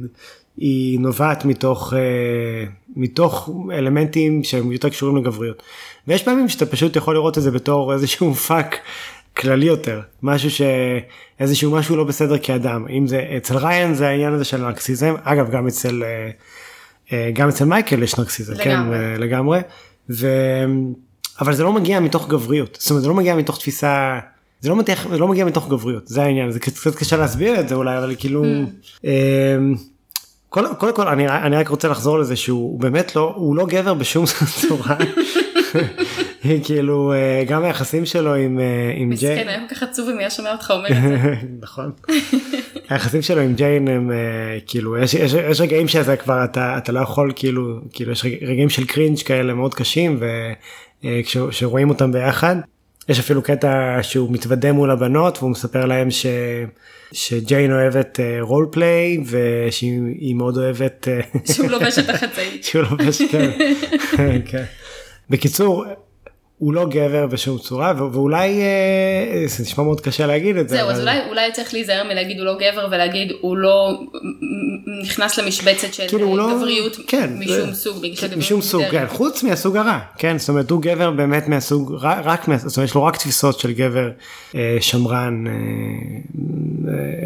היא 0.57 0.99
נובעת 0.99 1.45
מתוך 1.45 1.93
אה, 1.93 2.65
מתוך 2.95 3.49
אלמנטים 3.71 4.43
שהם 4.43 4.71
יותר 4.71 4.89
קשורים 4.89 5.17
לגבריות 5.17 5.63
ויש 6.07 6.23
פעמים 6.23 6.49
שאתה 6.49 6.65
פשוט 6.65 6.95
יכול 6.95 7.15
לראות 7.15 7.37
את 7.37 7.43
זה 7.43 7.51
בתור 7.51 7.93
איזשהו 7.93 8.33
פאק 8.47 8.77
כללי 9.37 9.65
יותר 9.65 10.01
משהו 10.23 10.49
שאיזשהו 10.51 11.71
משהו 11.71 11.95
לא 11.95 12.03
בסדר 12.03 12.37
כאדם 12.37 12.85
אם 12.89 13.07
זה 13.07 13.25
אצל 13.37 13.57
ריין 13.57 13.93
זה 13.93 14.07
העניין 14.07 14.33
הזה 14.33 14.43
של 14.43 14.57
נרקסיזם 14.57 15.15
אגב 15.23 15.51
גם 15.51 15.67
אצל 15.67 16.03
אה, 16.03 16.29
אה, 17.13 17.31
גם 17.33 17.49
אצל 17.49 17.65
מייקל 17.65 18.03
יש 18.03 18.17
נרקסיזם 18.17 18.55
כן 18.55 18.69
לגמרי. 18.69 18.97
אה, 18.97 19.17
לגמרי 19.17 19.59
ו, 20.09 20.27
אבל 21.41 21.53
זה 21.53 21.63
לא 21.63 21.73
מגיע 21.73 21.99
מתוך 21.99 22.27
גבריות 22.27 22.77
זאת 22.81 22.89
אומרת 22.89 23.03
זה 23.03 23.09
לא 23.09 23.15
מגיע 23.15 23.35
מתוך 23.35 23.59
תפיסה 23.59 24.19
זה 24.61 24.69
לא, 24.69 24.75
מתח, 24.75 25.07
זה 25.11 25.17
לא 25.17 25.27
מגיע 25.27 25.45
מתוך 25.45 25.69
גבריות 25.69 26.07
זה 26.07 26.23
העניין 26.23 26.51
זה 26.51 26.59
קצת 26.59 26.95
קשה 26.95 27.17
להסביר 27.17 27.59
את 27.59 27.69
זה 27.69 27.75
אולי 27.75 27.97
אבל 27.97 28.15
כאילו. 28.17 28.43
Mm. 29.03 29.07
קודם 30.49 30.75
כל, 30.75 30.91
כל 30.91 31.07
אני, 31.07 31.27
אני 31.27 31.55
רק 31.55 31.67
רוצה 31.67 31.87
לחזור 31.87 32.19
לזה 32.19 32.35
שהוא 32.35 32.79
באמת 32.79 33.15
לא 33.15 33.33
הוא 33.35 33.55
לא 33.55 33.65
גבר 33.65 33.93
בשום 33.93 34.25
צורה. 34.67 34.95
כאילו 36.65 37.13
אה, 37.13 37.43
גם 37.47 37.63
היחסים 37.63 38.05
שלו 38.05 38.35
עם 38.35 38.59
אה, 38.59 38.91
עם 38.95 39.13
ג'יין. 39.13 39.33
מסכן 39.33 39.47
היה 39.47 39.59
כל 39.69 39.75
כך 39.75 39.83
עצוב 39.83 40.09
אם 40.09 40.19
היה 40.19 40.29
שומע 40.29 40.51
אותך 40.51 40.71
אומר 40.71 40.89
את 40.89 40.95
זה. 40.95 41.33
נכון. 41.65 41.91
היחסים 42.89 43.21
שלו 43.21 43.41
עם 43.41 43.53
ג'יין 43.53 43.87
הם 43.87 44.11
אה, 44.11 44.17
כאילו 44.67 44.97
יש, 44.97 45.13
יש, 45.13 45.33
יש 45.33 45.61
רגעים 45.61 45.87
שזה 45.87 46.17
כבר 46.17 46.43
אתה 46.43 46.77
אתה 46.77 46.91
לא 46.91 46.99
יכול 46.99 47.31
כאילו 47.35 47.79
כאילו 47.93 48.11
יש 48.11 48.25
רגעים 48.25 48.69
של 48.69 48.85
קרינג' 48.85 49.21
כאלה 49.21 49.53
מאוד 49.53 49.73
קשים 49.73 50.19
וכשרואים 51.03 51.89
אותם 51.89 52.11
ביחד. 52.11 52.55
יש 53.09 53.19
אפילו 53.19 53.41
קטע 53.41 53.99
שהוא 54.01 54.31
מתוודה 54.31 54.71
מול 54.71 54.91
הבנות 54.91 55.37
והוא 55.37 55.51
מספר 55.51 55.85
להם 55.85 56.11
ש... 56.11 56.25
שג'יין 57.11 57.71
אוהבת 57.71 58.19
רול 58.41 58.67
פליי 58.71 59.17
ושהיא 59.29 60.35
מאוד 60.35 60.57
אוהבת 60.57 61.07
שהוא 61.45 61.69
לובש 61.69 61.99
את 61.99 62.09
החצאית. 62.09 62.63
שהוא 62.67 62.81
לובש 62.81 63.21
כן. 63.21 63.51
כן. 64.45 64.63
בקיצור 65.29 65.85
הוא 66.57 66.73
לא 66.73 66.85
גבר 66.89 67.27
בשום 67.27 67.57
צורה 67.57 67.93
ואולי 67.97 68.61
אה, 68.61 69.43
זה 69.47 69.63
נשמע 69.63 69.83
מאוד 69.83 70.01
קשה 70.01 70.27
להגיד 70.27 70.57
את 70.57 70.69
זה. 70.69 70.75
זהו 70.75 70.85
אבל... 70.85 70.93
אז 70.93 70.99
אולי 70.99 71.19
אולי 71.29 71.51
צריך 71.51 71.73
להיזהר 71.73 72.03
מלהגיד 72.03 72.37
הוא 72.37 72.45
לא 72.45 72.57
גבר 72.57 72.87
ולהגיד 72.91 73.31
הוא 73.41 73.57
לא 73.57 74.01
נכנס 75.03 75.39
למשבצת 75.39 75.93
של 75.93 76.07
כאילו 76.07 76.37
לא- 76.37 76.55
גבריות 76.57 76.97
כן, 77.07 77.33
משום 77.39 77.71
זה, 77.71 77.75
סוג. 77.75 78.05
משום 78.37 78.61
סוג 78.61 78.83
כן 78.91 79.05
חוץ 79.07 79.43
מהסוג 79.43 79.77
הרע 79.77 79.99
כן 80.17 80.37
זאת 80.37 80.49
אומרת 80.49 80.71
הוא 80.71 80.81
גבר 80.81 81.11
באמת 81.11 81.47
מהסוג 81.47 81.95
רק 82.01 82.45
זאת 82.55 82.77
אומרת 82.77 82.89
יש 82.89 82.95
לו 82.95 83.03
רק 83.03 83.17
תפיסות 83.17 83.59
של 83.59 83.71
גבר 83.71 84.09
אה, 84.55 84.77
שמרן 84.81 85.43
אה, 85.47 85.53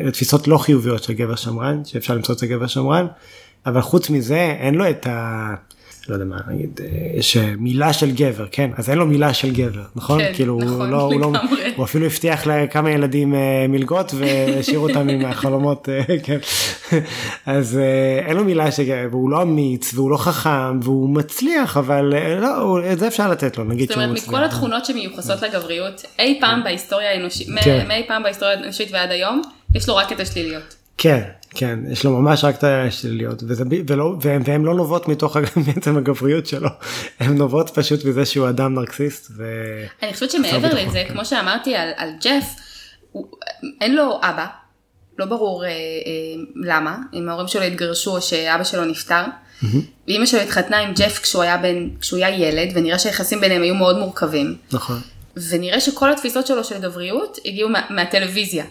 אה, 0.05 0.11
תפיסות 0.11 0.47
לא 0.47 0.57
חיוביות 0.57 1.03
של 1.03 1.13
גבר 1.13 1.35
שמרן 1.35 1.81
שאפשר 1.85 2.15
למצוא 2.15 2.33
את 2.33 2.39
זה 2.39 2.47
גבר 2.47 2.67
שמרן 2.67 3.07
אבל 3.65 3.81
חוץ 3.81 4.09
מזה 4.09 4.55
אין 4.59 4.75
לו 4.75 4.89
את 4.89 5.07
ה... 5.07 5.53
לא 6.09 6.15
יודע 6.15 6.25
מה 6.25 6.37
נגיד 6.47 6.79
יש 7.13 7.37
מילה 7.37 7.93
של 7.93 8.11
גבר 8.11 8.45
כן 8.51 8.69
אז 8.77 8.89
אין 8.89 8.97
לו 8.97 9.05
מילה 9.05 9.33
של 9.33 9.51
גבר 9.51 9.81
נכון? 9.95 10.19
כן, 10.19 10.31
כאילו 10.35 10.57
נכון, 10.57 10.79
הוא, 10.79 10.87
לא, 10.87 11.01
הוא, 11.01 11.19
לא, 11.19 11.31
הוא 11.75 11.85
אפילו 11.85 12.05
הבטיח 12.05 12.47
לכמה 12.47 12.91
ילדים 12.91 13.35
אה, 13.35 13.65
מלגות 13.69 14.11
והשאיר 14.13 14.79
אותם 14.79 15.09
עם 15.09 15.25
החלומות 15.25 15.89
אה, 15.89 16.01
כן. 16.23 16.37
אז 17.45 17.77
אה, 17.77 18.27
אין 18.27 18.37
לו 18.37 18.43
מילה 18.43 18.71
של 18.71 18.83
גבר 18.83 19.07
והוא 19.11 19.29
לא 19.29 19.41
אמיץ 19.41 19.93
והוא 19.93 20.11
לא 20.11 20.17
חכם 20.17 20.79
והוא 20.83 21.09
מצליח 21.09 21.77
אבל 21.77 22.13
לא 22.41 22.79
את 22.91 22.99
זה 22.99 23.07
אפשר 23.07 23.31
לתת 23.31 23.57
לו 23.57 23.63
נגיד 23.63 23.89
זאת 23.89 23.97
אומרת 23.97 24.27
מכל 24.27 24.43
התכונות 24.43 24.85
שמיוחסות 24.85 25.41
לגבריות 25.41 26.05
אי 26.19 26.37
פעם 26.41 26.63
בהיסטוריה 26.63 27.11
האנושית 27.11 27.47
כן. 27.63 27.87
מאי 27.87 28.03
פעם 28.07 28.23
בהיסטוריה 28.23 28.59
האנושית 28.59 28.91
ועד 28.91 29.11
היום 29.11 29.41
יש 29.75 29.89
לו 29.89 29.95
רק 29.95 30.11
את 30.11 30.19
השליליות. 30.19 30.75
כן 30.97 31.21
כן 31.55 31.79
יש 31.89 32.05
לו 32.05 32.21
ממש 32.21 32.43
רק 32.43 32.55
את 32.55 32.63
השליליות 32.63 33.43
וזה 33.47 33.63
ולא 33.87 34.15
והם, 34.21 34.41
והם 34.45 34.65
לא 34.65 34.75
נובעות 34.75 35.07
מתוך 35.07 35.37
בעצם 35.65 35.97
הגבריות 35.97 36.47
שלו 36.47 36.69
הם 37.19 37.37
נובעות 37.37 37.69
פשוט 37.69 38.05
מזה 38.05 38.25
שהוא 38.25 38.49
אדם 38.49 38.73
נרקסיסט. 38.73 39.31
ו... 39.37 39.43
אני 40.03 40.13
חושבת 40.13 40.31
שמעבר 40.31 40.69
לזה 40.73 41.03
כן. 41.07 41.13
כמו 41.13 41.25
שאמרתי 41.25 41.75
על, 41.75 41.89
על 41.95 42.09
ג'ף 42.21 42.45
הוא, 43.11 43.27
אין 43.81 43.95
לו 43.95 44.19
אבא 44.21 44.45
לא 45.19 45.25
ברור 45.25 45.65
אה, 45.65 45.69
אה, 45.69 45.73
למה 46.55 46.97
אם 47.13 47.29
ההורים 47.29 47.47
שלו 47.47 47.61
התגרשו 47.61 48.15
או 48.15 48.21
שאבא 48.21 48.63
שלו 48.63 48.85
נפטר. 48.85 49.23
Mm-hmm. 49.23 49.77
ואימא 50.07 50.25
שלו 50.25 50.39
התחתנה 50.39 50.77
עם 50.77 50.93
ג'ף 50.93 51.19
כשהוא 51.19 51.43
היה 51.43 51.57
בן 51.57 51.89
כשהוא 52.01 52.17
היה 52.17 52.47
ילד 52.47 52.71
ונראה 52.75 52.99
שהיחסים 52.99 53.41
ביניהם 53.41 53.61
היו 53.61 53.75
מאוד 53.75 53.97
מורכבים. 53.97 54.55
נכון. 54.71 55.01
ונראה 55.49 55.79
שכל 55.79 56.11
התפיסות 56.11 56.47
שלו 56.47 56.63
של 56.63 56.79
גבריות 56.79 57.37
הגיעו 57.45 57.69
מה, 57.69 57.81
מהטלוויזיה. 57.89 58.65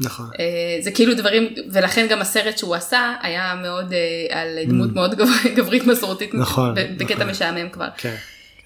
נכון. 0.00 0.30
אה, 0.40 0.78
זה 0.80 0.90
כאילו 0.90 1.14
דברים, 1.14 1.54
ולכן 1.72 2.06
גם 2.10 2.20
הסרט 2.20 2.58
שהוא 2.58 2.74
עשה 2.74 3.14
היה 3.22 3.54
מאוד 3.62 3.92
אה, 3.92 4.40
על 4.40 4.58
דמות 4.66 4.90
mm. 4.90 4.94
מאוד 4.94 5.14
גברית 5.56 5.86
מסורתית, 5.86 6.34
נכון, 6.34 6.74
בקטע 6.96 7.14
נכון. 7.14 7.30
משעמם 7.30 7.68
כבר. 7.68 7.88
כן. 7.96 8.14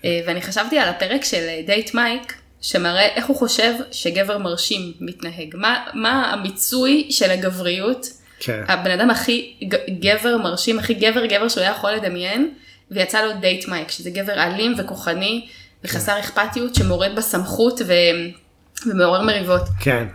אה, 0.04 0.20
ואני 0.26 0.42
חשבתי 0.42 0.78
על 0.78 0.88
הפרק 0.88 1.24
של 1.24 1.46
דייט 1.66 1.94
מייק, 1.94 2.34
שמראה 2.60 3.06
איך 3.06 3.26
הוא 3.26 3.36
חושב 3.36 3.72
שגבר 3.90 4.38
מרשים 4.38 4.92
מתנהג, 5.00 5.56
מה, 5.56 5.84
מה 5.94 6.32
המיצוי 6.32 7.06
של 7.10 7.30
הגבריות, 7.30 8.06
כן. 8.40 8.62
הבן 8.68 8.90
אדם 8.90 9.10
הכי 9.10 9.54
גבר 10.00 10.36
מרשים, 10.36 10.78
הכי 10.78 10.94
גבר 10.94 11.26
גבר 11.26 11.48
שהוא 11.48 11.62
היה 11.62 11.70
יכול 11.70 11.92
לדמיין, 11.92 12.50
ויצא 12.90 13.22
לו 13.22 13.32
דייט 13.40 13.68
מייק, 13.68 13.90
שזה 13.90 14.10
גבר 14.10 14.32
אלים 14.32 14.74
וכוחני 14.78 15.46
וחסר 15.84 16.12
כן. 16.12 16.18
אכפתיות 16.18 16.74
שמורד 16.74 17.16
בסמכות 17.16 17.80
ו... 17.86 17.92
ומעורר 18.86 19.22
מריבות. 19.22 19.62
כן. 19.80 20.06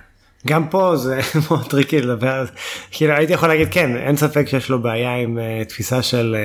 גם 0.47 0.67
פה 0.67 0.95
זה 0.95 1.19
מאוד 1.49 1.69
טריקי 1.69 2.01
לדבר 2.01 2.29
על 2.29 2.45
זה, 2.45 2.51
כאילו 2.91 3.13
הייתי 3.13 3.33
יכול 3.33 3.49
להגיד 3.49 3.67
כן, 3.71 3.97
אין 3.97 4.15
ספק 4.15 4.47
שיש 4.47 4.69
לו 4.69 4.81
בעיה 4.81 5.15
עם 5.15 5.37
אה, 5.37 5.69
תפיסה 5.69 6.01
של, 6.01 6.35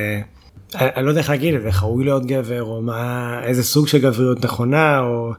אה, 0.75 0.77
אני 0.79 1.05
לא 1.05 1.11
יודע 1.11 1.21
איך 1.21 1.31
להגיד 1.31 1.55
את 1.55 1.63
זה, 1.63 1.69
ראוי 1.83 2.05
להיות 2.05 2.27
גבר, 2.27 2.63
או 2.63 2.83
מה, 2.83 3.41
איזה 3.43 3.63
סוג 3.63 3.89
של 3.89 3.99
גבריות 3.99 4.45
נכונה, 4.45 5.01
או... 5.01 5.33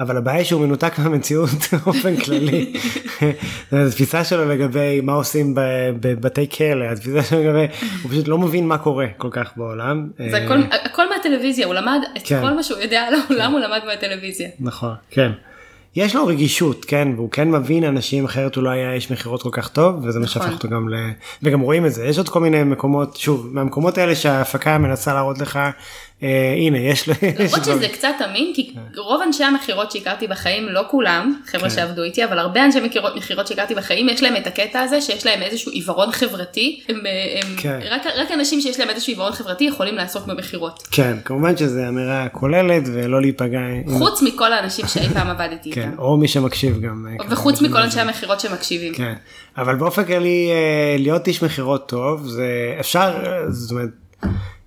אבל 0.00 0.16
הבעיה 0.16 0.38
היא 0.38 0.44
שהוא 0.44 0.60
מנותק 0.60 0.98
מהמציאות 0.98 1.50
באופן 1.84 2.16
כללי. 2.16 2.72
התפיסה 3.72 4.24
שלו 4.24 4.48
לגבי 4.48 5.00
מה 5.00 5.12
עושים 5.12 5.54
בבתי 6.00 6.48
כלא, 6.48 6.84
התפיסה 6.84 7.22
שלו 7.22 7.40
לגבי, 7.40 7.66
הוא 8.02 8.10
פשוט 8.10 8.28
לא 8.28 8.38
מבין 8.38 8.68
מה 8.68 8.78
קורה 8.78 9.06
כל 9.16 9.28
כך 9.30 9.52
בעולם. 9.56 10.10
זה 10.30 10.36
הכל, 10.36 10.58
הכל 10.84 11.02
מהטלוויזיה, 11.08 11.66
הוא 11.66 11.74
למד 11.74 12.00
את 12.16 12.22
כן. 12.24 12.40
כל 12.40 12.50
מה 12.50 12.62
שהוא 12.62 12.80
יודע 12.80 13.00
על 13.02 13.14
העולם, 13.14 13.52
הוא 13.52 13.60
למד 13.60 13.80
מהטלוויזיה. 13.86 14.48
נכון, 14.60 14.94
כן. 15.10 15.32
יש 15.96 16.14
לו 16.16 16.26
רגישות 16.26 16.84
כן 16.84 17.08
והוא 17.16 17.30
כן 17.30 17.50
מבין 17.50 17.84
אנשים 17.84 18.24
אחרת 18.24 18.56
הוא 18.56 18.64
לא 18.64 18.70
היה 18.70 18.92
איש 18.92 19.12
מכירות 19.12 19.42
כל 19.42 19.48
כך 19.52 19.68
טוב 19.68 20.04
וזה 20.04 20.18
מה 20.18 20.24
נכון. 20.24 20.42
שהפך 20.42 20.52
אותו 20.52 20.68
גם 20.68 20.88
ל... 20.88 20.94
וגם 21.42 21.60
רואים 21.60 21.86
את 21.86 21.92
זה 21.94 22.04
יש 22.04 22.18
עוד 22.18 22.28
כל 22.28 22.40
מיני 22.40 22.64
מקומות 22.64 23.16
שוב 23.16 23.48
מהמקומות 23.52 23.98
האלה 23.98 24.14
שההפקה 24.14 24.78
מנסה 24.78 25.14
להראות 25.14 25.38
לך 25.38 25.58
אה, 26.22 26.54
הנה 26.56 26.78
יש 26.78 27.08
לו. 27.08 27.14
למרות 27.38 27.64
שזה 27.64 27.88
קצת 27.88 28.14
אמין 28.24 28.52
כי 28.54 28.72
כן. 28.74 29.00
רוב 29.00 29.22
אנשי 29.22 29.44
המכירות 29.44 29.92
שהכרתי 29.92 30.26
בחיים 30.26 30.68
לא 30.68 30.82
כולם 30.90 31.40
חבר'ה 31.46 31.68
כן. 31.68 31.74
שעבדו 31.76 32.02
איתי 32.02 32.24
אבל 32.24 32.38
הרבה 32.38 32.64
אנשי 32.64 32.78
מכירות 33.16 33.46
שהכרתי 33.46 33.74
בחיים 33.74 34.08
יש 34.08 34.22
להם 34.22 34.36
את 34.36 34.46
הקטע 34.46 34.80
הזה 34.80 35.00
שיש 35.00 35.26
להם 35.26 35.42
איזשהו 35.42 35.72
עיוורון 35.72 36.12
חברתי 36.12 36.80
הם, 36.88 36.96
הם 37.42 37.56
כן. 37.56 37.80
רק, 37.90 38.02
רק 38.16 38.30
אנשים 38.30 38.60
שיש 38.60 38.80
להם 38.80 38.90
איזשהו 38.90 39.10
עיוורון 39.10 39.32
חברתי 39.32 39.64
יכולים 39.64 39.94
לעסוק 39.94 40.26
במכירות. 40.26 40.88
כן 40.90 41.16
כמובן 41.24 41.56
שזה 41.56 41.88
אמירה 41.88 42.28
כוללת 42.28 42.82
ולא 42.86 43.20
להיפגע. 43.20 43.60
חוץ 43.98 44.22
עם... 44.22 44.28
מכל 44.28 44.52
האנשים 44.52 44.86
שאי 44.86 45.08
פעם 45.08 45.30
עבדתי 45.30 45.72
כן, 45.72 45.90
או 45.98 46.16
מי 46.16 46.28
שמקשיב 46.28 46.80
גם. 46.80 47.06
אה, 47.10 47.26
וחוץ 47.30 47.62
מכל 47.62 47.78
אנשי 47.78 48.00
המכירות 48.00 48.40
שמקשיבים. 48.40 48.94
כן 48.94 49.14
אבל 49.56 49.76
באופן 49.76 50.04
כללי 50.04 50.50
אה, 50.50 50.96
להיות 50.98 51.28
איש 51.28 51.42
מכירות 51.42 51.88
טוב 51.88 52.26
זה 52.26 52.76
אפשר 52.80 53.12
זאת 53.48 53.70
אומרת. 53.70 53.90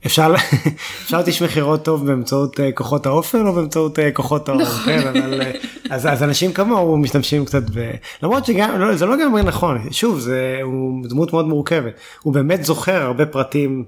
אפשר 0.06 0.36
אפשר 1.04 1.18
להיות 1.18 1.28
איש 1.28 1.41
מכירות 1.41 1.86
טוב 1.86 2.08
באמצעות 2.08 2.60
uh, 2.60 2.62
כוחות 2.74 3.06
האופן 3.06 3.47
או 3.47 3.54
באמצעות 3.54 3.99
uh, 3.99 4.01
כוחות 4.14 4.49
האור, 4.49 4.62
נכון. 4.62 4.86
כן, 4.86 5.08
אבל 5.08 5.41
uh, 5.41 5.45
אז, 5.89 6.08
אז 6.08 6.24
אנשים 6.24 6.54
כמוהו 6.54 6.97
משתמשים 6.97 7.45
קצת 7.45 7.64
ב... 7.74 7.91
למרות 8.24 8.45
שגם 8.45 8.80
לא, 8.80 8.95
זה 8.95 9.06
לא 9.06 9.16
גם 9.18 9.38
נכון 9.38 9.91
שוב 9.91 10.20
זה 10.20 10.60
הוא 10.64 11.08
דמות 11.10 11.34
מאוד 11.34 11.47
מורכבת 11.47 11.93
הוא 12.22 12.34
באמת 12.34 12.64
זוכר 12.64 13.01
הרבה 13.01 13.26
פרטים 13.26 13.84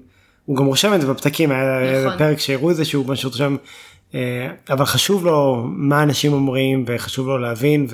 הוא 0.46 0.58
גם 0.58 0.66
רושם 0.66 0.94
את 0.94 1.02
זה 1.02 1.08
בפתקים 1.08 1.52
היה 1.52 2.06
נכון. 2.06 2.18
פרק 2.18 2.40
שהראו 2.40 2.72
את 2.72 2.76
זה 2.76 2.86
שהוא 2.86 3.08
משהו 3.08 3.34
שם 3.34 3.56
אבל 4.70 4.86
חשוב 4.86 5.26
לו 5.26 5.66
מה 5.68 6.04
אנשים 6.04 6.34
אומרים 6.34 6.86
וחשוב 6.88 7.28
לו 7.28 7.38
להבין 7.38 7.88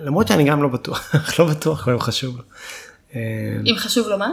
ולמרות 0.00 0.28
שאני 0.28 0.44
גם 0.44 0.62
לא 0.62 0.68
בטוח 0.68 1.12
לא 1.38 1.44
בטוח 1.44 1.88
אם 1.88 2.00
חשוב 2.00 2.36
לו. 2.36 2.42
אם 3.66 3.74
חשוב 3.76 4.08
לו 4.08 4.18
מה? 4.18 4.30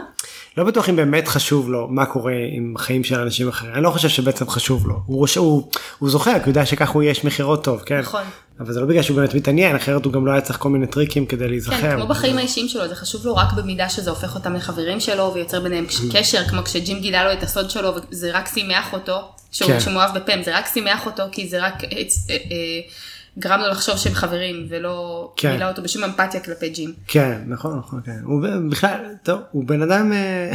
לא 0.56 0.64
בטוח 0.64 0.88
אם 0.88 0.96
באמת 0.96 1.28
חשוב 1.28 1.70
לו 1.70 1.88
מה 1.88 2.06
קורה 2.06 2.34
עם 2.52 2.74
חיים 2.78 3.04
של 3.04 3.14
אנשים 3.14 3.48
אחרים 3.48 3.74
אני 3.74 3.82
לא 3.82 3.90
חושב 3.90 4.08
שבעצם 4.08 4.48
חשוב 4.48 4.88
לו 4.88 4.94
הוא, 5.06 5.26
הוא, 5.36 5.70
הוא 5.98 6.10
זוכר 6.10 6.32
כי 6.32 6.38
הוא 6.38 6.48
יודע 6.48 6.66
שככה 6.66 6.92
הוא 6.92 7.02
יש 7.02 7.24
מכירות 7.24 7.64
טוב 7.64 7.82
כן 7.86 8.00
נכון 8.00 8.22
אבל 8.60 8.72
זה 8.72 8.80
לא 8.80 8.86
בגלל 8.86 9.02
שהוא 9.02 9.16
באמת 9.16 9.34
מתעניין 9.34 9.76
אחרת 9.76 10.04
הוא 10.04 10.12
גם 10.12 10.26
לא 10.26 10.32
היה 10.32 10.40
צריך 10.40 10.58
כל 10.58 10.68
מיני 10.68 10.86
טריקים 10.86 11.26
כדי 11.26 11.48
להיזכר. 11.48 11.76
כן 11.80 11.96
כמו 11.96 12.06
בחיים 12.06 12.38
האישיים 12.38 12.68
שלו 12.68 12.88
זה 12.88 12.94
חשוב 12.94 13.26
לו 13.26 13.36
רק 13.36 13.52
במידה 13.52 13.88
שזה 13.88 14.10
הופך 14.10 14.34
אותם 14.34 14.54
לחברים 14.54 15.00
שלו 15.00 15.34
ויוצר 15.34 15.60
ביניהם 15.60 15.86
mm. 15.88 16.16
קשר 16.16 16.48
כמו 16.48 16.62
כשג'ים 16.62 17.00
גילה 17.00 17.24
לו 17.24 17.32
את 17.32 17.42
הסוד 17.42 17.70
שלו 17.70 17.94
וזה 18.10 18.30
רק 18.32 18.48
שימח 18.54 18.92
אותו 18.92 19.20
שהוא 19.50 19.72
כן. 19.84 19.92
מאוהב 19.92 20.18
בפם 20.18 20.42
זה 20.42 20.56
רק 20.58 20.66
שימח 20.72 21.06
אותו 21.06 21.22
כי 21.32 21.48
זה 21.48 21.62
רק. 21.62 21.74
גרם 23.38 23.60
לו 23.60 23.68
לחשוב 23.68 23.96
שהם 23.96 24.14
חברים 24.14 24.66
ולא 24.68 25.28
כן. 25.36 25.52
מילא 25.52 25.68
אותו 25.68 25.82
בשום 25.82 26.04
אמפתיה 26.04 26.40
כלפי 26.40 26.68
ג'ים. 26.68 26.92
כן 27.06 27.38
נכון 27.46 27.78
נכון 27.78 28.00
כן 28.04 28.18
הוא 28.24 28.42
בכלל 28.70 29.04
טוב 29.22 29.40
הוא 29.50 29.64
בן 29.64 29.82
אדם 29.82 30.12
אה, 30.12 30.52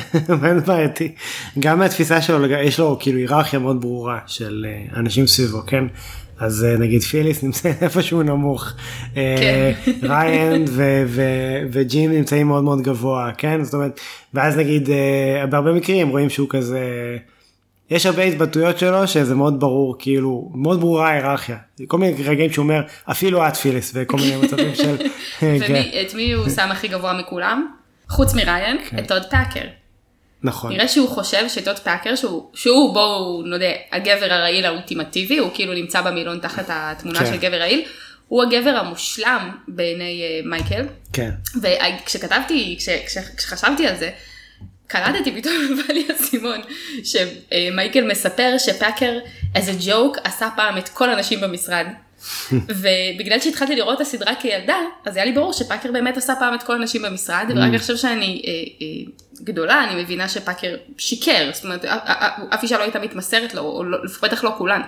בעייתי 0.67 1.15
גם 1.59 1.79
מהתפיסה 1.79 2.21
שלו 2.21 2.45
יש 2.45 2.79
לו 2.79 2.97
כאילו 2.99 3.17
היררכיה 3.17 3.59
מאוד 3.59 3.81
ברורה 3.81 4.19
של 4.27 4.65
אה, 4.69 4.99
אנשים 4.99 5.27
סביבו 5.27 5.61
כן 5.67 5.83
אז 6.39 6.63
אה, 6.63 6.77
נגיד 6.77 7.01
פיליס 7.01 7.43
נמצא 7.43 7.71
איפשהו 7.81 8.23
נמוך 8.23 8.71
כן. 9.13 9.71
ריין 10.03 10.65
וג'ים 11.71 12.11
נמצאים 12.11 12.47
מאוד 12.47 12.63
מאוד 12.63 12.81
גבוה 12.81 13.31
כן 13.37 13.63
זאת 13.63 13.73
אומרת 13.73 13.99
ואז 14.33 14.57
נגיד 14.57 14.89
בהרבה 15.49 15.73
מקרים 15.73 16.09
רואים 16.09 16.29
שהוא 16.29 16.47
כזה. 16.49 16.79
יש 17.89 18.05
הרבה 18.05 18.23
התבטאויות 18.23 18.79
שלו 18.79 19.07
שזה 19.07 19.35
מאוד 19.35 19.59
ברור 19.59 19.95
כאילו 19.99 20.51
מאוד 20.53 20.79
ברורה 20.79 21.09
ההיררכיה 21.09 21.57
כל 21.87 21.97
מיני 21.97 22.23
רגעים 22.23 22.53
שהוא 22.53 22.63
אומר 22.63 22.81
אפילו 23.11 23.47
את 23.47 23.55
פיליס 23.55 23.91
וכל 23.95 24.17
מיני 24.17 24.35
מצבים 24.35 24.75
של 24.75 24.97
כן, 25.39 25.57
ואת 25.59 26.13
מי 26.13 26.31
הוא 26.31 26.49
שם 26.49 26.71
הכי 26.71 26.87
גבוה 26.87 27.13
מכולם? 27.13 27.67
חוץ 28.09 28.33
מריין, 28.33 28.77
כן. 28.89 28.99
את 28.99 29.07
טוד 29.07 29.23
פאקר. 29.29 29.67
נכון 30.43 30.71
נראה 30.73 30.87
שהוא 30.87 31.09
חושב 31.09 31.49
שטוד 31.49 31.79
פאקר 31.79 32.15
שהוא, 32.15 32.49
שהוא 32.53 32.93
בואו 32.93 33.41
נודה 33.45 33.65
הגבר 33.91 34.33
הרעיל 34.33 34.65
האולטימטיבי 34.65 35.37
הוא 35.37 35.49
כאילו 35.53 35.73
נמצא 35.73 36.01
במילון 36.01 36.39
תחת 36.39 36.65
התמונה 36.69 37.19
כן. 37.19 37.25
של 37.25 37.37
גבר 37.37 37.59
רעיל. 37.59 37.85
הוא 38.27 38.43
הגבר 38.43 38.69
המושלם 38.69 39.51
בעיני 39.67 40.21
אה, 40.21 40.49
מייקל 40.49 40.85
כן 41.13 41.29
וכשכתבתי 41.61 42.75
כש, 42.79 42.89
כש, 42.89 43.17
כשחשבתי 43.37 43.87
על 43.87 43.95
זה 43.95 44.09
קלטתי 44.87 45.31
פתאום 45.31 45.53
בא 45.87 45.93
לי 45.93 46.05
האסימון 46.09 46.59
שמייקל 47.03 48.07
מספר 48.07 48.55
שפאקר 48.57 49.17
as 49.53 49.57
a 49.57 49.87
joke 49.87 50.19
עשה 50.23 50.49
פעם 50.55 50.77
את 50.77 50.89
כל 50.89 51.09
הנשים 51.09 51.41
במשרד. 51.41 51.85
ובגלל 52.53 53.39
שהתחלתי 53.39 53.75
לראות 53.75 53.95
את 53.95 54.01
הסדרה 54.01 54.35
כילדה 54.35 54.75
אז 55.05 55.15
היה 55.15 55.25
לי 55.25 55.31
ברור 55.31 55.53
שפאקר 55.53 55.91
באמת 55.91 56.17
עשה 56.17 56.33
פעם 56.39 56.53
את 56.53 56.63
כל 56.63 56.75
הנשים 56.75 57.01
במשרד 57.01 57.45
ורק 57.55 57.73
עכשיו 57.73 57.97
שאני 57.97 58.41
אה, 58.47 58.51
אה, 58.51 59.11
גדולה 59.43 59.83
אני 59.83 60.03
מבינה 60.03 60.29
שפאקר 60.29 60.75
שיקר. 60.97 61.49
זאת 61.53 61.63
אומרת 61.63 61.85
אף- 61.85 62.63
אישה 62.63 62.77
לא 62.77 62.83
הייתה 62.83 62.99
מתמסרת 62.99 63.53
לו 63.53 63.61
או 63.61 63.83
לא, 63.83 63.97
בטח 64.21 64.43
לא 64.43 64.51
כולן. 64.57 64.81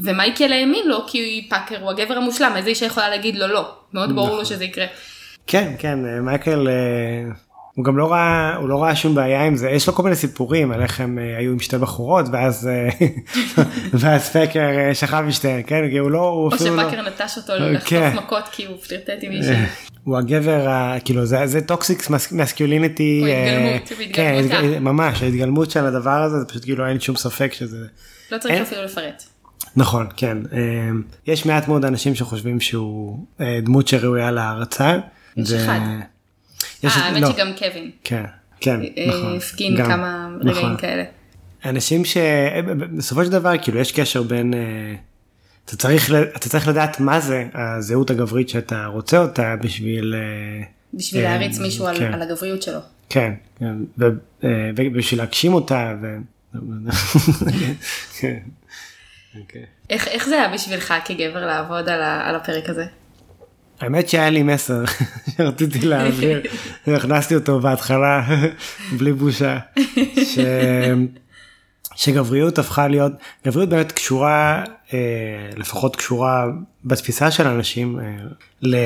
ומייקל 0.00 0.52
האמין 0.52 0.86
לו 0.88 1.06
כי 1.06 1.46
פאקר 1.50 1.82
הוא 1.82 1.90
הגבר 1.90 2.14
המושלם 2.16 2.52
איזה 2.56 2.68
אישה 2.68 2.86
יכולה 2.86 3.08
להגיד 3.08 3.36
לו 3.36 3.46
לא? 3.46 3.70
מאוד 3.92 4.14
ברור 4.14 4.36
לו 4.36 4.46
שזה 4.46 4.64
יקרה. 4.64 4.86
כן 5.46 5.72
כן 5.78 5.98
אה, 6.06 6.20
מייקל 6.20 6.68
אה, 6.68 7.32
הוא 7.76 7.84
גם 7.84 7.96
לא 7.96 8.12
ראה 8.12 8.56
הוא 8.56 8.68
לא 8.68 8.82
ראה 8.82 8.96
שום 8.96 9.14
בעיה 9.14 9.44
עם 9.44 9.56
זה 9.56 9.70
יש 9.70 9.86
לו 9.86 9.92
כל 9.94 10.02
מיני 10.02 10.16
סיפורים 10.16 10.72
על 10.72 10.82
איך 10.82 11.00
הם 11.00 11.18
אה, 11.18 11.38
היו 11.38 11.52
עם 11.52 11.58
שתי 11.60 11.78
בחורות 11.78 12.26
ואז 12.32 12.68
אה, 12.68 12.88
ואז 14.00 14.28
פקר 14.36 14.60
אה, 14.60 14.94
שכב 14.94 15.16
עם 15.24 15.30
שתיהן 15.30 15.62
כן 15.66 15.82
כי 15.90 15.98
הוא 15.98 16.10
לא 16.10 16.18
הוא 16.18 16.50
או 16.50 16.54
אפילו 16.54 16.76
לא 16.76 16.82
שפאקר 16.82 17.02
נטש 17.08 17.36
אותו 17.36 17.52
אה, 17.52 17.58
לחטוף 17.70 17.88
כן. 17.88 18.12
מכות 18.16 18.44
כי 18.52 18.66
הוא 18.66 18.76
פלירטט 18.76 19.10
עם 19.22 19.30
מישהי. 19.32 19.56
הוא 20.04 20.16
הגבר 20.18 20.66
כאילו 21.04 21.26
זה 21.26 21.46
זה 21.46 21.60
toxic 21.60 22.02
masculinity 22.32 23.20
הוא 23.20 23.28
התגלמות, 23.28 23.90
הוא 23.90 24.14
כן 24.14 24.34
בהתגלמותה. 24.42 24.76
התג- 24.76 24.78
ממש 24.82 25.22
ההתגלמות 25.22 25.70
של 25.70 25.86
הדבר 25.86 26.22
הזה 26.22 26.38
זה 26.40 26.46
פשוט 26.46 26.64
כאילו 26.64 26.86
אין 26.86 27.00
שום 27.00 27.16
ספק 27.16 27.52
שזה 27.52 27.86
לא 28.32 28.38
צריך 28.38 28.54
אין- 28.54 28.62
אפילו 28.62 28.82
לפרט. 28.84 29.22
נכון 29.76 30.06
כן 30.16 30.38
יש 31.26 31.46
מעט 31.46 31.68
מאוד 31.68 31.84
אנשים 31.84 32.14
שחושבים 32.14 32.60
שהוא 32.60 33.18
דמות 33.62 33.88
שראויה 33.88 34.30
להערצה. 34.30 34.98
יש 35.36 35.52
ו- 35.52 35.56
אחד. 35.64 35.78
אה, 36.84 36.90
האמת 36.90 37.22
לא, 37.22 37.32
שגם 37.32 37.52
קווין 37.58 37.90
כן 38.04 38.24
כן 38.60 38.80
אה, 38.96 39.06
נכון 39.08 39.36
הפגין 39.36 39.76
גם, 39.76 39.86
כמה 39.86 40.28
נכון. 40.40 40.48
רגעים 40.48 40.76
כאלה. 40.76 41.04
אנשים 41.64 42.02
שבסופו 42.04 43.24
של 43.24 43.30
דבר 43.30 43.52
כאילו 43.62 43.78
יש 43.78 43.92
קשר 43.92 44.22
בין 44.22 44.54
אה, 44.54 44.94
אתה 45.64 45.76
צריך 45.76 46.10
אתה 46.36 46.48
צריך 46.48 46.68
לדעת 46.68 47.00
מה 47.00 47.20
זה 47.20 47.44
הזהות 47.54 48.10
הגברית 48.10 48.48
שאתה 48.48 48.86
רוצה 48.86 49.18
אותה 49.18 49.56
בשביל 49.62 50.14
אה, 50.14 50.64
בשביל 50.94 51.24
אה, 51.24 51.30
להריץ 51.38 51.58
מישהו 51.58 51.86
על- 51.86 51.98
כן. 51.98 52.14
על 52.14 52.22
הגבריות 52.22 52.62
שלו. 52.62 52.78
כן, 53.08 53.32
כן, 53.58 53.74
ו- 53.98 54.04
אה, 54.44 54.48
ובשביל 54.76 55.20
להגשים 55.20 55.54
אותה. 55.54 55.94
ו... 56.02 56.16
כן. 58.20 58.36
אוקיי. 59.40 59.64
איך 59.90 60.08
איך 60.08 60.28
זה 60.28 60.34
היה 60.34 60.48
בשבילך 60.54 60.94
כגבר 61.04 61.46
לעבוד 61.46 61.88
על 61.88 62.02
ה- 62.02 62.28
על 62.28 62.34
הפרק 62.34 62.68
הזה? 62.68 62.84
האמת 63.80 64.08
שהיה 64.08 64.30
לי 64.30 64.42
מסר 64.42 64.84
שרציתי 65.36 65.78
להעביר, 65.80 66.42
הכנסתי 66.96 67.34
אותו 67.34 67.60
בהתחלה 67.60 68.22
בלי 68.98 69.12
בושה, 69.12 69.58
ש... 70.24 70.38
שגבריות 71.96 72.58
הפכה 72.58 72.88
להיות, 72.88 73.12
גבריות 73.46 73.68
באמת 73.68 73.92
קשורה, 73.92 74.64
אה, 74.94 74.98
לפחות 75.56 75.96
קשורה 75.96 76.44
בתפיסה 76.84 77.30
של 77.30 77.46
אנשים, 77.46 78.00
אה, 78.00 78.04
ל... 78.62 78.76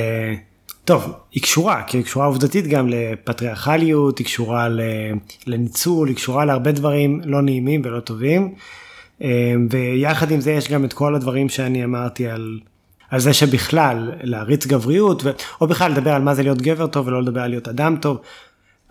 טוב, 0.85 1.13
היא 1.33 1.43
קשורה, 1.43 1.83
כי 1.87 1.97
היא 1.97 2.05
קשורה 2.05 2.27
עובדתית 2.27 2.67
גם 2.67 2.89
לפטריארכליות, 2.89 4.19
היא 4.19 4.27
קשורה. 4.27 4.69
לניצול, 5.47 6.09
היא 6.09 6.17
קשורה 6.17 6.45
להרבה 6.45 6.73
דברים 6.73 7.21
לא 7.25 7.43
נעימים 7.43 7.83
ולא 7.85 8.01
טובים, 8.01 8.55
אה, 9.23 9.55
ויחד 9.71 10.31
עם 10.31 10.41
זה 10.41 10.53
יש 10.53 10.71
גם 10.71 10.85
את 10.85 10.93
כל 10.93 11.15
הדברים 11.15 11.49
שאני 11.49 11.85
אמרתי 11.85 12.29
על 12.29 12.61
על 13.11 13.21
זה 13.21 13.33
שבכלל 13.33 14.13
להריץ 14.23 14.67
גבריות 14.67 15.25
ו... 15.25 15.31
או 15.61 15.67
בכלל 15.67 15.93
לדבר 15.93 16.13
על 16.13 16.23
מה 16.23 16.35
זה 16.35 16.43
להיות 16.43 16.63
גבר 16.63 16.87
טוב 16.87 17.07
ולא 17.07 17.23
לדבר 17.23 17.41
על 17.41 17.51
להיות 17.51 17.69
אדם 17.69 17.97
טוב. 18.01 18.21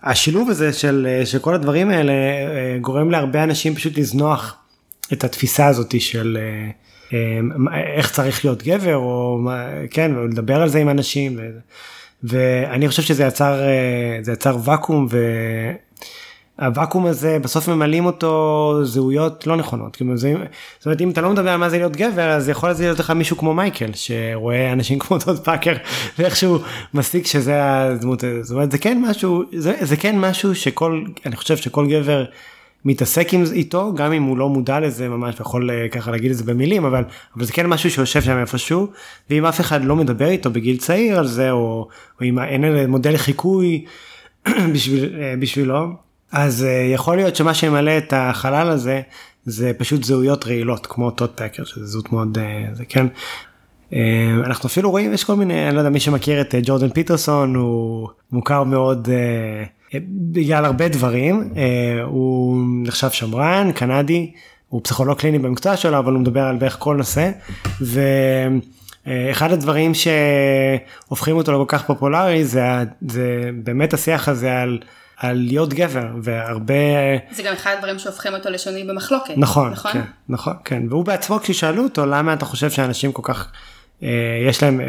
השילוב 0.04 0.50
הזה 0.50 0.74
של, 0.74 1.22
של 1.26 1.40
כל 1.40 1.56
הדברים 1.56 1.90
האלה 1.90 2.12
אה, 2.12 2.78
גורם 2.82 3.12
להרבה 3.12 3.44
אנשים 3.44 3.76
פשוט 3.76 3.98
לזנוח 3.98 4.56
את 5.14 5.24
התפיסה 5.24 5.68
הזאת 5.68 6.02
של 6.02 6.38
אה, 6.42 6.70
אה, 7.14 7.96
איך 7.96 8.12
צריך 8.12 8.46
להיות 8.46 8.64
גבר 8.64 8.96
או 8.96 9.38
מה, 9.42 9.66
כן 9.92 10.12
ולדבר 10.16 10.62
על 10.62 10.70
זה 10.70 10.80
עם 10.80 10.90
אנשים 10.90 11.36
ו... 11.38 11.50
ואני 12.24 12.88
חושב 12.88 13.02
שזה 13.02 13.24
יצר 13.24 13.62
זה 14.22 14.32
יצר 14.32 14.58
ואקום 14.64 15.08
והוואקום 16.60 17.06
הזה 17.06 17.38
בסוף 17.42 17.70
ממלאים 17.70 18.06
אותו 18.06 18.80
זהויות 18.84 19.48
לא 19.48 19.56
נכונות. 19.56 19.96
כאילו, 19.96 20.18
זה, 20.18 20.34
זאת 20.78 20.86
אומרת 20.86 21.02
אם 21.02 21.10
אתה 21.10 21.22
לא 21.22 21.30
מדבר 21.30 21.50
על 21.50 21.58
מה 21.58 21.70
זה 21.70 21.78
להיות 21.78 21.96
גבר 21.96 22.30
אז 22.30 22.50
יכול 22.50 22.70
להיות 22.80 23.00
לך 23.00 23.12
מישהו 23.12 23.38
כמו 23.38 23.54
מייקל 23.54 23.92
שרואה 23.94 24.74
אנשים 24.74 25.00
כמו 25.00 25.20
טוד 25.20 25.40
פאקר 25.40 25.74
ואיכשהו 26.20 26.60
מסיק 26.94 27.28
שזה 27.28 27.60
הדמות 27.64 28.24
הזאת. 28.24 28.46
זאת 28.46 28.56
אומרת 28.56 28.72
זה 28.72 28.78
כן 28.78 29.02
משהו 29.02 29.44
זה, 29.56 29.74
זה 29.82 29.98
כן 29.98 30.20
משהו 30.20 30.56
שכל 30.56 31.04
אני 31.26 31.36
חושב 31.36 31.58
שכל 31.58 31.88
גבר 31.90 32.26
מתעסק 32.86 33.34
עם, 33.34 33.44
איתו 33.54 33.94
גם 33.94 34.14
אם 34.14 34.24
הוא 34.24 34.38
לא 34.38 34.50
מודע 34.50 34.80
לזה 34.80 35.10
ממש 35.10 35.36
ויכול 35.40 35.72
אה, 35.72 35.90
ככה 35.90 36.12
להגיד 36.12 36.32
את 36.32 36.38
זה 36.38 36.44
במילים 36.44 36.86
אבל 36.86 37.04
אבל 37.36 37.46
זה 37.46 37.54
כן 37.54 37.68
משהו 37.68 37.92
שיושב 37.92 38.22
שם 38.22 38.38
איפשהו 38.38 38.88
ואם 39.30 39.46
אף 39.46 39.60
אחד 39.60 39.84
לא 39.84 39.96
מדבר 39.96 40.28
איתו 40.28 40.50
בגיל 40.50 40.78
צעיר 40.78 41.20
על 41.20 41.28
זה 41.28 41.52
או, 41.52 41.88
או 42.20 42.26
אם 42.26 42.40
אין 42.40 42.90
מודל 42.90 43.18
חיקוי 43.18 43.86
בשביל, 44.74 45.16
אה, 45.22 45.34
בשבילו 45.40 46.09
אז 46.32 46.64
אה, 46.64 46.70
יכול 46.94 47.16
להיות 47.16 47.36
שמה 47.36 47.54
שימלא 47.54 47.98
את 47.98 48.14
החלל 48.16 48.70
הזה 48.70 49.02
זה 49.46 49.72
פשוט 49.78 50.04
זהויות 50.04 50.48
רעילות 50.48 50.86
כמו 50.86 51.12
טוד 51.12 51.30
פקר 51.30 51.64
שזה 51.64 51.86
זהות 51.86 52.12
מאוד 52.14 52.38
אה, 52.38 52.66
זה 52.74 52.86
כן. 52.86 53.06
אה, 53.94 54.34
אנחנו 54.46 54.68
אפילו 54.68 54.92
רואים 54.92 55.14
יש 55.14 55.24
כל 55.24 55.36
מיני 55.36 55.68
אני 55.68 55.76
לא 55.76 55.80
יודע 55.80 55.90
מי 55.90 56.00
שמכיר 56.00 56.42
את 56.42 56.56
ג'ורדן 56.64 56.90
פיטרסון 56.90 57.56
הוא 57.56 58.10
מוכר 58.32 58.64
מאוד 58.64 59.08
בגלל 60.32 60.66
הרבה 60.66 60.88
דברים 60.88 61.54
הוא 62.06 62.58
נחשב 62.84 63.10
שמרן 63.10 63.72
קנדי 63.72 64.32
הוא 64.70 64.82
פסיכולוג 64.84 65.18
קליני 65.18 65.40
במקצוע 65.40 65.78
שלו 65.78 66.00
אבל 66.00 66.14
הוא 66.14 66.22
מדבר 66.22 66.42
על 66.42 66.58
בערך 66.58 66.76
כל 66.80 66.96
נושא. 66.96 67.32
ו... 67.82 68.02
אחד 69.32 69.52
הדברים 69.52 69.92
שהופכים 69.94 71.36
אותו 71.36 71.52
לכל 71.52 71.66
כך 71.68 71.86
פופולרי 71.86 72.46
זה, 72.46 72.62
זה 73.08 73.50
באמת 73.64 73.94
השיח 73.94 74.30
הזה 74.30 74.62
על, 74.62 74.80
על 75.20 75.38
להיות 75.48 75.74
גבר 75.74 76.08
והרבה 76.22 76.74
זה 77.32 77.44
גם 77.44 77.54
אחד 77.54 77.74
הדברים 77.78 78.00
שהופכים 78.00 78.34
אותו 78.34 78.50
לשונוי 78.50 78.84
במחלוקת. 78.84 79.34
נכון 79.38 79.72
נכון? 79.72 79.92
כן, 79.92 80.02
נכון 80.30 80.54
כן 80.66 80.84
והוא 80.90 81.06
בעצמו 81.06 81.40
כששאלו 81.40 81.84
אותו 81.84 82.06
למה 82.06 82.34
אתה 82.34 82.46
חושב 82.46 82.70
שאנשים 82.70 83.12
כל 83.12 83.22
כך 83.26 83.52
אה, 84.04 84.10
יש 84.48 84.64
להם 84.64 84.82
אה, 84.82 84.86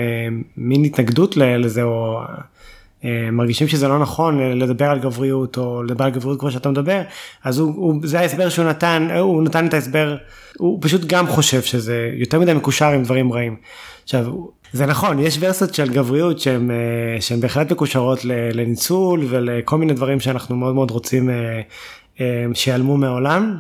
מין 0.57 0.85
התנגדות 0.85 1.37
לזה 1.37 1.83
או 1.83 2.21
מרגישים 3.33 3.69
שזה 3.69 3.89
לא 3.89 3.99
נכון 3.99 4.41
לדבר 4.41 4.85
על 4.85 4.99
גבריות 4.99 5.59
או 5.59 5.83
לדבר 5.83 6.05
על 6.05 6.11
גבריות 6.11 6.41
כמו 6.41 6.51
שאתה 6.51 6.71
מדבר 6.71 7.03
אז 7.45 7.59
הוא, 7.59 7.75
הוא 7.77 8.01
זה 8.05 8.21
ההסבר 8.21 8.49
שהוא 8.49 8.65
נתן 8.65 9.09
אה, 9.11 9.19
הוא 9.19 9.43
נתן 9.43 9.67
את 9.67 9.75
ההסבר 9.75 10.17
הוא 10.59 10.79
פשוט 10.83 11.05
גם 11.07 11.27
חושב 11.27 11.63
שזה 11.63 12.11
יותר 12.15 12.41
מדי 12.41 12.55
מקושר 12.55 12.89
עם 12.89 13.03
דברים 13.03 13.33
רעים. 13.33 13.57
עכשיו 14.03 14.27
זה 14.73 14.87
נכון 14.87 15.19
יש 15.19 15.37
ורסיות 15.41 15.75
של 15.75 15.89
גבריות 15.89 16.41
שהן 16.41 16.71
אה, 16.71 16.77
שהן 17.21 17.41
בהחלט 17.41 17.73
מקושרות 17.73 18.25
לניצול 18.25 19.27
ולכל 19.29 19.79
מיני 19.79 19.93
דברים 19.93 20.21
שאנחנו 20.21 20.57
מאוד 20.57 20.75
מאוד 20.75 20.91
רוצים 20.91 21.31
אה, 21.31 21.61
אה, 22.21 22.47
שיעלמו 22.55 22.97
מהעולם. 22.97 23.57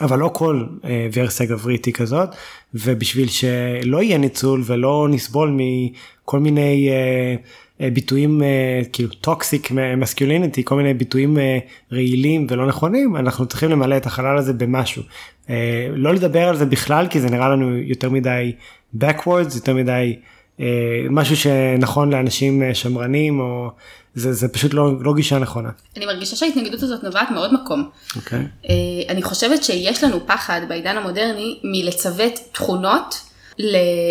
אבל 0.00 0.18
לא 0.18 0.30
כל 0.32 0.64
אה, 0.84 1.08
ורסיה 1.12 1.46
גברית 1.46 1.84
היא 1.84 1.94
כזאת 1.94 2.28
ובשביל 2.74 3.28
שלא 3.28 4.02
יהיה 4.02 4.18
ניצול 4.18 4.62
ולא 4.66 5.06
נסבול 5.10 5.56
מכל 5.56 6.38
מיני 6.38 6.88
אה, 6.90 6.94
אה, 6.94 7.36
ביטויים 7.80 8.42
אה, 8.42 8.80
כאילו 8.92 9.08
toxic 9.08 9.70
masculinity 9.96 10.64
כל 10.64 10.76
מיני 10.76 10.94
ביטויים 10.94 11.38
אה, 11.38 11.58
רעילים 11.92 12.46
ולא 12.50 12.66
נכונים 12.66 13.16
אנחנו 13.16 13.46
צריכים 13.46 13.70
למלא 13.70 13.96
את 13.96 14.06
החלל 14.06 14.38
הזה 14.38 14.52
במשהו. 14.52 15.02
אה, 15.50 15.88
לא 15.94 16.14
לדבר 16.14 16.48
על 16.48 16.56
זה 16.56 16.66
בכלל 16.66 17.06
כי 17.10 17.20
זה 17.20 17.30
נראה 17.30 17.48
לנו 17.48 17.76
יותר 17.76 18.10
מדי 18.10 18.52
backwards 19.00 19.54
יותר 19.54 19.74
מדי 19.74 20.16
אה, 20.60 20.66
משהו 21.10 21.36
שנכון 21.36 22.10
לאנשים 22.10 22.62
אה, 22.62 22.74
שמרנים 22.74 23.40
או 23.40 23.70
זה, 24.14 24.32
זה 24.32 24.48
פשוט 24.48 24.74
לא, 24.74 24.92
לא 25.00 25.14
גישה 25.14 25.38
נכונה. 25.38 25.70
אני 25.96 26.06
מרגישה 26.06 26.36
שההתנגדות 26.36 26.82
הזאת 26.82 27.04
נובעת 27.04 27.30
מעוד 27.30 27.54
מקום. 27.54 27.88
אוקיי. 28.16 28.38
אה, 28.68 28.74
אני 29.08 29.22
חושבת 29.22 29.64
שיש 29.64 30.04
לנו 30.04 30.26
פחד 30.26 30.60
בעידן 30.68 30.96
המודרני 30.96 31.58
מלצוות 31.64 32.32
תכונות 32.52 33.14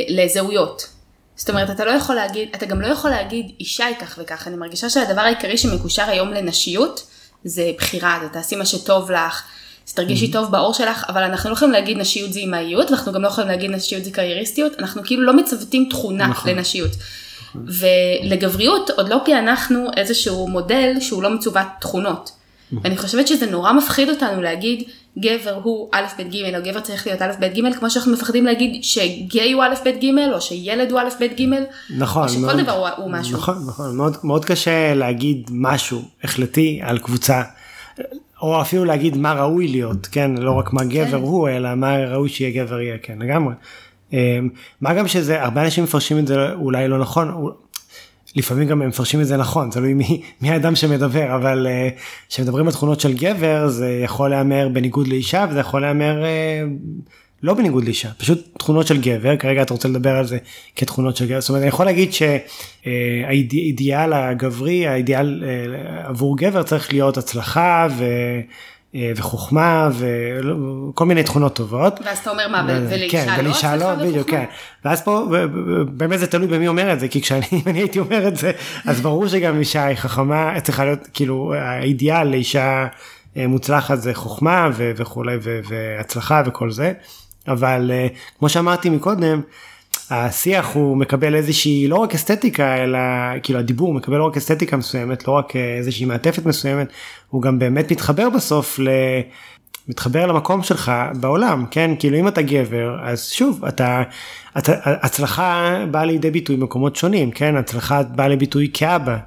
לזהויות. 0.10 0.97
זאת 1.38 1.50
אומרת, 1.50 1.70
אתה 1.70 1.86
לא 1.86 1.92
יכול 1.92 2.16
להגיד, 2.16 2.50
אתה 2.56 2.66
גם 2.66 2.82
לא 2.82 2.88
יכול 2.88 3.10
להגיד 3.10 3.52
אישה 3.60 3.86
היא 3.86 3.96
כך 3.96 4.20
וכך. 4.22 4.48
אני 4.48 4.56
מרגישה 4.58 4.90
שהדבר 4.90 5.22
העיקרי 5.22 5.58
שמקושר 5.58 6.04
היום 6.04 6.34
לנשיות 6.34 7.08
זה 7.44 7.72
בחירה, 7.78 8.20
זה 8.24 8.30
תעשי 8.30 8.56
מה 8.56 8.66
שטוב 8.66 9.12
לך. 9.12 9.44
אז 9.88 9.94
תרגישי 9.94 10.32
טוב 10.32 10.52
בעור 10.52 10.74
שלך, 10.74 11.06
אבל 11.10 11.24
אנחנו 11.24 11.50
לא 11.50 11.56
יכולים 11.56 11.72
להגיד 11.72 11.98
נשיות 11.98 12.34
זה 12.34 12.40
אימהיות, 12.40 12.92
ואנחנו 12.92 13.12
גם 13.12 13.22
לא 13.22 13.28
יכולים 13.28 13.50
להגיד 13.50 13.72
נשיות 13.72 14.04
זה 14.04 14.12
קרייריסטיות, 14.12 14.80
אנחנו 14.80 15.02
כאילו 15.06 15.24
לא 15.24 15.34
מצוותים 15.34 15.88
תכונה 15.90 16.28
נכון. 16.28 16.52
לנשיות. 16.52 16.92
ולגבריות 17.56 18.90
עוד 18.90 19.10
לא 19.10 19.18
פענחנו 19.26 19.88
איזשהו 19.98 20.48
מודל 20.48 20.94
שהוא 21.00 21.24
לא 21.24 21.30
מצוות 21.30 21.68
תכונות. 21.82 22.32
ואני 22.84 22.98
חושבת 22.98 23.28
שזה 23.28 23.46
נורא 23.46 23.74
מפחיד 23.74 24.10
אותנו 24.10 24.42
להגיד 24.42 24.84
גבר 25.20 25.60
הוא 25.64 25.90
א' 25.94 26.06
ב' 26.20 26.22
ג' 26.22 26.56
או 26.56 26.62
גבר 26.64 26.80
צריך 26.80 27.08
להיות 27.08 27.22
א' 27.22 27.32
ב' 27.40 27.46
ג' 27.46 27.74
כמו 27.80 27.90
שאנחנו 27.90 28.14
מפחדים 28.14 28.46
להגיד 28.46 28.84
שגיי 28.84 29.52
הוא 29.52 29.64
א' 29.64 29.74
ב' 29.86 29.90
ג' 30.06 30.34
או 30.34 30.42
שילד 30.42 30.92
הוא 30.92 31.00
א' 31.00 31.10
ב' 31.20 31.42
ג' 31.42 31.46
נכון, 31.98 32.24
או 32.24 32.30
שכל 32.30 32.40
מאוד- 32.42 32.60
דבר 32.60 32.72
הוא, 32.72 32.88
הוא 33.04 33.12
משהו. 33.12 33.38
נכון, 33.38 33.56
נכון, 33.68 33.96
מאוד, 33.98 34.18
מאוד 34.24 34.46
קשה 34.46 34.94
להגיד 34.94 35.50
משהו 35.52 36.02
החלטי 36.24 36.80
על 36.84 36.98
קבוצה, 36.98 37.42
או 38.42 38.62
אפילו 38.62 38.86
להגיד 38.86 39.18
מה 39.18 39.34
ראוי 39.34 39.68
להיות, 39.68 40.08
כן, 40.12 40.32
לא 40.38 40.52
רק 40.52 40.74
מה 40.74 40.84
גבר 40.84 41.06
כן. 41.12 41.14
הוא, 41.14 41.50
אלא 41.50 41.76
מה 41.76 41.98
ראוי 41.98 42.30
שיהיה 42.30 42.64
גבר 42.66 42.82
יהיה, 42.82 42.98
כן, 43.04 43.18
לגמרי. 43.20 43.54
אמ, 44.14 44.50
מה 44.82 44.94
גם 44.94 45.08
שזה, 45.08 45.44
הרבה 45.44 45.64
אנשים 45.64 45.84
מפרשים 45.84 46.20
את 46.20 46.28
זה 46.28 46.52
אולי 46.54 46.88
לא 46.88 46.98
נכון, 47.00 47.52
לפעמים 48.36 48.68
גם 48.68 48.82
הם 48.82 48.88
מפרשים 48.88 49.22
את 49.22 49.28
זה 49.28 49.38
נכון, 49.38 49.70
תלוי 49.70 49.94
מי, 49.94 50.22
מי 50.42 50.50
האדם 50.50 50.76
שמדבר, 50.76 51.36
אבל 51.36 51.68
אה, 51.68 51.90
כשמדברים 52.30 52.66
על 52.68 52.74
תכונות 52.74 53.00
של 53.00 53.14
גבר 53.14 53.68
זה 53.68 54.02
יכול 54.04 54.30
להיאמר 54.30 54.70
בניגוד 54.74 55.08
לאישה 55.08 55.46
וזה 55.50 55.60
יכול 55.60 55.82
להיאמר 55.82 56.24
אה, 56.26 56.64
לא 57.44 57.54
בניגוד 57.54 57.84
לאישה, 57.84 58.10
פשוט 58.18 58.58
תכונות 58.60 58.88
של 58.88 59.02
גבר, 59.02 59.38
כרגע 59.38 59.62
אתה 59.62 59.74
רוצה 59.74 59.88
לדבר 59.88 60.16
על 60.16 60.26
זה 60.26 60.38
כתכונות 60.76 61.18
של 61.18 61.26
גבר, 61.28 61.42
זאת 61.42 61.50
אומרת 61.50 61.62
אני 61.62 61.70
יכול 61.70 61.86
להגיד 61.86 62.10
שהאידיאל 62.84 64.14
הגברי, 64.14 64.88
האידיאל 64.88 65.44
אה, 65.48 66.08
עבור 66.10 66.38
גבר 66.38 66.64
צריך 66.64 66.94
להיות 66.94 67.18
הצלחה 67.18 67.88
ו... 67.98 68.06
אה, 68.98 69.12
וחוכמה 69.16 69.90
וכל 70.90 71.06
מיני 71.06 71.24
תכונות 71.24 71.56
טובות. 71.56 72.00
ואז 72.06 72.18
אתה 72.18 72.30
אומר 72.30 72.48
מה, 72.48 72.66
ולאישה 72.68 73.26
כן, 73.26 73.34
לא 73.34 73.40
ולאישה 73.40 73.76
לא, 73.76 73.96
בדיוק? 73.96 74.30
כן. 74.30 74.46
ואז 74.86 75.02
פה 75.02 75.28
באמת 75.88 76.20
זה 76.20 76.28
תלוי 76.28 76.48
במי 76.48 76.68
אומר 76.68 76.94
את 76.94 77.00
זה, 77.00 77.08
כי 77.08 77.22
כשאני 77.22 77.48
הייתי 77.66 78.00
אומר 78.00 78.28
את 78.28 78.38
זה, 78.38 78.52
אז 78.86 79.02
ברור 79.02 79.28
שגם 79.28 79.60
אישה 79.60 79.86
היא 79.86 79.96
חכמה, 79.96 80.60
צריכה 80.64 80.86
להיות, 80.86 81.08
כאילו, 81.14 81.54
האידיאל 81.58 82.28
לאישה 82.28 82.88
אה, 83.38 83.48
מוצלחת 83.48 84.02
זה 84.02 84.14
חוכמה 84.14 84.70
וכולי, 84.76 85.38
והצלחה 85.42 86.44
וכל 86.46 86.72
זה, 86.72 86.94
אבל 87.48 87.92
אה, 87.94 88.08
כמו 88.40 88.50
שאמרתי 88.50 88.90
מקודם, 88.90 89.42
השיח 90.10 90.74
הוא 90.74 90.98
מקבל 90.98 91.36
איזושהי 91.36 91.88
לא 91.88 91.96
רק 91.96 92.16
אסתטיקה 92.16 92.84
אלא 92.84 93.00
כאילו 93.44 93.60
הדיבור 93.60 93.94
מקבל 93.94 94.18
לא 94.18 94.28
רק 94.28 94.38
אסתטיקה 94.38 94.78
מסוימת 94.78 95.28
לא 95.28 95.34
רק 95.34 95.56
אה, 95.56 95.78
איזושהי 95.78 96.06
מעטפת 96.06 96.46
מסוימת 96.46 96.88
הוא 97.30 97.42
גם 97.42 97.60
באמת 97.60 97.92
מתחבר 97.92 98.30
בסוף 98.30 98.80
ל... 98.80 98.90
מתחבר 99.88 100.26
למקום 100.26 100.64
שלך 100.64 100.92
בעולם 101.20 101.66
כן? 101.72 101.92
כאילו 102.00 102.18
אם 102.18 102.28
אתה 102.28 102.42
גבר 102.42 102.98
אז 103.04 103.30
שוב 103.30 103.66
אתה, 103.66 104.04
אתה 104.58 104.74
הצלחה 104.86 105.78
באה 105.92 106.06
לידי 106.06 106.32
ביטוי 106.32 106.56
במקומות 106.56 106.96
שונים 106.96 107.32
כן? 107.32 107.56
הצלחה 107.56 108.04
באה 108.04 108.28
לידי 108.28 108.40
ביטוי 108.40 108.70
כאבא 108.74 109.18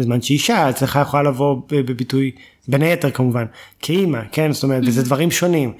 בזמן 0.00 0.22
שאישה 0.22 0.68
הצלחה 0.68 1.00
יכולה 1.00 1.22
לבוא 1.22 1.56
בביטוי 1.68 2.30
בין 2.68 2.82
היתר 2.82 3.10
כמובן 3.10 3.44
כאימא 3.80 4.18
כן 4.32 4.52
זאת 4.52 4.62
אומרת 4.62 4.82
וזה 4.86 5.02
דברים 5.02 5.30
שונים 5.30 5.72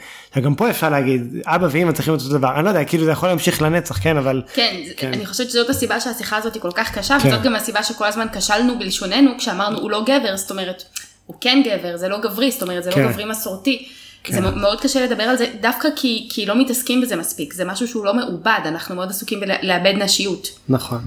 גם 0.42 0.54
פה 0.54 0.70
אפשר 0.70 0.90
להגיד 0.90 1.22
אבא 1.46 1.68
ואימא 1.70 1.92
צריכים 1.92 2.14
אותו 2.14 2.28
דבר 2.28 2.54
אני 2.56 2.64
לא 2.64 2.68
יודע 2.68 2.84
כאילו 2.84 3.04
זה 3.04 3.10
יכול 3.10 3.28
להמשיך 3.28 3.62
לנצח 3.62 3.98
כן 4.02 4.16
אבל 4.16 4.42
כן, 4.54 4.76
כן. 4.86 4.92
כן, 4.96 5.12
אני 5.12 5.26
חושבת 5.26 5.50
שזאת 5.50 5.70
הסיבה 5.70 6.00
שהשיחה 6.00 6.36
הזאת 6.36 6.54
היא 6.54 6.62
כל 6.62 6.70
כך 6.74 6.98
קשה, 6.98 7.16
כן. 7.22 7.28
וזאת 7.28 7.42
גם 7.42 7.54
הסיבה 7.54 7.82
שכל 7.82 8.04
הזמן 8.04 8.26
כשלנו 8.32 8.78
בלשוננו 8.78 9.30
כשאמרנו 9.38 9.78
הוא 9.78 9.90
לא 9.90 10.04
גבר, 10.04 10.36
זאת 10.36 10.50
אומרת, 10.50 10.82
הוא 11.26 11.36
כן 11.40 11.62
גבר, 11.64 11.96
זה 11.96 12.08
לא 12.08 12.20
גברי, 12.20 12.50
זאת 12.50 12.62
אומרת, 12.62 12.84
זה 12.84 12.92
כן. 12.92 13.02
לא 13.02 13.08
גברי 13.08 13.24
מסורתי. 13.24 13.88
כן. 14.24 14.34
זה 14.34 14.40
מאוד 14.40 14.80
קשה 14.80 15.06
לדבר 15.06 15.22
על 15.22 15.36
זה, 15.36 15.46
דווקא 15.60 15.88
כי, 15.96 16.28
כי 16.32 16.46
לא 16.46 16.60
מתעסקים 16.60 17.00
בזה 17.00 17.16
מספיק, 17.16 17.52
זה 17.52 17.64
משהו 17.64 17.88
שהוא 17.88 18.04
לא 18.04 18.14
מעובד, 18.14 18.60
אנחנו 18.64 18.94
מאוד 18.94 19.10
עסוקים 19.10 19.40
בלאבד 19.40 19.94
נשיות. 19.96 20.48
נכון 20.68 21.00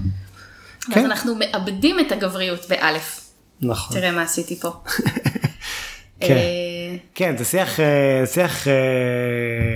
כן. 0.92 1.04
אנחנו 1.04 1.34
מאבדים 1.34 2.00
את 2.00 2.12
הגבריות 2.12 2.68
באלף. 2.68 3.20
נכון 3.60 3.96
תראה 3.96 4.12
מה 4.12 4.22
עשיתי 4.22 4.56
פה. 4.56 4.68
כן. 6.20 6.36
אה, 6.36 6.96
כן 7.14 7.36
זה 7.36 7.44
שיח 7.44 7.80
אה, 7.80 8.26
שיח 8.26 8.68
אה, 8.68 8.72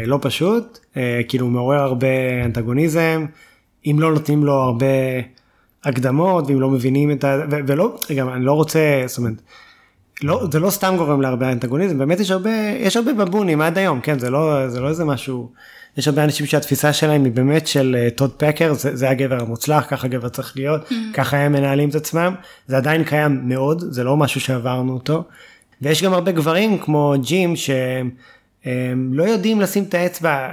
לא 0.07 0.19
פשוט 0.23 0.79
כאילו 1.29 1.47
מעורר 1.47 1.79
הרבה 1.81 2.07
אנטגוניזם 2.45 3.27
אם 3.87 3.97
לא 4.01 4.13
נותנים 4.13 4.45
לו 4.45 4.53
הרבה 4.53 4.87
הקדמות 5.85 6.47
ואם 6.47 6.61
לא 6.61 6.71
מבינים 6.71 7.11
את 7.11 7.25
ה... 7.25 7.39
ולא 7.67 7.99
גם 8.17 8.29
אני 8.29 8.45
לא 8.45 8.53
רוצה 8.53 9.03
זאת 9.07 9.19
אומרת. 9.19 9.43
לא, 10.23 10.47
זה 10.53 10.61
לא 10.61 10.71
סתם 10.71 10.95
גורם 10.99 11.21
להרבה 11.21 11.53
אנטגוניזם, 11.53 11.99
באמת 11.99 12.21
יש 12.21 12.31
הרבה, 12.31 12.51
יש 12.79 12.97
הרבה 12.97 13.12
בבונים 13.12 13.61
עד 13.61 13.79
היום, 13.79 14.01
כן, 14.01 14.19
זה 14.19 14.31
לא, 14.31 14.69
זה 14.69 14.81
לא 14.81 14.89
איזה 14.89 15.05
משהו, 15.05 15.51
יש 15.97 16.09
הרבה 16.09 16.25
אנשים 16.25 16.47
שהתפיסה 16.47 16.93
שלהם 16.93 17.25
היא 17.25 17.33
באמת 17.33 17.66
של 17.66 17.97
אה, 17.99 18.11
טוד 18.11 18.31
פקר, 18.37 18.73
זה, 18.73 18.97
זה 18.97 19.11
הגבר 19.11 19.41
המוצלח, 19.41 19.87
ככה 19.89 20.09
גבר 20.09 20.29
צריך 20.29 20.57
להיות, 20.57 20.89
ככה 21.14 21.37
הם 21.37 21.53
מנהלים 21.53 21.89
את 21.89 21.95
עצמם, 21.95 22.35
זה 22.66 22.77
עדיין 22.77 23.05
קיים 23.05 23.41
מאוד, 23.45 23.85
זה 23.91 24.05
לא 24.05 24.16
משהו 24.16 24.41
שעברנו 24.41 24.93
אותו, 24.93 25.25
ויש 25.83 26.03
גם 26.03 26.12
הרבה 26.12 26.33
גברים 26.33 26.79
כמו 26.79 27.14
ג'ים 27.21 27.57
שהם 27.57 28.11
הם 28.64 29.11
לא 29.14 29.25
יודעים 29.25 29.61
לשים 29.61 29.85
את 29.85 29.95
האצבע, 29.95 30.49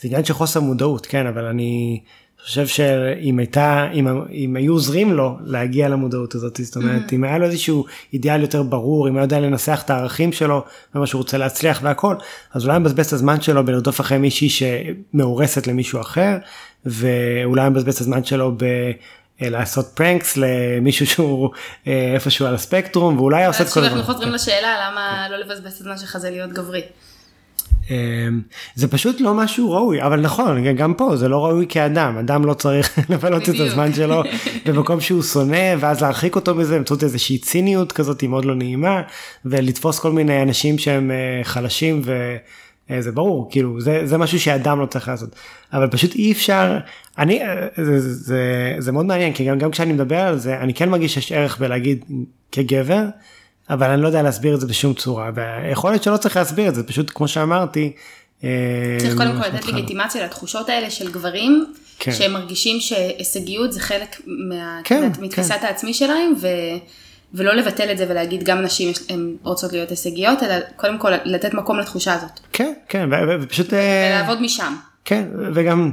זה 0.00 0.08
עניין 0.08 0.24
של 0.24 0.34
חוסר 0.34 0.60
מודעות, 0.60 1.06
כן, 1.06 1.26
אבל 1.26 1.44
אני 1.44 2.00
חושב 2.44 2.66
שאם 2.66 3.38
הייתה, 3.38 3.86
אם, 3.92 4.08
אם 4.32 4.56
היו 4.56 4.72
עוזרים 4.72 5.12
לו 5.12 5.38
להגיע 5.44 5.88
למודעות 5.88 6.34
הזאת, 6.34 6.60
זאת 6.62 6.76
אומרת, 6.76 7.12
אם 7.12 7.24
היה 7.24 7.38
לו 7.38 7.46
איזשהו 7.46 7.84
אידיאל 8.12 8.40
יותר 8.40 8.62
ברור, 8.62 9.08
אם 9.08 9.16
היה 9.16 9.24
יודע 9.24 9.40
לנסח 9.40 9.82
את 9.84 9.90
הערכים 9.90 10.32
שלו, 10.32 10.64
ומה 10.94 11.06
שהוא 11.06 11.18
רוצה 11.18 11.38
להצליח 11.38 11.80
והכל, 11.82 12.14
אז 12.54 12.64
אולי 12.64 12.78
מבזבז 12.78 13.06
את 13.06 13.12
הזמן 13.12 13.40
שלו 13.40 13.64
בלרדוף 13.64 14.00
אחרי 14.00 14.18
מישהי 14.18 14.48
שמאורסת 14.48 15.66
למישהו 15.66 16.00
אחר, 16.00 16.36
ואולי 16.86 17.68
מבזבז 17.68 17.94
את 17.94 18.00
הזמן 18.00 18.24
שלו 18.24 18.52
ב... 18.56 18.64
אה, 19.42 19.50
לעשות 19.50 19.86
פרנקס 19.94 20.36
למישהו 20.36 21.06
שהוא 21.06 21.50
אה, 21.86 22.12
איפשהו 22.14 22.46
על 22.46 22.54
הספקטרום 22.54 23.18
ואולי 23.18 23.46
עושה 23.46 23.62
את 23.62 23.68
כל 23.68 23.74
שוב 23.74 23.84
אנחנו. 23.84 24.02
חוזרים 24.02 24.32
לשאלה 24.32 24.88
למה 24.88 25.28
לא 25.30 25.36
לבזבז 25.36 25.72
את 25.74 25.80
הזמן 25.80 25.98
שלך 25.98 26.18
זה 26.18 26.30
להיות 26.30 26.52
גברי. 26.52 26.82
אמ, 27.90 28.40
זה 28.74 28.88
פשוט 28.88 29.20
לא 29.20 29.34
משהו 29.34 29.72
ראוי 29.72 30.02
אבל 30.02 30.20
נכון 30.20 30.74
גם 30.74 30.94
פה 30.94 31.16
זה 31.16 31.28
לא 31.28 31.44
ראוי 31.44 31.66
כאדם 31.68 32.16
אדם 32.18 32.44
לא 32.44 32.54
צריך 32.54 32.98
לבלות 33.10 33.48
את. 33.48 33.60
הזמן 33.60 33.92
שלו 33.94 34.22
במקום 34.66 35.00
שהוא 35.00 35.22
שונא 35.22 35.74
ואז 35.78 36.02
להרחיק 36.02 36.36
אותו 36.36 36.54
מזה 36.54 36.74
באמצעות 36.74 37.02
איזושהי 37.02 37.38
ציניות 37.38 37.92
כזאת 37.92 38.22
מאוד 38.22 38.44
לא 38.44 38.54
נעימה 38.54 39.02
ולתפוס 39.44 39.98
כל 39.98 40.12
מיני 40.12 40.42
אנשים 40.42 40.78
שהם 40.78 41.10
אה, 41.10 41.44
חלשים 41.44 42.02
וזה 42.90 43.12
ברור 43.12 43.48
כאילו 43.50 43.80
זה 43.80 44.00
זה 44.04 44.18
משהו 44.18 44.40
שאדם 44.40 44.80
לא 44.80 44.86
צריך 44.86 45.08
לעשות 45.08 45.34
אבל 45.72 45.88
פשוט 45.90 46.14
אי 46.14 46.32
אפשר 46.32 46.78
אני 47.18 47.42
אה, 47.42 47.66
זה, 47.76 48.00
זה, 48.00 48.14
זה, 48.14 48.74
זה 48.78 48.92
מאוד 48.92 49.06
מעניין 49.06 49.32
כי 49.32 49.44
גם, 49.44 49.58
גם 49.58 49.70
כשאני 49.70 49.92
מדבר 49.92 50.20
על 50.20 50.38
זה 50.38 50.58
אני 50.58 50.74
כן 50.74 50.88
מרגיש 50.88 51.14
שיש 51.14 51.32
ערך 51.32 51.58
בלהגיד 51.58 52.04
כגבר. 52.52 53.04
אבל 53.70 53.90
אני 53.90 54.02
לא 54.02 54.06
יודע 54.06 54.22
להסביר 54.22 54.54
את 54.54 54.60
זה 54.60 54.66
בשום 54.66 54.94
צורה 54.94 55.30
ויכול 55.34 55.90
להיות 55.90 56.02
שלא 56.02 56.16
צריך 56.16 56.36
להסביר 56.36 56.68
את 56.68 56.74
זה 56.74 56.82
פשוט 56.82 57.10
כמו 57.14 57.28
שאמרתי. 57.28 57.92
אה, 58.44 58.48
צריך 59.00 59.16
קודם 59.16 59.30
כל 59.32 59.36
ממש 59.38 59.46
לתת. 59.46 59.66
לגיטימציה 59.66 60.24
לתחושות 60.24 60.68
האלה 60.68 60.90
של 60.90 61.12
גברים, 61.12 61.72
כן. 61.98 62.12
שהם 62.12 62.32
מרגישים 62.32 62.80
שהישגיות 62.80 63.72
זה 63.72 63.80
חלק 63.80 64.16
מה- 64.26 64.80
כן, 64.84 65.10
מתפיסת 65.20 65.58
העצמי 65.62 65.94
שלהם, 65.94 66.32
ו... 66.40 66.46
ולא 67.34 67.54
לבטל 67.54 67.92
את 67.92 67.98
זה 67.98 68.06
ולהגיד 68.08 68.44
גם 68.44 68.62
נשים 68.62 68.92
הן 69.08 69.34
רוצות 69.42 69.72
להיות 69.72 69.90
הישגיות, 69.90 70.42
אלא 70.42 70.54
קודם 70.76 70.98
כל 70.98 71.12
לתת 71.24 71.54
מקום 71.54 71.78
לתחושה 71.78 72.14
הזאת, 72.14 72.30
כן 72.52 72.72
כן 72.88 73.08
ופשוט 73.42 73.74
אה, 73.74 74.06
ולעבוד 74.16 74.42
משם. 74.42 74.74
כן 75.04 75.24
וגם 75.54 75.90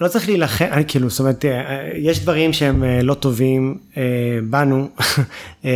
לא 0.00 0.08
צריך 0.08 0.28
להילחם 0.28 0.64
אני 0.70 0.84
כאילו 0.88 1.10
זאת 1.10 1.20
אומרת 1.20 1.44
אה, 1.44 1.60
יש 1.94 2.22
דברים 2.22 2.52
שהם 2.52 2.84
אה, 2.84 3.02
לא 3.02 3.14
טובים 3.14 3.78
אה, 3.96 4.02
בנו 4.50 4.88
אה, 5.64 5.70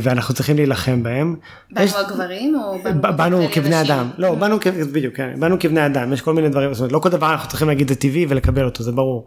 ואנחנו 0.00 0.34
צריכים 0.34 0.56
להילחם 0.56 1.02
בהם. 1.02 1.36
יש- 1.80 1.92
בנו 1.92 2.00
הגברים 2.00 2.54
או 2.54 2.78
בנו 2.84 2.98
ב- 2.98 3.02
באופן 3.02 3.16
באנו 3.16 3.36
כללי 3.38 3.52
כבני 3.52 3.74
הנשים? 3.74 3.94
אדם 3.94 4.10
לא 4.18 4.34
באנו 4.34 4.56
כ- 4.60 4.66
בדיוק 4.92 5.16
כן 5.16 5.34
באנו 5.40 5.56
כבני 5.60 5.86
אדם 5.86 6.12
יש 6.12 6.20
כל 6.20 6.34
מיני 6.34 6.48
דברים 6.48 6.74
זאת 6.74 6.80
אומרת 6.80 6.92
לא 6.92 6.98
כל 6.98 7.08
דבר 7.08 7.30
אנחנו 7.32 7.48
צריכים 7.48 7.68
להגיד 7.68 7.88
זה 7.88 7.94
טבעי 7.94 8.26
ולקבל 8.28 8.64
אותו 8.64 8.82
זה 8.84 8.92
ברור. 8.92 9.26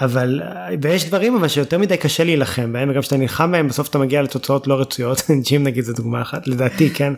אבל 0.00 0.40
אה, 0.44 0.68
ויש 0.82 1.08
דברים 1.08 1.36
אבל 1.36 1.48
שיותר 1.48 1.78
מדי 1.78 1.96
קשה 1.96 2.24
להילחם 2.24 2.72
בהם 2.72 2.90
וגם 2.90 3.00
כשאתה 3.00 3.16
נלחם 3.16 3.52
בהם 3.52 3.68
בסוף 3.68 3.88
אתה 3.88 3.98
מגיע 3.98 4.22
לתוצאות 4.22 4.66
לא 4.66 4.80
רצויות 4.80 5.22
ג'ים 5.48 5.64
נגיד 5.64 5.84
זה 5.84 5.92
דוגמה 5.92 6.22
אחת 6.22 6.46
לדעתי 6.46 6.90
כן 6.90 7.12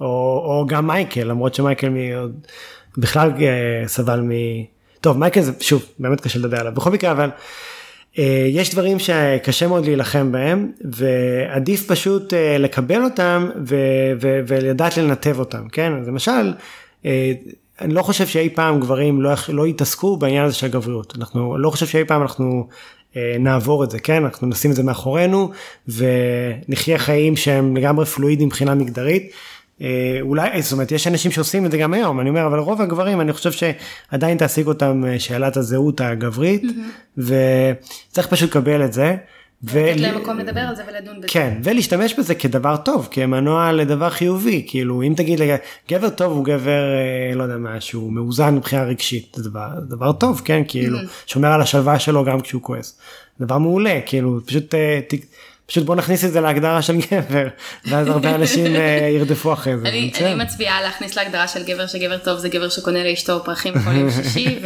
או, 0.00 0.06
או 0.06 0.64
גם 0.68 0.86
מייקל 0.86 1.24
למרות 1.24 1.54
שמייקל 1.54 1.88
מי 1.88 2.10
בכלל 2.98 3.30
אה, 3.40 3.88
סבל 3.88 4.20
מ... 4.20 4.30
טוב 5.04 5.18
מייקל 5.18 5.40
זה 5.40 5.52
שוב 5.60 5.84
באמת 5.98 6.20
קשה 6.20 6.38
לדבר 6.38 6.60
עליו 6.60 6.72
בכל 6.72 6.90
מקרה 6.90 7.10
אבל 7.10 7.30
אה, 8.18 8.46
יש 8.50 8.70
דברים 8.70 8.98
שקשה 8.98 9.68
מאוד 9.68 9.84
להילחם 9.84 10.32
בהם 10.32 10.72
ועדיף 10.84 11.86
פשוט 11.86 12.34
אה, 12.34 12.58
לקבל 12.58 13.04
אותם 13.04 13.50
ו- 13.68 14.12
ו- 14.20 14.40
ולדעת 14.46 14.96
לנתב 14.96 15.38
אותם 15.38 15.68
כן? 15.68 15.92
אז 16.00 16.08
למשל 16.08 16.54
אה, 17.04 17.32
אני 17.80 17.94
לא 17.94 18.02
חושב 18.02 18.26
שאי 18.26 18.48
פעם 18.48 18.80
גברים 18.80 19.22
לא, 19.22 19.30
לא 19.48 19.66
יתעסקו 19.66 20.16
בעניין 20.16 20.44
הזה 20.44 20.54
של 20.54 20.66
הגבריות. 20.66 21.14
אנחנו 21.18 21.58
לא 21.58 21.70
חושב 21.70 21.86
שאי 21.86 22.04
פעם 22.04 22.22
אנחנו 22.22 22.68
אה, 23.16 23.36
נעבור 23.38 23.84
את 23.84 23.90
זה 23.90 23.98
כן? 23.98 24.24
אנחנו 24.24 24.46
נשים 24.46 24.70
את 24.70 24.76
זה 24.76 24.82
מאחורינו 24.82 25.50
ונחיה 25.88 26.98
חיים 26.98 27.36
שהם 27.36 27.76
לגמרי 27.76 28.06
פלואידים 28.06 28.46
מבחינה 28.46 28.74
מגדרית 28.74 29.32
אולי, 30.20 30.62
זאת 30.62 30.72
אומרת, 30.72 30.92
יש 30.92 31.06
אנשים 31.06 31.30
שעושים 31.30 31.66
את 31.66 31.70
זה 31.70 31.78
גם 31.78 31.94
היום, 31.94 32.20
אני 32.20 32.28
אומר, 32.28 32.46
אבל 32.46 32.58
רוב 32.58 32.82
הגברים, 32.82 33.20
אני 33.20 33.32
חושב 33.32 33.52
שעדיין 33.52 34.38
תעסיק 34.38 34.66
אותם 34.66 35.04
אה, 35.06 35.18
שאלת 35.18 35.56
הזהות 35.56 36.00
הגברית, 36.00 36.62
וצריך 37.18 38.26
פשוט 38.26 38.50
לקבל 38.50 38.84
את 38.84 38.92
זה. 38.92 39.16
לתת 39.62 40.00
להם 40.00 40.20
מקום 40.20 40.38
לדבר 40.38 40.60
על 40.60 40.76
זה 40.76 40.82
ולדון 40.88 41.18
בזה. 41.18 41.28
כן, 41.28 41.58
ולהשתמש 41.64 42.14
בזה 42.18 42.34
כדבר 42.34 42.76
טוב, 42.76 43.08
כמנוע 43.10 43.72
לדבר 43.72 44.10
חיובי, 44.10 44.64
כאילו 44.66 45.02
אם 45.02 45.14
תגיד 45.16 45.40
גבר 45.90 46.10
טוב 46.10 46.32
הוא 46.32 46.44
גבר, 46.44 46.82
אה, 46.94 47.34
לא 47.34 47.42
יודע 47.42 47.56
מה, 47.56 47.80
שהוא 47.80 48.12
מאוזן 48.12 48.54
מבחינה 48.54 48.84
רגשית, 48.84 49.36
זה 49.36 49.50
דבר, 49.50 49.68
דבר 49.88 50.12
טוב, 50.12 50.42
כן, 50.44 50.62
כאילו, 50.68 50.98
שומר 51.26 51.52
על 51.52 51.62
השלווה 51.62 51.98
שלו 51.98 52.24
גם 52.24 52.40
כשהוא 52.40 52.62
כועס. 52.62 52.98
דבר 53.40 53.58
מעולה, 53.58 54.00
כאילו, 54.06 54.40
פשוט, 54.46 54.74
אה, 54.74 55.00
ת, 55.08 55.14
פשוט 55.66 55.84
בוא 55.84 55.94
נכניס 55.94 56.24
את 56.24 56.32
זה 56.32 56.40
להגדרה 56.40 56.82
של 56.82 56.96
גבר, 56.96 57.48
ואז 57.86 58.08
הרבה 58.08 58.34
אנשים 58.34 58.76
אה, 58.76 59.08
ירדפו 59.16 59.52
אחרי 59.52 59.78
זה. 59.78 59.88
אני, 59.88 60.12
אני 60.20 60.34
מצביעה 60.34 60.82
להכניס 60.82 61.16
להגדרה 61.16 61.48
של 61.48 61.64
גבר 61.64 61.86
שגבר 61.86 62.18
טוב 62.18 62.38
זה 62.38 62.48
גבר 62.48 62.68
שקונה 62.68 63.04
לאשתו 63.04 63.44
פרחים 63.44 63.74
כל 63.84 63.92
יום 63.92 64.10
שישי 64.22 64.58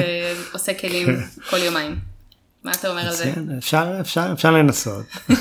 ועושה 0.52 0.74
כלים 0.74 1.06
כל 1.50 1.56
יומיים. 1.56 1.96
מה 2.64 2.72
אתה 2.80 2.88
אומר 2.88 3.00
על 3.00 3.12
זה? 3.12 3.32
אפשר, 3.58 3.96
אפשר, 4.00 4.28
אפשר 4.32 4.50
לנסות. 4.50 5.04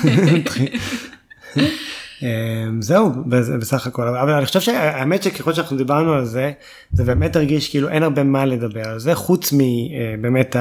אמ, 2.22 2.82
זהו 2.82 3.10
בסך 3.58 3.86
הכל 3.86 4.08
אבל 4.08 4.32
אני 4.32 4.46
חושב 4.46 4.60
שהאמת 4.60 5.22
שככל 5.22 5.52
שאנחנו 5.52 5.76
דיברנו 5.76 6.12
על 6.12 6.24
זה 6.24 6.52
זה 6.92 7.04
באמת 7.04 7.36
הרגיש 7.36 7.70
כאילו 7.70 7.88
אין 7.88 8.02
הרבה 8.02 8.22
מה 8.24 8.44
לדבר 8.44 8.88
על 8.88 8.98
זה 8.98 9.14
חוץ 9.14 9.52
מבאמת 9.52 10.56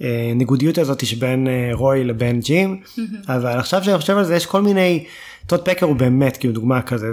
הניגודיות 0.00 0.78
הזאת 0.78 1.06
שבין 1.06 1.48
אה, 1.48 1.70
רוי 1.72 2.04
לבין 2.04 2.40
ג'ים 2.40 2.80
אבל 3.28 3.58
עכשיו 3.58 3.84
שאני 3.84 3.98
חושב 3.98 4.16
על 4.16 4.24
זה 4.24 4.36
יש 4.36 4.46
כל 4.46 4.62
מיני 4.62 5.04
טוד 5.46 5.64
פקר 5.64 5.86
הוא 5.86 5.96
באמת 5.96 6.36
כאילו 6.36 6.54
דוגמה 6.54 6.82
כזה 6.82 7.06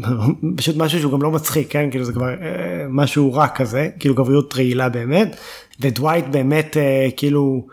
פשוט 0.56 0.76
משהו 0.76 1.00
שהוא 1.00 1.12
גם 1.12 1.22
לא 1.22 1.30
מצחיק 1.30 1.72
כן 1.72 1.90
כאילו 1.90 2.04
זה 2.04 2.12
כבר 2.12 2.28
אה, 2.28 2.86
משהו 2.88 3.32
רע 3.32 3.48
כזה 3.48 3.88
כאילו 3.98 4.14
גבריות 4.14 4.54
רעילה 4.54 4.88
באמת 4.88 5.36
ודווייט 5.80 6.24
באמת 6.30 6.76
אה, 6.76 7.08
כאילו 7.16 7.66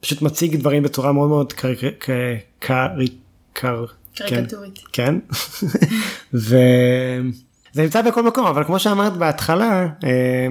פשוט 0.00 0.22
מציג 0.22 0.56
דברים 0.56 0.82
בצורה 0.82 1.12
מאוד 1.12 1.28
מאוד 1.28 1.52
קריקטורית. 1.52 3.18
כן. 4.92 5.18
וזה 6.34 6.62
נמצא 7.76 8.02
בכל 8.02 8.22
מקום 8.22 8.46
אבל 8.46 8.64
כמו 8.64 8.78
שאמרת 8.78 9.16
בהתחלה 9.16 9.86
אה, 10.04 10.04
אה, 10.04 10.48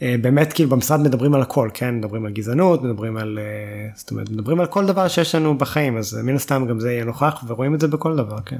באמת 0.00 0.52
כאילו 0.52 0.70
במשרד 0.70 1.00
מדברים 1.00 1.34
על 1.34 1.42
הכל 1.42 1.70
כן 1.74 1.94
מדברים 1.94 2.26
על 2.26 2.32
גזענות 2.32 2.82
מדברים 2.82 3.16
על 3.16 3.38
אה, 3.42 3.88
זאת 3.94 4.10
אומרת 4.10 4.30
מדברים 4.30 4.60
על 4.60 4.66
כל 4.66 4.86
דבר 4.86 5.08
שיש 5.08 5.34
לנו 5.34 5.58
בחיים 5.58 5.96
אז 5.96 6.14
מן 6.24 6.36
הסתם 6.36 6.66
גם 6.68 6.80
זה 6.80 6.92
יהיה 6.92 7.04
נוכח 7.04 7.44
ורואים 7.46 7.74
את 7.74 7.80
זה 7.80 7.88
בכל 7.88 8.16
דבר 8.16 8.38
כן. 8.46 8.56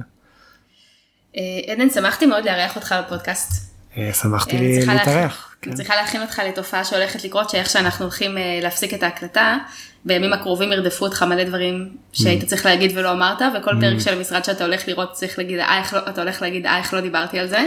עדן 1.67 1.89
שמחתי 1.89 2.25
מאוד 2.25 2.45
לארח 2.45 2.75
אותך 2.75 2.95
בפודקאסט. 3.05 3.77
שמחתי 4.13 4.57
להתארח. 4.87 5.55
אני 5.67 5.75
צריכה 5.75 5.95
להכין 5.95 6.21
אותך 6.21 6.41
לתופעה 6.47 6.83
שהולכת 6.83 7.23
לקרות 7.23 7.49
שאיך 7.49 7.69
שאנחנו 7.69 8.05
הולכים 8.05 8.37
להפסיק 8.61 8.93
את 8.93 9.03
ההקלטה 9.03 9.57
בימים 10.07 10.33
הקרובים 10.33 10.71
ירדפו 10.71 11.05
אותך 11.05 11.23
מלא 11.23 11.43
דברים 11.43 11.89
שהיית 12.13 12.45
צריך 12.45 12.65
להגיד 12.65 12.91
ולא 12.95 13.11
אמרת, 13.11 13.41
וכל 13.57 13.71
פרק 13.81 13.99
של 13.99 14.13
המשרד 14.13 14.43
שאתה 14.43 14.65
הולך 14.65 14.87
לראות 14.87 15.11
צריך 15.11 15.39
להגיד, 15.39 15.59
אה, 15.59 15.79
איך 15.79 15.93
לא, 15.93 15.99
אתה 16.09 16.21
הולך 16.21 16.41
להגיד, 16.41 16.65
אה, 16.65 16.77
איך 16.77 16.93
לא 16.93 17.01
דיברתי 17.01 17.39
על 17.39 17.47
זה. 17.47 17.65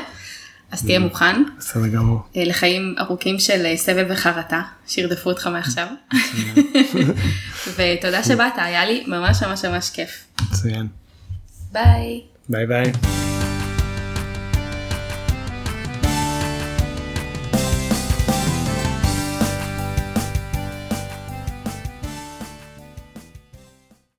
אז 0.70 0.82
תהיה 0.84 0.98
מוכן. 0.98 1.42
בסדר 1.58 1.86
גמור. 1.86 2.22
אה, 2.36 2.44
לחיים 2.44 2.94
ארוכים 2.98 3.38
של 3.38 3.66
אה, 3.66 3.76
סבל 3.76 4.12
וחרטה, 4.12 4.62
שירדפו 4.86 5.30
אותך 5.30 5.46
מעכשיו. 5.46 5.86
ותודה 7.76 8.22
שבאת, 8.22 8.52
היה 8.56 8.84
לי 8.84 9.04
ממש 9.06 9.42
ממש 9.42 9.64
ממש 9.64 9.90
כיף. 9.90 10.24
מצוין. 10.50 10.86
ביי. 11.72 12.20
ביי 12.48 12.66
ביי. 12.66 12.92